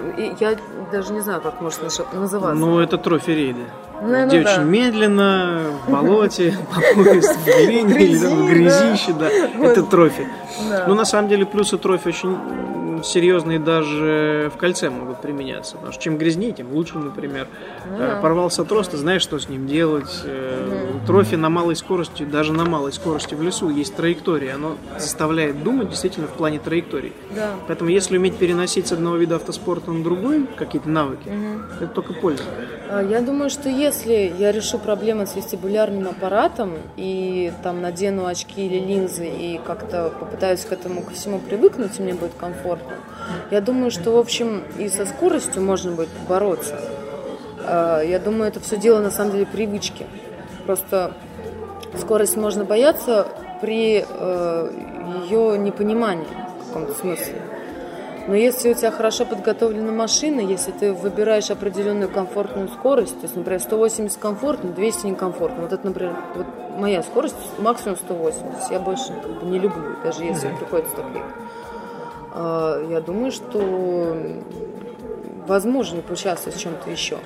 я 0.41 0.57
даже 0.91 1.13
не 1.13 1.21
знаю, 1.21 1.41
как 1.43 1.61
может 1.61 1.83
наш- 1.83 1.99
называться. 2.13 2.59
Ну, 2.59 2.79
это 2.81 2.97
трофи-рейды. 2.97 3.65
Наверно, 4.01 4.29
Где 4.31 4.43
да. 4.43 4.55
очень 4.55 4.65
медленно, 4.71 5.73
в 5.87 5.91
болоте, 5.91 6.57
по 6.75 6.81
пояс 7.03 7.27
в 7.37 7.45
глине 7.45 7.95
или 8.05 8.19
там 8.19 8.47
в 8.47 8.49
Грязи, 8.49 8.85
грязище, 8.85 9.13
да. 9.13 9.29
Это 9.29 9.83
трофи. 9.83 10.27
Да. 10.71 10.85
Ну, 10.89 10.95
на 10.95 11.05
самом 11.05 11.29
деле, 11.29 11.47
плюсы 11.47 11.79
трофи 11.79 12.09
очень 12.09 12.37
серьезные 13.05 13.59
даже 13.59 14.51
в 14.55 14.59
кольце 14.59 14.91
могут 14.91 15.21
применяться. 15.21 15.75
Потому 15.77 15.93
что 15.93 16.03
чем 16.03 16.19
грязнее, 16.19 16.53
тем 16.53 16.73
лучше, 16.73 16.99
например. 16.99 17.47
Э, 17.99 18.19
Порвался 18.21 18.65
трос, 18.65 18.89
ты 18.89 18.97
знаешь, 18.97 19.23
что 19.23 19.39
с 19.39 19.49
ним 19.49 19.67
делать. 19.67 20.23
Э, 20.25 20.87
Трофи 21.07 21.37
на 21.37 21.49
малой 21.49 21.77
скорости, 21.77 22.25
даже 22.25 22.53
на 22.53 22.65
малой 22.65 22.93
скорости 22.93 23.35
в 23.35 23.43
лесу 23.43 23.69
есть 23.71 23.95
траектория. 23.95 24.55
Оно 24.55 24.77
заставляет 24.99 25.63
думать 25.63 25.91
действительно 25.91 26.27
в 26.27 26.33
плане 26.33 26.59
траектории. 26.59 27.13
Да. 27.35 27.51
Поэтому 27.67 27.91
если 27.91 28.17
уметь 28.19 28.37
переносить 28.37 28.89
с 28.89 28.93
одного 28.93 29.17
вида 29.17 29.37
автоспорта 29.37 29.93
на 29.93 30.03
другой 30.03 30.47
какие-то 30.57 30.89
навыки, 30.89 31.31
это 31.81 31.87
только 31.89 32.15
польза. 32.15 32.43
А, 32.91 33.03
Я 33.03 33.21
думаю, 33.21 33.51
что 33.51 33.69
если 33.69 34.35
я 34.39 34.51
решу 34.51 34.79
проблемы 34.79 35.27
с 35.27 35.37
вестибулярным 35.37 36.09
аппаратом 36.09 36.73
и 36.97 37.53
там 37.63 37.81
надену 37.81 38.27
очки 38.27 38.67
или 38.67 38.79
линзы 38.81 39.29
и 39.29 39.61
как-то 39.65 40.11
попытаюсь 40.19 40.48
к 40.57 40.73
этому 40.73 41.03
ко 41.03 41.13
всему 41.13 41.39
привыкнуть, 41.39 41.99
и 41.99 42.03
мне 42.03 42.15
будет 42.15 42.33
комфортно, 42.35 42.95
я 43.51 43.61
думаю, 43.61 43.91
что, 43.91 44.13
в 44.13 44.17
общем, 44.19 44.63
и 44.79 44.89
со 44.89 45.07
скоростью 45.07 45.63
можно 45.63 45.93
будет 45.93 46.09
бороться. 46.29 46.81
А, 47.65 48.01
Я 48.03 48.19
думаю, 48.19 48.49
это 48.49 48.61
все 48.61 48.77
дело 48.77 49.01
на 49.01 49.11
самом 49.11 49.33
деле 49.33 49.47
привычки. 49.47 50.07
Просто 50.67 51.13
скорость 51.99 52.37
можно 52.37 52.65
бояться 52.65 53.27
при 53.61 54.05
ее 55.25 55.59
непонимании 55.59 56.27
в 56.63 56.67
каком-то 56.69 56.95
смысле. 56.95 57.43
Но 58.29 58.35
если 58.35 58.73
у 58.73 58.75
тебя 58.75 58.91
хорошо 58.91 59.25
подготовлена 59.25 59.91
машина, 59.91 60.41
если 60.41 60.71
ты 60.71 60.93
выбираешь 60.93 61.51
определенную 61.51 62.11
комфортную 62.11 62.69
скорость, 62.69 63.15
то 63.17 63.23
есть, 63.23 63.35
например, 63.35 63.59
180 63.59 64.19
комфортно, 64.19 64.71
200 64.71 65.07
некомфортно. 65.07 65.63
Вот 65.63 65.73
это, 65.73 65.87
например, 65.87 66.15
вот 66.35 66.47
моя 66.77 67.03
скорость 67.03 67.37
максимум 67.59 67.97
180. 67.97 68.71
Я 68.71 68.81
больше 68.81 69.15
как 69.23 69.41
бы 69.41 69.47
не 69.47 69.59
люблю, 69.59 69.97
даже 70.05 70.25
если 70.25 70.49
приходится 70.59 70.95
так 70.97 71.07
ехать. 71.07 71.35
А, 72.35 72.87
Я 72.91 73.01
думаю, 73.01 73.33
что 73.33 74.15
возможно 75.47 76.03
поучаствовать 76.03 76.59
в 76.59 76.61
чем-то 76.61 76.91
еще. 76.91 77.17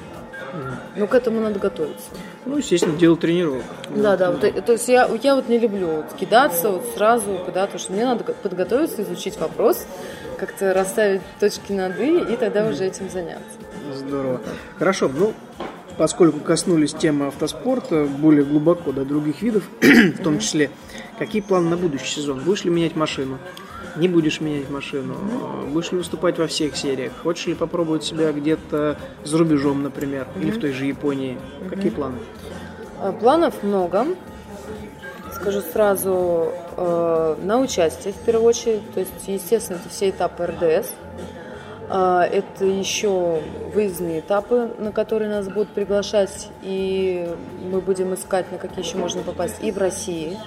Но 0.96 1.08
к 1.08 1.14
этому 1.14 1.40
надо 1.40 1.58
готовиться. 1.58 2.10
Ну, 2.44 2.58
естественно, 2.58 2.96
дело 2.96 3.16
тренировок. 3.16 3.64
Да, 3.90 4.16
да. 4.16 4.30
Вот, 4.30 4.44
э, 4.44 4.52
то 4.60 4.72
есть 4.72 4.86
я, 4.88 5.08
я 5.22 5.34
вот 5.34 5.48
не 5.48 5.58
люблю 5.58 5.86
вот 5.88 6.12
кидаться 6.18 6.70
вот 6.70 6.84
сразу 6.94 7.38
куда-то, 7.44 7.78
что 7.78 7.92
мне 7.92 8.04
надо 8.04 8.24
подготовиться, 8.24 9.02
изучить 9.02 9.38
вопрос, 9.40 9.86
как-то 10.42 10.74
расставить 10.74 11.20
точки 11.38 11.70
над 11.70 12.00
«и», 12.00 12.18
и 12.18 12.36
тогда 12.36 12.66
уже 12.66 12.84
этим 12.86 13.08
заняться. 13.08 13.44
Здорово. 13.94 14.40
Хорошо, 14.76 15.08
ну, 15.08 15.34
поскольку 15.96 16.40
коснулись 16.40 16.94
темы 16.94 17.28
автоспорта 17.28 18.06
более 18.06 18.44
глубоко, 18.44 18.90
до 18.90 19.04
других 19.04 19.40
видов, 19.40 19.62
в 19.80 20.20
том 20.20 20.40
числе, 20.40 20.70
какие 21.16 21.42
планы 21.42 21.70
на 21.70 21.76
будущий 21.76 22.16
сезон? 22.16 22.40
Будешь 22.40 22.64
ли 22.64 22.72
менять 22.72 22.96
машину? 22.96 23.38
Не 23.94 24.08
будешь 24.08 24.40
менять 24.40 24.68
машину? 24.68 25.14
Будешь 25.68 25.92
ли 25.92 25.98
выступать 25.98 26.40
во 26.40 26.48
всех 26.48 26.74
сериях? 26.74 27.12
Хочешь 27.22 27.46
ли 27.46 27.54
попробовать 27.54 28.02
себя 28.02 28.32
где-то 28.32 28.98
за 29.22 29.38
рубежом, 29.38 29.84
например, 29.84 30.26
или 30.40 30.50
в 30.50 30.58
той 30.58 30.72
же 30.72 30.86
Японии? 30.86 31.38
Какие 31.70 31.90
планы? 31.92 32.18
А, 32.98 33.12
Планов 33.12 33.62
много. 33.62 34.06
Скажу 35.42 35.60
сразу, 35.60 36.52
э, 36.76 37.36
на 37.42 37.58
участие 37.58 38.14
в 38.14 38.18
первую 38.18 38.48
очередь. 38.48 38.94
То 38.94 39.00
есть, 39.00 39.12
естественно, 39.26 39.78
это 39.78 39.88
все 39.88 40.10
этапы 40.10 40.46
РДС. 40.46 40.92
А, 41.88 42.24
Это 42.24 42.64
еще 42.64 43.40
выездные 43.74 44.20
этапы, 44.20 44.70
на 44.78 44.92
которые 44.92 45.28
нас 45.28 45.48
будут 45.48 45.70
приглашать, 45.70 46.48
и 46.62 47.28
мы 47.70 47.80
будем 47.80 48.14
искать, 48.14 48.50
на 48.52 48.58
какие 48.58 48.84
еще 48.84 48.96
можно 48.96 49.22
попасть 49.22 49.56
и 49.60 49.72
в 49.72 49.78
России, 49.78 50.38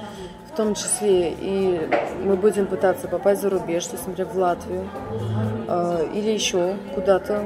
в 0.50 0.56
в 0.56 0.58
том 0.58 0.74
числе 0.74 1.34
и 1.38 1.82
мы 2.24 2.38
будем 2.38 2.66
пытаться 2.66 3.10
попасть 3.10 3.42
за 3.42 3.50
рубеж, 3.50 3.86
то 3.88 3.98
есть, 3.98 4.08
например, 4.08 4.32
в 4.32 4.38
Латвию 4.38 4.90
э, 5.68 6.08
или 6.14 6.32
еще 6.32 6.78
куда-то. 6.96 7.44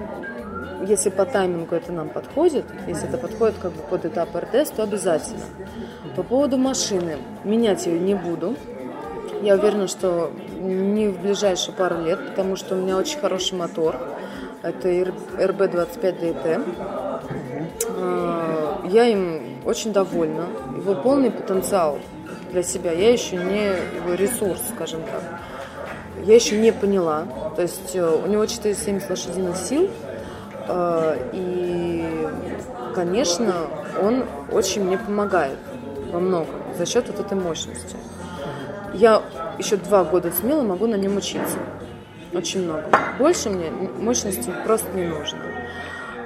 Если 0.88 1.10
по 1.10 1.26
таймингу 1.26 1.76
это 1.76 1.92
нам 1.92 2.10
подходит, 2.10 2.66
если 2.88 3.08
это 3.08 3.18
подходит 3.18 3.56
как 3.62 3.72
бы 3.74 3.82
под 3.84 4.06
этап 4.06 4.30
РДС, 4.36 4.72
то 4.72 4.84
обязательно. 4.84 5.42
По 6.16 6.24
поводу 6.24 6.58
машины, 6.58 7.18
менять 7.44 7.86
ее 7.86 8.00
не 8.00 8.16
буду. 8.16 8.56
Я 9.42 9.56
уверена, 9.56 9.88
что 9.88 10.32
не 10.60 11.08
в 11.08 11.22
ближайшие 11.22 11.74
пару 11.74 12.04
лет, 12.04 12.20
потому 12.30 12.56
что 12.56 12.76
у 12.76 12.78
меня 12.78 12.98
очень 12.98 13.20
хороший 13.20 13.58
мотор. 13.58 13.96
Это 14.62 14.90
RB25 14.90 16.02
DT. 16.02 16.64
А, 17.98 18.82
я 18.86 19.06
им 19.06 19.60
очень 19.66 19.94
довольна. 19.94 20.48
Его 20.76 20.96
полный 20.96 21.32
потенциал 21.32 22.00
для 22.52 22.64
себя. 22.64 22.92
Я 22.92 23.12
еще 23.12 23.38
не 23.38 23.68
его 23.96 24.14
ресурс, 24.14 24.62
скажем 24.76 25.02
так. 25.04 25.24
Я 26.26 26.36
еще 26.36 26.58
не 26.58 26.72
поняла. 26.72 27.26
То 27.56 27.62
есть 27.62 27.96
э, 27.96 28.06
у 28.06 28.28
него 28.28 28.46
470 28.46 29.10
лошадиных 29.10 29.56
сил. 29.56 29.90
А, 30.72 31.18
и, 31.34 32.28
конечно, 32.94 33.54
он 34.02 34.24
очень 34.52 34.84
мне 34.84 34.98
помогает 34.98 35.58
во 36.12 36.20
многом 36.20 36.56
за 36.78 36.86
счет 36.86 37.08
вот 37.08 37.20
этой 37.20 37.38
мощности. 37.38 37.98
Я 38.94 39.24
еще 39.58 39.78
два 39.78 40.04
года 40.04 40.32
смело 40.32 40.62
могу 40.62 40.86
на 40.88 40.96
нем 40.96 41.18
учиться. 41.18 41.58
Очень 42.34 42.66
много. 42.66 42.86
Больше 43.18 43.50
мне 43.50 43.72
мощности 43.72 44.54
просто 44.66 44.92
не 44.96 45.06
нужно. 45.06 45.40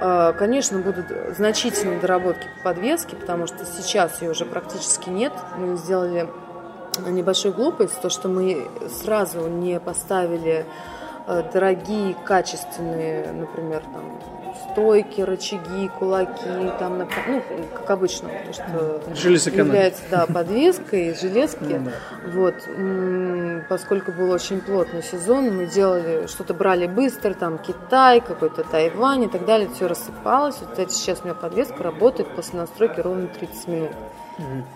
А, 0.01 0.33
конечно, 0.33 0.79
будут 0.79 1.05
значительные 1.37 1.99
доработки 1.99 2.47
по 2.57 2.73
подвеске, 2.73 3.15
потому 3.15 3.47
что 3.47 3.65
сейчас 3.65 4.21
ее 4.21 4.31
уже 4.31 4.45
практически 4.45 5.09
нет. 5.09 5.31
Мы 5.57 5.77
сделали 5.77 6.27
небольшую 7.07 7.53
глупость, 7.53 8.01
то, 8.01 8.09
что 8.09 8.27
мы 8.27 8.67
сразу 9.01 9.47
не 9.47 9.79
поставили 9.79 10.65
э, 11.27 11.43
дорогие, 11.53 12.15
качественные, 12.25 13.31
например, 13.31 13.81
там, 13.81 14.19
стойки, 14.73 15.21
рычаги, 15.21 15.87
кулаки, 15.87 16.71
там, 16.79 16.97
ну, 17.27 17.41
как 17.73 17.89
обычно, 17.91 18.29
то, 18.29 18.53
что 18.53 18.63
является 19.29 20.01
да, 20.09 20.25
подвеской, 20.25 21.15
железки. 21.15 21.81
Вот. 22.33 22.55
Поскольку 23.69 24.11
был 24.11 24.31
очень 24.31 24.61
плотный 24.61 25.03
сезон, 25.03 25.55
мы 25.55 25.67
делали, 25.67 26.27
что-то 26.27 26.53
брали 26.53 26.87
быстро, 26.87 27.33
там, 27.33 27.57
Китай, 27.59 28.21
какой-то 28.21 28.63
Тайвань 28.63 29.23
и 29.23 29.27
так 29.27 29.45
далее, 29.45 29.69
все 29.73 29.87
рассыпалось. 29.87 30.57
Вот, 30.59 30.71
кстати, 30.71 30.91
сейчас 30.91 31.21
у 31.21 31.25
меня 31.25 31.35
подвеска 31.35 31.83
работает 31.83 32.29
после 32.35 32.59
настройки 32.59 32.99
ровно 32.99 33.27
30 33.27 33.67
минут. 33.67 33.91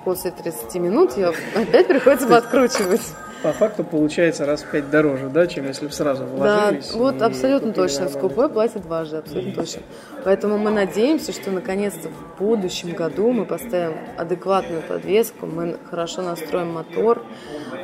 После 0.05 0.31
30 0.31 0.75
минут 0.75 1.17
ее 1.17 1.33
опять 1.55 1.87
приходится 1.87 2.27
подкручивать 2.27 3.01
по 3.43 3.53
факту 3.53 3.83
получается 3.83 4.45
раз 4.45 4.63
в 4.63 4.71
пять 4.71 4.89
дороже, 4.89 5.29
да, 5.29 5.47
чем 5.47 5.67
если 5.67 5.85
бы 5.85 5.91
сразу 5.91 6.25
вложились. 6.25 6.91
Да, 6.91 6.97
вот 6.97 7.21
абсолютно 7.21 7.71
точно. 7.71 8.09
Скупой 8.09 8.49
платит 8.49 8.81
дважды, 8.81 9.17
абсолютно 9.17 9.53
точно. 9.53 9.81
Поэтому 10.23 10.57
мы 10.57 10.71
надеемся, 10.71 11.31
что 11.31 11.51
наконец-то 11.51 12.09
в 12.09 12.39
будущем 12.39 12.93
году 12.93 13.31
мы 13.31 13.45
поставим 13.45 13.97
адекватную 14.17 14.81
подвеску, 14.81 15.45
мы 15.45 15.77
хорошо 15.89 16.23
настроим 16.23 16.73
мотор, 16.73 17.23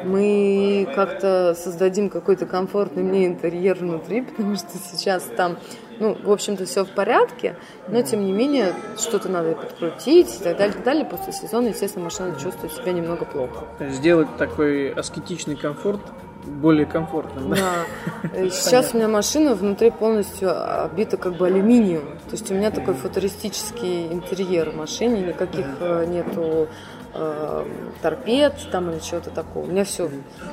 мы 0.04 0.88
как-то 0.96 1.56
создадим 1.58 2.10
какой-то 2.10 2.46
комфортный 2.46 3.04
мне 3.04 3.28
интерьер 3.28 3.78
внутри, 3.78 4.22
потому 4.38 4.56
что 4.56 4.72
сейчас 4.92 5.24
там 5.38 5.58
ну, 6.00 6.18
в 6.22 6.32
общем-то, 6.32 6.66
все 6.66 6.84
в 6.86 6.90
порядке, 6.90 7.56
но, 7.88 8.02
тем 8.02 8.26
не 8.26 8.32
менее, 8.32 8.74
что-то 8.98 9.30
надо 9.30 9.54
подкрутить 9.54 10.40
и 10.40 10.44
так 10.44 10.58
далее, 10.58 10.72
и 10.72 10.74
так 10.74 10.84
далее. 10.84 11.06
После 11.06 11.34
сезона, 11.34 11.68
естественно, 11.68 12.06
машина 12.06 12.36
чувствует 12.40 12.74
себя 12.74 12.92
немного 12.92 13.26
плохо. 13.26 13.66
Сделать 13.80 14.38
такой 14.38 14.90
аскетичный 14.92 15.56
комфорт 15.56 16.02
более 16.46 16.86
комфортным. 16.86 17.50
Да. 17.50 17.86
да. 18.34 18.50
Сейчас 18.50 18.94
у 18.94 18.98
меня 18.98 19.08
машина 19.08 19.56
внутри 19.56 19.92
полностью 19.92 20.52
обита 20.84 21.18
как 21.18 21.38
бы 21.38 21.48
алюминием. 21.48 22.04
То 22.30 22.32
есть 22.32 22.52
у 22.52 22.54
меня 22.54 22.72
такой 22.72 22.94
футуристический 22.94 24.08
интерьер 24.12 24.72
в 24.72 24.76
машине, 24.76 25.22
никаких 25.22 25.66
э, 25.80 26.06
нету 26.06 26.68
э, 27.14 27.66
торпед 28.02 28.54
там 28.72 28.92
или 28.92 29.00
чего-то 29.00 29.30
такого. 29.30 29.66
У 29.66 29.68
меня 29.68 29.84
все 29.84 30.10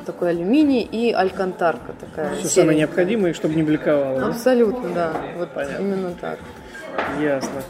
такой 0.07 0.31
алюминий 0.31 0.83
и 0.83 1.13
алькантарка 1.13 1.95
такая. 1.99 2.37
Все 2.37 2.49
самое 2.49 2.79
необходимое, 2.79 3.33
чтобы 3.33 3.55
не 3.55 3.63
бликовало. 3.63 4.27
Абсолютно, 4.27 4.89
да. 4.91 5.13
Вот 5.37 5.51
Понятно. 5.53 5.83
именно 5.83 6.15
так. 6.21 6.39
Ясно. 7.21 7.63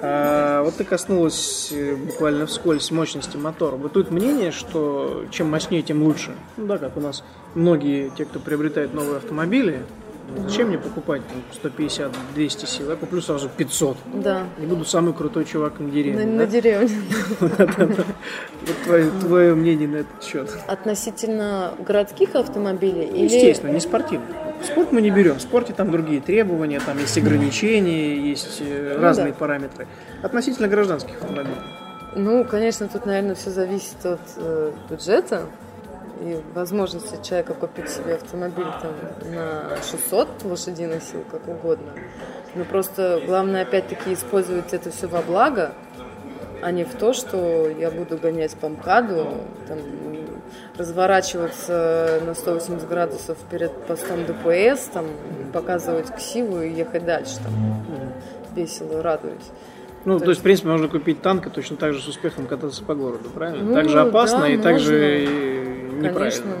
А, 0.00 0.62
вот 0.62 0.76
ты 0.76 0.84
коснулась 0.84 1.70
э, 1.72 1.96
буквально 1.96 2.46
вскользь 2.46 2.90
мощности 2.90 3.36
мотора. 3.36 3.76
Бытует 3.76 4.10
мнение, 4.10 4.52
что 4.52 5.24
чем 5.30 5.50
мощнее, 5.50 5.82
тем 5.82 6.02
лучше. 6.02 6.32
Ну 6.56 6.66
да, 6.66 6.78
как 6.78 6.96
у 6.96 7.00
нас 7.00 7.24
многие, 7.54 8.10
те, 8.10 8.24
кто 8.24 8.38
приобретает 8.38 8.94
новые 8.94 9.16
автомобили, 9.16 9.82
Зачем 10.36 10.68
мне 10.68 10.78
покупать 10.78 11.22
150-200 11.62 12.66
сил? 12.66 12.90
Я 12.90 12.96
куплю 12.96 13.20
сразу 13.20 13.48
500. 13.48 13.96
Да. 14.14 14.46
И 14.60 14.66
буду 14.66 14.84
самый 14.84 15.14
крутой 15.14 15.44
чувак 15.44 15.80
на 15.80 15.90
деревне. 15.90 16.24
На, 16.24 16.30
да? 16.30 16.38
на 16.38 16.46
деревне. 16.46 16.96
Вот 18.66 19.20
твое 19.20 19.54
мнение 19.54 19.88
на 19.88 19.96
этот 19.96 20.22
счет. 20.22 20.50
Относительно 20.66 21.72
городских 21.78 22.34
автомобилей? 22.34 23.24
Естественно, 23.24 23.70
не 23.70 23.80
спортивных. 23.80 24.28
Спорт 24.62 24.92
мы 24.92 25.00
не 25.00 25.10
берем. 25.10 25.36
В 25.36 25.42
спорте 25.42 25.72
там 25.72 25.90
другие 25.90 26.20
требования, 26.20 26.80
там 26.80 26.98
есть 26.98 27.16
ограничения, 27.16 28.16
есть 28.16 28.58
э, 28.60 28.94
ну 28.96 29.02
разные 29.02 29.32
параметры. 29.32 29.86
Относительно 30.22 30.68
гражданских 30.68 31.14
автомобилей. 31.22 31.56
Ну, 32.16 32.44
конечно, 32.44 32.88
тут, 32.88 33.06
наверное, 33.06 33.34
все 33.34 33.50
зависит 33.50 34.04
от 34.04 34.20
э, 34.36 34.72
бюджета 34.90 35.42
и 36.20 36.40
возможности 36.54 37.18
человека 37.26 37.54
купить 37.54 37.88
себе 37.88 38.14
автомобиль 38.14 38.66
там, 38.82 38.92
на 39.32 39.76
600 39.82 40.44
лошадиных 40.44 41.02
сил, 41.02 41.24
как 41.30 41.46
угодно. 41.48 41.92
Но 42.54 42.64
просто 42.64 43.22
главное, 43.26 43.62
опять-таки, 43.62 44.14
использовать 44.14 44.72
это 44.72 44.90
все 44.90 45.06
во 45.06 45.22
благо, 45.22 45.72
а 46.62 46.72
не 46.72 46.84
в 46.84 46.94
то, 46.94 47.12
что 47.12 47.68
я 47.68 47.90
буду 47.90 48.18
гонять 48.18 48.54
по 48.56 48.68
МКАДу, 48.68 49.28
там, 49.68 49.78
разворачиваться 50.76 52.20
на 52.24 52.34
180 52.34 52.88
градусов 52.88 53.38
перед 53.50 53.72
постом 53.86 54.24
ДПС, 54.26 54.86
там, 54.92 55.06
показывать 55.52 56.10
ксиву 56.14 56.60
и 56.60 56.72
ехать 56.72 57.04
дальше, 57.04 57.36
там, 57.36 57.54
весело, 58.54 59.02
радуюсь. 59.02 59.50
Ну, 60.04 60.18
то, 60.18 60.24
то 60.24 60.30
есть, 60.30 60.40
в 60.40 60.44
принципе, 60.44 60.68
можно 60.68 60.88
купить 60.88 61.20
танк 61.20 61.46
и 61.46 61.50
точно 61.50 61.76
так 61.76 61.92
же 61.92 62.00
с 62.00 62.08
успехом 62.08 62.46
кататься 62.46 62.82
по 62.82 62.94
городу, 62.94 63.28
правильно? 63.30 63.62
Ну, 63.62 63.74
так 63.74 63.88
же 63.88 64.00
опасно 64.00 64.40
да, 64.40 64.48
и 64.48 64.56
так 64.56 64.78
же 64.78 65.77
Конечно, 66.00 66.54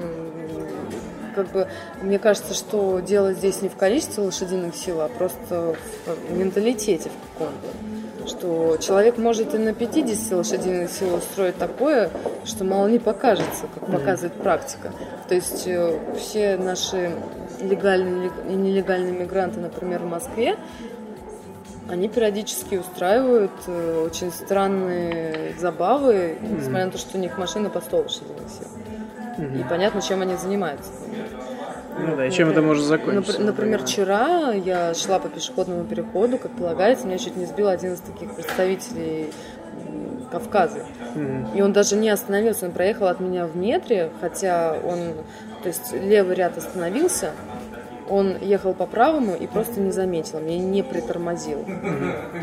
как 1.38 1.52
бы 1.52 1.68
мне 2.02 2.18
кажется, 2.18 2.52
что 2.54 2.98
дело 2.98 3.32
здесь 3.32 3.62
не 3.62 3.68
в 3.68 3.76
количестве 3.76 4.24
лошадиных 4.24 4.74
сил, 4.74 5.00
а 5.00 5.08
просто 5.08 5.76
в 6.06 6.36
менталитете 6.36 7.10
в 7.10 7.38
каком-то. 7.38 8.28
Что 8.28 8.76
человек 8.78 9.16
может 9.16 9.54
и 9.54 9.58
на 9.58 9.72
50 9.72 10.32
лошадиных 10.32 10.90
сил 10.90 11.14
устроить 11.14 11.56
такое, 11.56 12.10
что 12.44 12.64
мало 12.64 12.88
не 12.88 12.98
покажется, 12.98 13.66
как 13.74 13.86
показывает 13.86 14.34
практика. 14.34 14.92
То 15.28 15.34
есть 15.34 15.66
э, 15.66 15.98
все 16.18 16.56
наши 16.56 17.12
легальные 17.60 18.30
и 18.48 18.52
нелегальные 18.52 19.12
мигранты, 19.12 19.60
например, 19.60 20.00
в 20.00 20.06
Москве, 20.06 20.56
они 21.88 22.08
периодически 22.08 22.74
устраивают 22.74 23.52
э, 23.66 24.04
очень 24.04 24.30
странные 24.30 25.54
забавы, 25.58 26.36
несмотря 26.42 26.86
на 26.86 26.90
то, 26.90 26.98
что 26.98 27.16
у 27.16 27.20
них 27.20 27.38
машина 27.38 27.70
по 27.70 27.80
100 27.80 27.96
лошадиных 27.96 28.48
сил. 28.50 28.68
И 29.38 29.64
понятно, 29.68 30.02
чем 30.02 30.22
они 30.22 30.36
занимаются. 30.36 30.90
Ну 32.00 32.16
да, 32.16 32.26
и 32.26 32.30
чем 32.30 32.50
это 32.50 32.62
может 32.62 32.84
закончиться? 32.84 33.40
Например, 33.40 33.82
вчера 33.82 34.52
я 34.52 34.94
шла 34.94 35.18
по 35.18 35.28
пешеходному 35.28 35.84
переходу, 35.84 36.38
как 36.38 36.52
полагается, 36.52 37.06
меня 37.06 37.18
чуть 37.18 37.36
не 37.36 37.46
сбил 37.46 37.68
один 37.68 37.94
из 37.94 38.00
таких 38.00 38.34
представителей 38.34 39.32
Кавказа. 40.30 40.80
Mm-hmm. 41.14 41.56
И 41.56 41.62
он 41.62 41.72
даже 41.72 41.96
не 41.96 42.10
остановился, 42.10 42.66
он 42.66 42.72
проехал 42.72 43.06
от 43.06 43.20
меня 43.20 43.46
в 43.46 43.56
метре, 43.56 44.10
хотя 44.20 44.76
он, 44.84 45.14
то 45.62 45.68
есть 45.68 45.92
левый 45.92 46.36
ряд 46.36 46.56
остановился, 46.58 47.32
он 48.08 48.36
ехал 48.40 48.74
по 48.74 48.86
правому 48.86 49.34
и 49.34 49.46
просто 49.46 49.80
не 49.80 49.90
заметил, 49.90 50.40
меня 50.40 50.58
не 50.58 50.82
притормозил. 50.82 51.64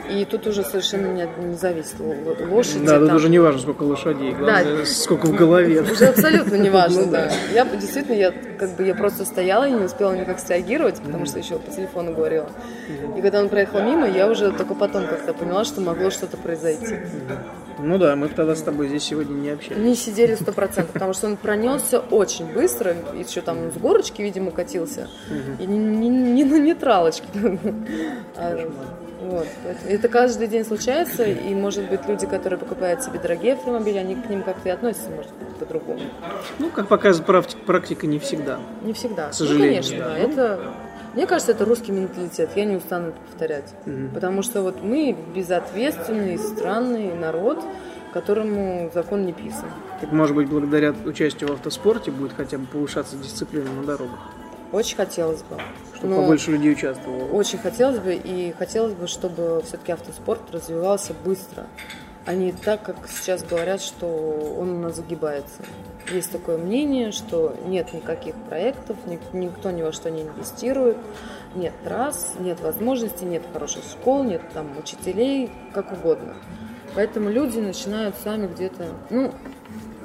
И 0.09 0.26
тут 0.26 0.47
уже 0.47 0.63
совершенно 0.63 1.07
не, 1.07 1.28
не 1.45 1.55
зависит 1.55 1.95
лошади. 1.99 2.86
Да, 2.86 2.99
тут 2.99 3.13
уже 3.13 3.30
не 3.30 3.39
важно, 3.39 3.61
сколько 3.61 3.84
лошадей, 3.84 4.34
главное, 4.34 4.78
да. 4.78 4.86
сколько 4.86 5.28
в 5.28 5.36
голове. 5.36 5.82
Уже 5.82 6.05
абсолютно 6.05 6.55
не 6.55 6.70
важно, 6.70 7.05
ну 7.05 7.11
да. 7.11 7.32
Я 7.53 7.66
действительно, 7.66 8.16
я 8.16 8.32
как 8.57 8.76
бы 8.76 8.84
я 8.84 8.95
просто 8.95 9.26
стояла 9.26 9.68
и 9.68 9.72
не 9.72 9.84
успела 9.84 10.13
никак 10.13 10.39
среагировать, 10.39 11.01
потому 11.01 11.26
что 11.26 11.39
еще 11.39 11.57
по 11.57 11.72
телефону 11.72 12.13
говорила. 12.13 12.49
И 13.18 13.22
когда 13.22 13.39
он 13.39 13.49
проехал 13.49 13.82
мимо, 13.82 14.07
я 14.07 14.30
уже 14.30 14.51
только 14.51 14.76
потом 14.76 15.07
как-то 15.07 15.34
поняла, 15.34 15.63
что 15.66 15.82
могло 15.82 16.09
что-то 16.09 16.38
произойти. 16.38 16.97
Ну 17.80 17.97
да, 17.97 18.15
мы 18.15 18.30
тогда 18.30 18.55
с 18.55 18.61
тобой 18.61 18.88
здесь 18.88 19.03
сегодня 19.03 19.34
не 19.34 19.49
общались. 19.49 19.78
Не 19.78 19.95
сидели 19.95 20.36
сто 20.36 20.51
процентов, 20.53 20.93
потому 20.93 21.13
что 21.13 21.28
он 21.28 21.36
пронесся 21.38 21.99
очень 21.99 22.45
быстро, 22.53 22.95
и 23.13 23.19
еще 23.28 23.41
там 23.41 23.71
с 23.71 23.78
горочки, 23.78 24.21
видимо, 24.21 24.51
катился, 24.51 25.07
и 25.59 25.65
не, 25.65 25.78
не- 25.78 26.09
не 26.09 26.43
на 26.45 26.57
нейтралочке. 26.57 27.28
А, 28.38 28.57
Вот. 29.21 29.47
Это 29.88 30.07
каждый 30.07 30.47
день 30.47 30.63
случается, 30.65 31.23
и, 31.23 31.53
может 31.55 31.89
быть, 31.89 32.01
люди, 32.07 32.28
которые 32.28 32.59
покупают 32.59 33.01
себе 33.03 33.17
дорогие 33.19 33.53
автомобили, 33.53 33.97
они 33.97 34.15
к 34.15 34.30
ним 34.30 34.43
как-то 34.43 34.69
и 34.69 34.71
относятся, 34.71 35.09
может 35.09 35.32
по-другому. 35.59 35.99
Ну, 36.59 36.69
как 36.69 36.88
показывает 36.88 37.28
практи- 37.30 37.57
практика, 37.65 38.05
не 38.07 38.19
всегда. 38.19 38.59
Не 38.84 38.93
всегда. 38.93 39.32
сожалению, 39.32 39.82
ну, 39.84 39.89
конечно, 39.89 39.97
да. 39.97 40.11
да. 40.11 40.17
Это, 40.19 40.59
мне 41.16 41.26
кажется, 41.26 41.53
это 41.53 41.63
русский 41.63 41.93
менталитет. 41.93 42.49
Я 42.55 42.66
не 42.66 42.76
устану 42.76 43.09
это 43.09 43.20
повторять. 43.22 43.74
Потому 44.13 44.41
что 44.43 44.61
вот 44.61 44.84
мы 44.84 45.16
безответственный, 45.34 46.38
странный 46.38 47.13
народ, 47.13 47.63
которому 48.13 48.91
закон 48.93 49.26
не 49.26 49.34
писан. 49.34 49.70
Так, 50.01 50.11
может 50.11 50.36
быть, 50.36 50.49
благодаря 50.49 50.93
участию 51.05 51.49
в 51.49 51.53
автоспорте 51.53 52.11
будет 52.11 52.34
хотя 52.34 52.57
бы 52.57 52.66
повышаться 52.66 53.18
дисциплина 53.18 53.70
на 53.72 53.84
дорогах, 53.84 54.20
Очень 54.72 54.97
хотелось 54.97 55.41
бы. 55.43 55.57
чтобы 55.95 56.16
Но 56.16 56.22
побольше 56.22 56.51
людей 56.51 56.74
участвовало. 56.74 57.26
Очень 57.32 57.59
хотелось 57.59 57.99
бы, 57.99 58.13
и 58.13 58.53
хотелось 58.57 58.93
бы, 58.93 59.07
чтобы 59.07 59.61
все-таки 59.66 59.91
автоспорт 59.91 60.41
развивался 60.51 61.13
быстро, 61.26 61.66
а 62.26 62.34
не 62.34 62.51
так, 62.51 62.84
как 62.84 62.95
сейчас 63.09 63.43
говорят, 63.43 63.82
что 63.82 64.07
он 64.59 64.70
у 64.70 64.80
нас 64.80 64.95
загибается. 64.95 65.63
Есть 66.12 66.32
такое 66.32 66.58
мнение, 66.58 67.12
что 67.12 67.56
нет 67.66 67.91
никаких 67.93 68.36
проектов, 68.36 68.95
ник- 69.08 69.34
никто 69.34 69.72
ни 69.72 69.82
во 69.82 69.91
что 69.91 70.12
не 70.12 70.22
инвестирует, 70.22 70.97
нет 71.56 71.74
трасс, 71.84 72.36
нет 72.39 72.60
возможностей, 72.62 73.26
нет 73.26 73.41
хороших 73.51 73.84
школ, 73.86 74.24
нет 74.24 74.41
там 74.53 74.68
учителей, 74.78 75.51
как 75.74 75.91
угодно. 75.91 76.36
Поэтому 76.93 77.30
люди 77.30 77.60
начинают 77.60 78.16
сами 78.24 78.47
где-то, 78.47 78.86
ну, 79.10 79.34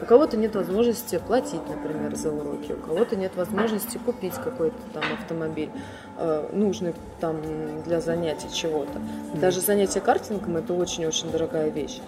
у 0.00 0.04
кого-то 0.06 0.38
нет 0.38 0.54
возможности 0.56 1.20
платить, 1.24 1.60
например, 1.68 2.16
за 2.16 2.32
уроки, 2.32 2.72
у 2.72 2.76
кого-то 2.76 3.16
нет 3.16 3.36
возможности 3.36 3.98
купить 3.98 4.34
какой-то 4.34 4.78
там 4.94 5.02
автомобиль, 5.20 5.70
э, 6.16 6.48
нужный 6.52 6.94
там 7.20 7.36
для 7.84 8.00
занятий 8.00 8.48
чего-то. 8.50 8.98
Даже 9.34 9.60
занятие 9.60 10.00
картингом 10.00 10.56
это 10.56 10.72
очень-очень 10.72 11.30
дорогая 11.30 11.68
вещь. 11.68 12.00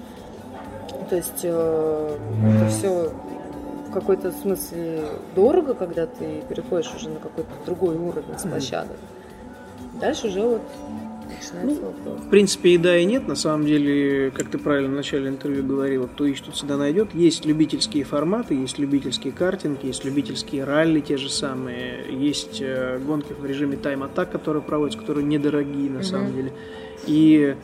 То 1.11 1.16
есть 1.16 1.40
э, 1.43 2.16
это 2.57 2.68
все 2.70 3.12
в 3.93 3.95
какой-то 3.95 4.32
смысле 4.32 5.05
дорого, 5.36 5.74
когда 5.74 6.07
ты 6.07 6.43
переходишь 6.49 6.90
уже 6.97 7.11
на 7.11 7.20
какой-то 7.20 7.51
другой 7.66 7.97
уровень 7.97 8.38
с 8.38 8.43
площадок. 8.43 8.97
Дальше 10.01 10.28
уже 10.28 10.40
вот 10.40 10.62
начинается 11.28 11.82
вопрос. 11.82 12.20
В 12.20 12.30
принципе, 12.30 12.70
и 12.70 12.78
да, 12.78 12.97
и 12.97 13.05
нет. 13.05 13.28
На 13.28 13.36
самом 13.36 13.66
деле, 13.66 14.30
как 14.30 14.49
ты 14.49 14.57
правильно 14.57 14.88
в 14.88 14.97
начале 14.97 15.28
интервью 15.28 15.62
говорила, 15.62 16.07
кто 16.07 16.24
ищет, 16.24 16.55
всегда 16.55 16.78
найдет. 16.78 17.14
Есть 17.14 17.45
любительские 17.45 18.05
форматы, 18.05 18.55
есть 18.55 18.78
любительские 18.78 19.34
картинги, 19.34 19.86
есть 19.86 20.05
любительские 20.07 20.64
ралли 20.64 21.01
те 21.01 21.18
же 21.18 21.28
самые, 21.28 22.07
есть 22.11 22.62
э, 22.62 22.99
гонки 22.99 23.34
в 23.34 23.45
режиме 23.45 23.76
тайм-атак, 23.76 24.30
которые 24.30 24.62
проводятся, 24.62 25.01
которые 25.01 25.26
недорогие 25.26 25.90
на 25.90 26.03
самом 26.03 26.32
деле. 26.32 26.53
И 27.07 27.57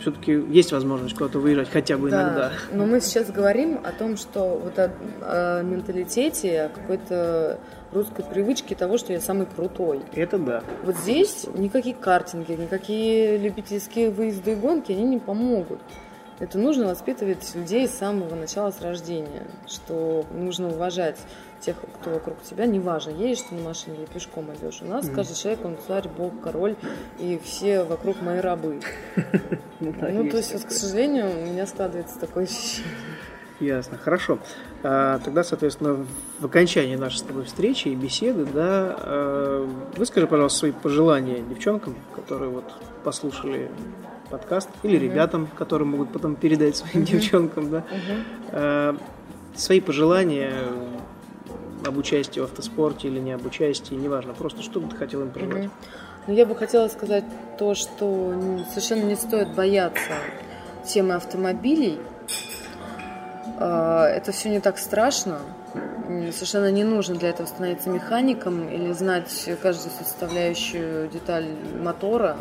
все-таки 0.00 0.32
есть 0.32 0.72
возможность 0.72 1.14
куда-то 1.14 1.38
выезжать 1.38 1.70
хотя 1.70 1.96
бы 1.96 2.10
иногда. 2.10 2.50
Да, 2.50 2.76
но 2.76 2.86
мы 2.86 3.00
сейчас 3.00 3.30
говорим 3.30 3.80
о 3.82 3.92
том, 3.92 4.16
что 4.16 4.60
вот 4.62 4.78
о, 4.78 4.92
о 5.22 5.62
менталитете, 5.62 6.62
о 6.62 6.68
какой-то 6.68 7.58
русской 7.92 8.24
привычке 8.24 8.74
того, 8.74 8.98
что 8.98 9.12
я 9.12 9.20
самый 9.20 9.46
крутой. 9.46 10.00
Это 10.14 10.38
да. 10.38 10.62
Вот 10.82 10.96
здесь 10.96 11.46
никакие 11.54 11.94
картинги, 11.94 12.52
никакие 12.52 13.36
любительские 13.36 14.10
выезды 14.10 14.52
и 14.52 14.54
гонки, 14.54 14.92
они 14.92 15.04
не 15.04 15.18
помогут. 15.18 15.80
Это 16.38 16.58
нужно 16.58 16.86
воспитывать 16.86 17.54
людей 17.54 17.86
с 17.86 17.92
самого 17.92 18.34
начала, 18.34 18.72
с 18.72 18.80
рождения, 18.80 19.46
что 19.68 20.24
нужно 20.32 20.68
уважать 20.68 21.18
тех, 21.62 21.76
кто 22.00 22.10
вокруг 22.10 22.42
тебя, 22.42 22.66
неважно, 22.66 23.10
едешь 23.10 23.42
ты 23.48 23.54
на 23.54 23.62
машине 23.62 23.96
или 23.98 24.06
пешком 24.06 24.52
идешь. 24.54 24.80
У 24.82 24.86
нас 24.86 25.08
каждый 25.08 25.34
человек, 25.34 25.64
он 25.64 25.76
царь, 25.86 26.08
бог, 26.08 26.32
король, 26.42 26.76
и 27.18 27.40
все 27.42 27.84
вокруг 27.84 28.20
мои 28.22 28.40
рабы. 28.40 28.80
Ну, 29.80 29.92
то 30.30 30.36
есть, 30.36 30.52
вот, 30.52 30.64
к 30.64 30.70
сожалению, 30.70 31.28
у 31.28 31.44
меня 31.44 31.66
складывается 31.66 32.16
такое 32.20 32.44
ощущение. 32.44 32.92
Ясно, 33.58 33.98
хорошо. 33.98 34.38
А, 34.84 35.18
тогда, 35.24 35.42
соответственно, 35.42 36.06
в 36.38 36.46
окончании 36.46 36.94
нашей 36.94 37.18
с 37.18 37.22
тобой 37.22 37.44
встречи 37.44 37.88
и 37.88 37.96
беседы, 37.96 38.44
да, 38.44 38.96
э, 38.98 39.68
выскажи, 39.96 40.28
пожалуйста, 40.28 40.60
свои 40.60 40.70
пожелания 40.72 41.40
девчонкам, 41.40 41.96
которые 42.14 42.50
вот 42.50 42.64
послушали 43.02 43.70
подкаст, 44.30 44.68
или 44.82 44.96
ребятам, 44.96 45.48
которые 45.56 45.86
могут 45.86 46.12
потом 46.12 46.36
передать 46.36 46.76
своим 46.76 47.04
девчонкам, 47.04 47.70
да, 47.70 47.84
Э, 48.50 48.94
свои 49.54 49.80
пожелания 49.80 50.52
об 51.86 51.96
участии 51.96 52.40
в 52.40 52.44
автоспорте 52.44 53.08
или 53.08 53.18
не 53.20 53.32
об 53.32 53.44
участии, 53.46 53.94
неважно, 53.94 54.32
просто 54.34 54.62
что 54.62 54.80
бы 54.80 54.88
ты 54.88 54.96
хотел 54.96 55.22
им 55.22 55.30
пожелать. 55.30 55.68
Ну, 56.26 56.34
я 56.34 56.46
бы 56.46 56.54
хотела 56.54 56.88
сказать 56.88 57.24
то, 57.58 57.74
что 57.74 58.32
н- 58.32 58.64
совершенно 58.70 59.02
не 59.02 59.16
стоит 59.16 59.54
бояться 59.54 60.12
темы 60.86 61.14
автомобилей. 61.14 61.98
А, 63.58 64.06
Это 64.06 64.32
все 64.32 64.48
не 64.48 64.60
так 64.60 64.78
страшно. 64.78 65.40
Совершенно 66.32 66.70
не 66.70 66.84
нужно 66.84 67.14
для 67.16 67.30
этого 67.30 67.46
становиться 67.46 67.88
механиком 67.88 68.68
или 68.68 68.92
знать 68.92 69.48
каждую 69.62 69.90
составляющую 69.98 71.08
деталь 71.08 71.46
мотора. 71.80 72.36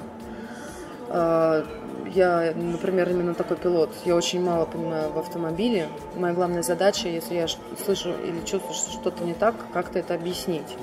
А, 2.12 2.18
Я, 2.18 2.54
например, 2.56 3.10
именно 3.10 3.34
такой 3.34 3.58
пилот. 3.58 3.90
Я 4.06 4.16
очень 4.16 4.42
мало 4.42 4.66
понимаю 4.66 5.12
в 5.12 5.20
автомобиле. 5.20 5.88
Моя 6.16 6.34
главная 6.34 6.64
задача, 6.64 7.08
если 7.08 7.36
я 7.36 7.48
слышу 7.84 8.14
или 8.24 8.40
чувствую, 8.46 8.74
что 8.74 8.92
что-то 8.92 9.24
не 9.24 9.34
так, 9.34 9.56
как-то 9.74 10.00
это 10.00 10.14
объяснить. 10.14 10.78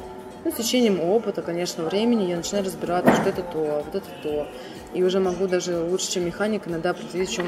Ну, 0.44 0.52
с 0.52 0.54
течением 0.54 1.00
опыта, 1.00 1.42
конечно, 1.42 1.84
времени 1.84 2.24
я 2.24 2.36
начинаю 2.36 2.64
разбираться, 2.64 3.12
что 3.14 3.28
это 3.28 3.42
то, 3.42 3.58
а 3.58 3.82
вот 3.82 3.94
это 3.94 4.06
то. 4.22 4.48
И 4.94 5.02
уже 5.02 5.20
могу 5.20 5.46
даже 5.46 5.78
лучше, 5.78 6.12
чем 6.12 6.26
механик, 6.26 6.66
иногда 6.66 6.90
определить, 6.90 7.28
в 7.28 7.34
чем 7.34 7.46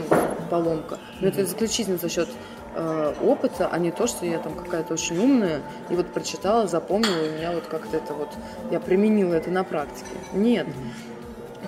поломка. 0.51 0.99
Но 1.21 1.29
это 1.29 1.45
исключительно 1.45 1.97
за 1.97 2.09
счет 2.09 2.29
э, 2.75 3.15
опыта, 3.23 3.69
а 3.71 3.79
не 3.79 3.93
то, 3.93 4.07
что 4.07 4.27
я 4.27 4.39
там 4.39 4.55
какая-то 4.55 4.93
очень 4.95 5.19
умная 5.19 5.63
и 5.89 5.95
вот 5.95 6.09
прочитала, 6.09 6.67
запомнила, 6.67 7.25
и 7.25 7.29
у 7.31 7.33
меня 7.33 7.53
вот 7.53 7.67
как-то 7.67 7.97
это 7.97 8.13
вот, 8.13 8.29
я 8.71 8.81
применила 8.81 9.35
это 9.35 9.51
на 9.51 9.65
практике. 9.65 10.11
Нет. 10.33 10.67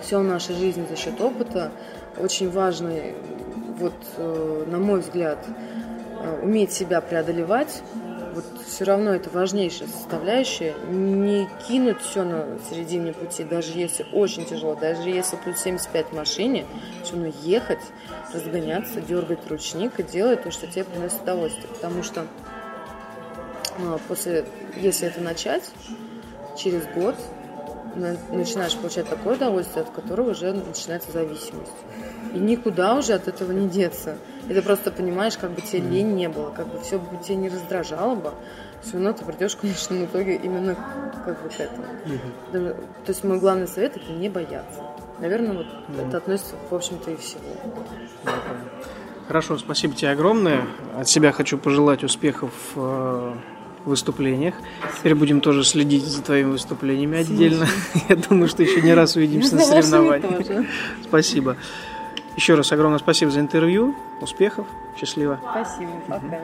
Все 0.02 0.18
в 0.18 0.24
нашей 0.24 0.56
жизни 0.56 0.84
за 0.90 0.96
счет 0.96 1.20
опыта. 1.20 1.70
Очень 2.18 2.50
важно, 2.50 2.88
э, 2.88 3.14
вот, 3.78 3.94
э, 4.16 4.64
на 4.66 4.78
мой 4.78 5.00
взгляд, 5.00 5.38
э, 6.20 6.40
уметь 6.42 6.72
себя 6.72 7.00
преодолевать. 7.00 7.82
Вот 8.34 8.44
все 8.66 8.84
равно 8.84 9.14
это 9.14 9.28
важнейшая 9.30 9.88
составляющая. 9.88 10.74
Не 10.88 11.48
кинуть 11.68 12.00
все 12.00 12.24
на 12.24 12.58
середине 12.70 13.12
пути, 13.12 13.44
даже 13.44 13.78
если 13.78 14.06
очень 14.12 14.46
тяжело, 14.46 14.74
даже 14.74 15.08
если 15.08 15.36
плюс 15.36 15.58
75 15.58 16.06
в 16.06 16.12
машине, 16.16 16.64
все 17.02 17.14
равно 17.14 17.32
ехать, 17.42 17.80
разгоняться, 18.32 19.00
дергать 19.00 19.50
ручник 19.50 20.00
и 20.00 20.02
делать 20.02 20.42
то, 20.42 20.50
что 20.50 20.66
тебе 20.66 20.84
приносит 20.84 21.22
удовольствие. 21.22 21.68
Потому 21.68 22.02
что 22.02 22.26
э, 23.78 23.98
после, 24.08 24.46
если 24.76 25.08
это 25.08 25.20
начать, 25.20 25.70
через 26.56 26.86
год 26.94 27.16
начинаешь 27.96 28.76
получать 28.76 29.08
такое 29.08 29.36
удовольствие, 29.36 29.84
от 29.84 29.90
которого 29.90 30.30
уже 30.30 30.52
начинается 30.52 31.12
зависимость. 31.12 31.72
И 32.34 32.38
никуда 32.38 32.96
уже 32.96 33.12
от 33.12 33.28
этого 33.28 33.52
не 33.52 33.68
деться. 33.68 34.16
И 34.48 34.54
ты 34.54 34.62
просто 34.62 34.90
понимаешь, 34.90 35.36
как 35.36 35.52
бы 35.52 35.60
тебе 35.60 35.80
лень 35.82 36.14
не 36.14 36.28
было, 36.28 36.50
как 36.50 36.68
бы 36.68 36.80
все 36.80 36.98
бы 36.98 37.16
тебя 37.22 37.36
не 37.36 37.48
раздражало 37.48 38.14
бы, 38.14 38.32
все 38.82 38.94
равно 38.94 39.12
ты 39.12 39.24
придешь 39.24 39.52
в 39.52 39.60
конечном 39.60 40.04
итоге 40.06 40.36
именно 40.36 40.74
как 41.24 41.42
бы 41.42 41.48
к 41.48 41.60
этому. 41.60 41.86
Да, 42.52 42.72
То 42.72 43.08
есть 43.08 43.22
мой 43.24 43.38
главный 43.38 43.68
совет 43.68 43.96
это 43.96 44.12
не 44.12 44.28
бояться. 44.28 44.82
Наверное, 45.20 45.58
вот 45.58 45.66
это 46.04 46.16
относится, 46.16 46.56
в 46.68 46.74
общем-то, 46.74 47.10
и 47.12 47.16
всего. 47.16 47.42
Хорошо, 49.28 49.56
спасибо 49.58 49.94
тебе 49.94 50.10
огромное. 50.10 50.66
От 50.98 51.08
себя 51.08 51.32
хочу 51.32 51.58
пожелать 51.58 52.02
успехов 52.02 52.50
э, 52.74 53.34
выступлениях. 53.84 54.54
Теперь 54.98 55.14
будем 55.14 55.40
тоже 55.40 55.64
следить 55.64 56.04
за 56.04 56.22
твоими 56.22 56.50
выступлениями 56.52 57.18
отдельно. 57.18 57.66
Я 58.08 58.16
думаю, 58.16 58.48
что 58.48 58.62
еще 58.62 58.80
не 58.82 58.94
раз 58.94 59.16
увидимся 59.16 59.56
на 59.56 59.62
соревнованиях. 59.62 60.66
Спасибо. 61.02 61.56
Еще 62.36 62.54
раз 62.54 62.72
огромное 62.72 62.98
спасибо 62.98 63.30
за 63.30 63.40
интервью. 63.40 63.94
Успехов. 64.20 64.66
Счастливо. 64.98 65.40
Спасибо, 65.52 65.92
пока. 66.08 66.40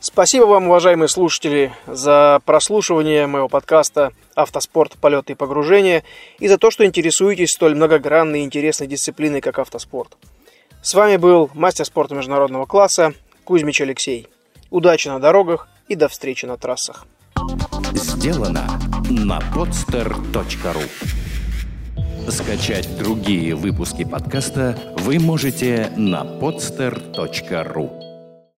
Спасибо 0.00 0.44
вам, 0.44 0.68
уважаемые 0.68 1.08
слушатели, 1.08 1.72
за 1.88 2.40
прослушивание 2.44 3.26
моего 3.26 3.48
подкаста 3.48 4.12
«Автоспорт. 4.36 4.96
Полеты 4.96 5.32
и 5.32 5.36
погружения» 5.36 6.04
и 6.38 6.46
за 6.46 6.56
то, 6.56 6.70
что 6.70 6.86
интересуетесь 6.86 7.50
столь 7.50 7.74
многогранной 7.74 8.40
и 8.40 8.44
интересной 8.44 8.86
дисциплиной, 8.86 9.40
как 9.40 9.58
автоспорт. 9.58 10.16
С 10.82 10.94
вами 10.94 11.16
был 11.16 11.50
мастер 11.52 11.84
спорта 11.84 12.14
международного 12.14 12.64
класса 12.64 13.12
Кузьмич 13.42 13.80
Алексей. 13.80 14.28
Удачи 14.70 15.08
на 15.08 15.18
дорогах 15.18 15.68
и 15.88 15.96
до 15.96 16.08
встречи 16.08 16.46
на 16.46 16.56
трассах. 16.56 17.06
Сделано 17.94 18.66
на 19.10 19.38
podster.ru 19.54 20.88
Скачать 22.30 22.98
другие 22.98 23.54
выпуски 23.54 24.04
подкаста 24.04 24.76
вы 24.98 25.18
можете 25.18 25.90
на 25.96 26.24
podster.ru 26.24 28.07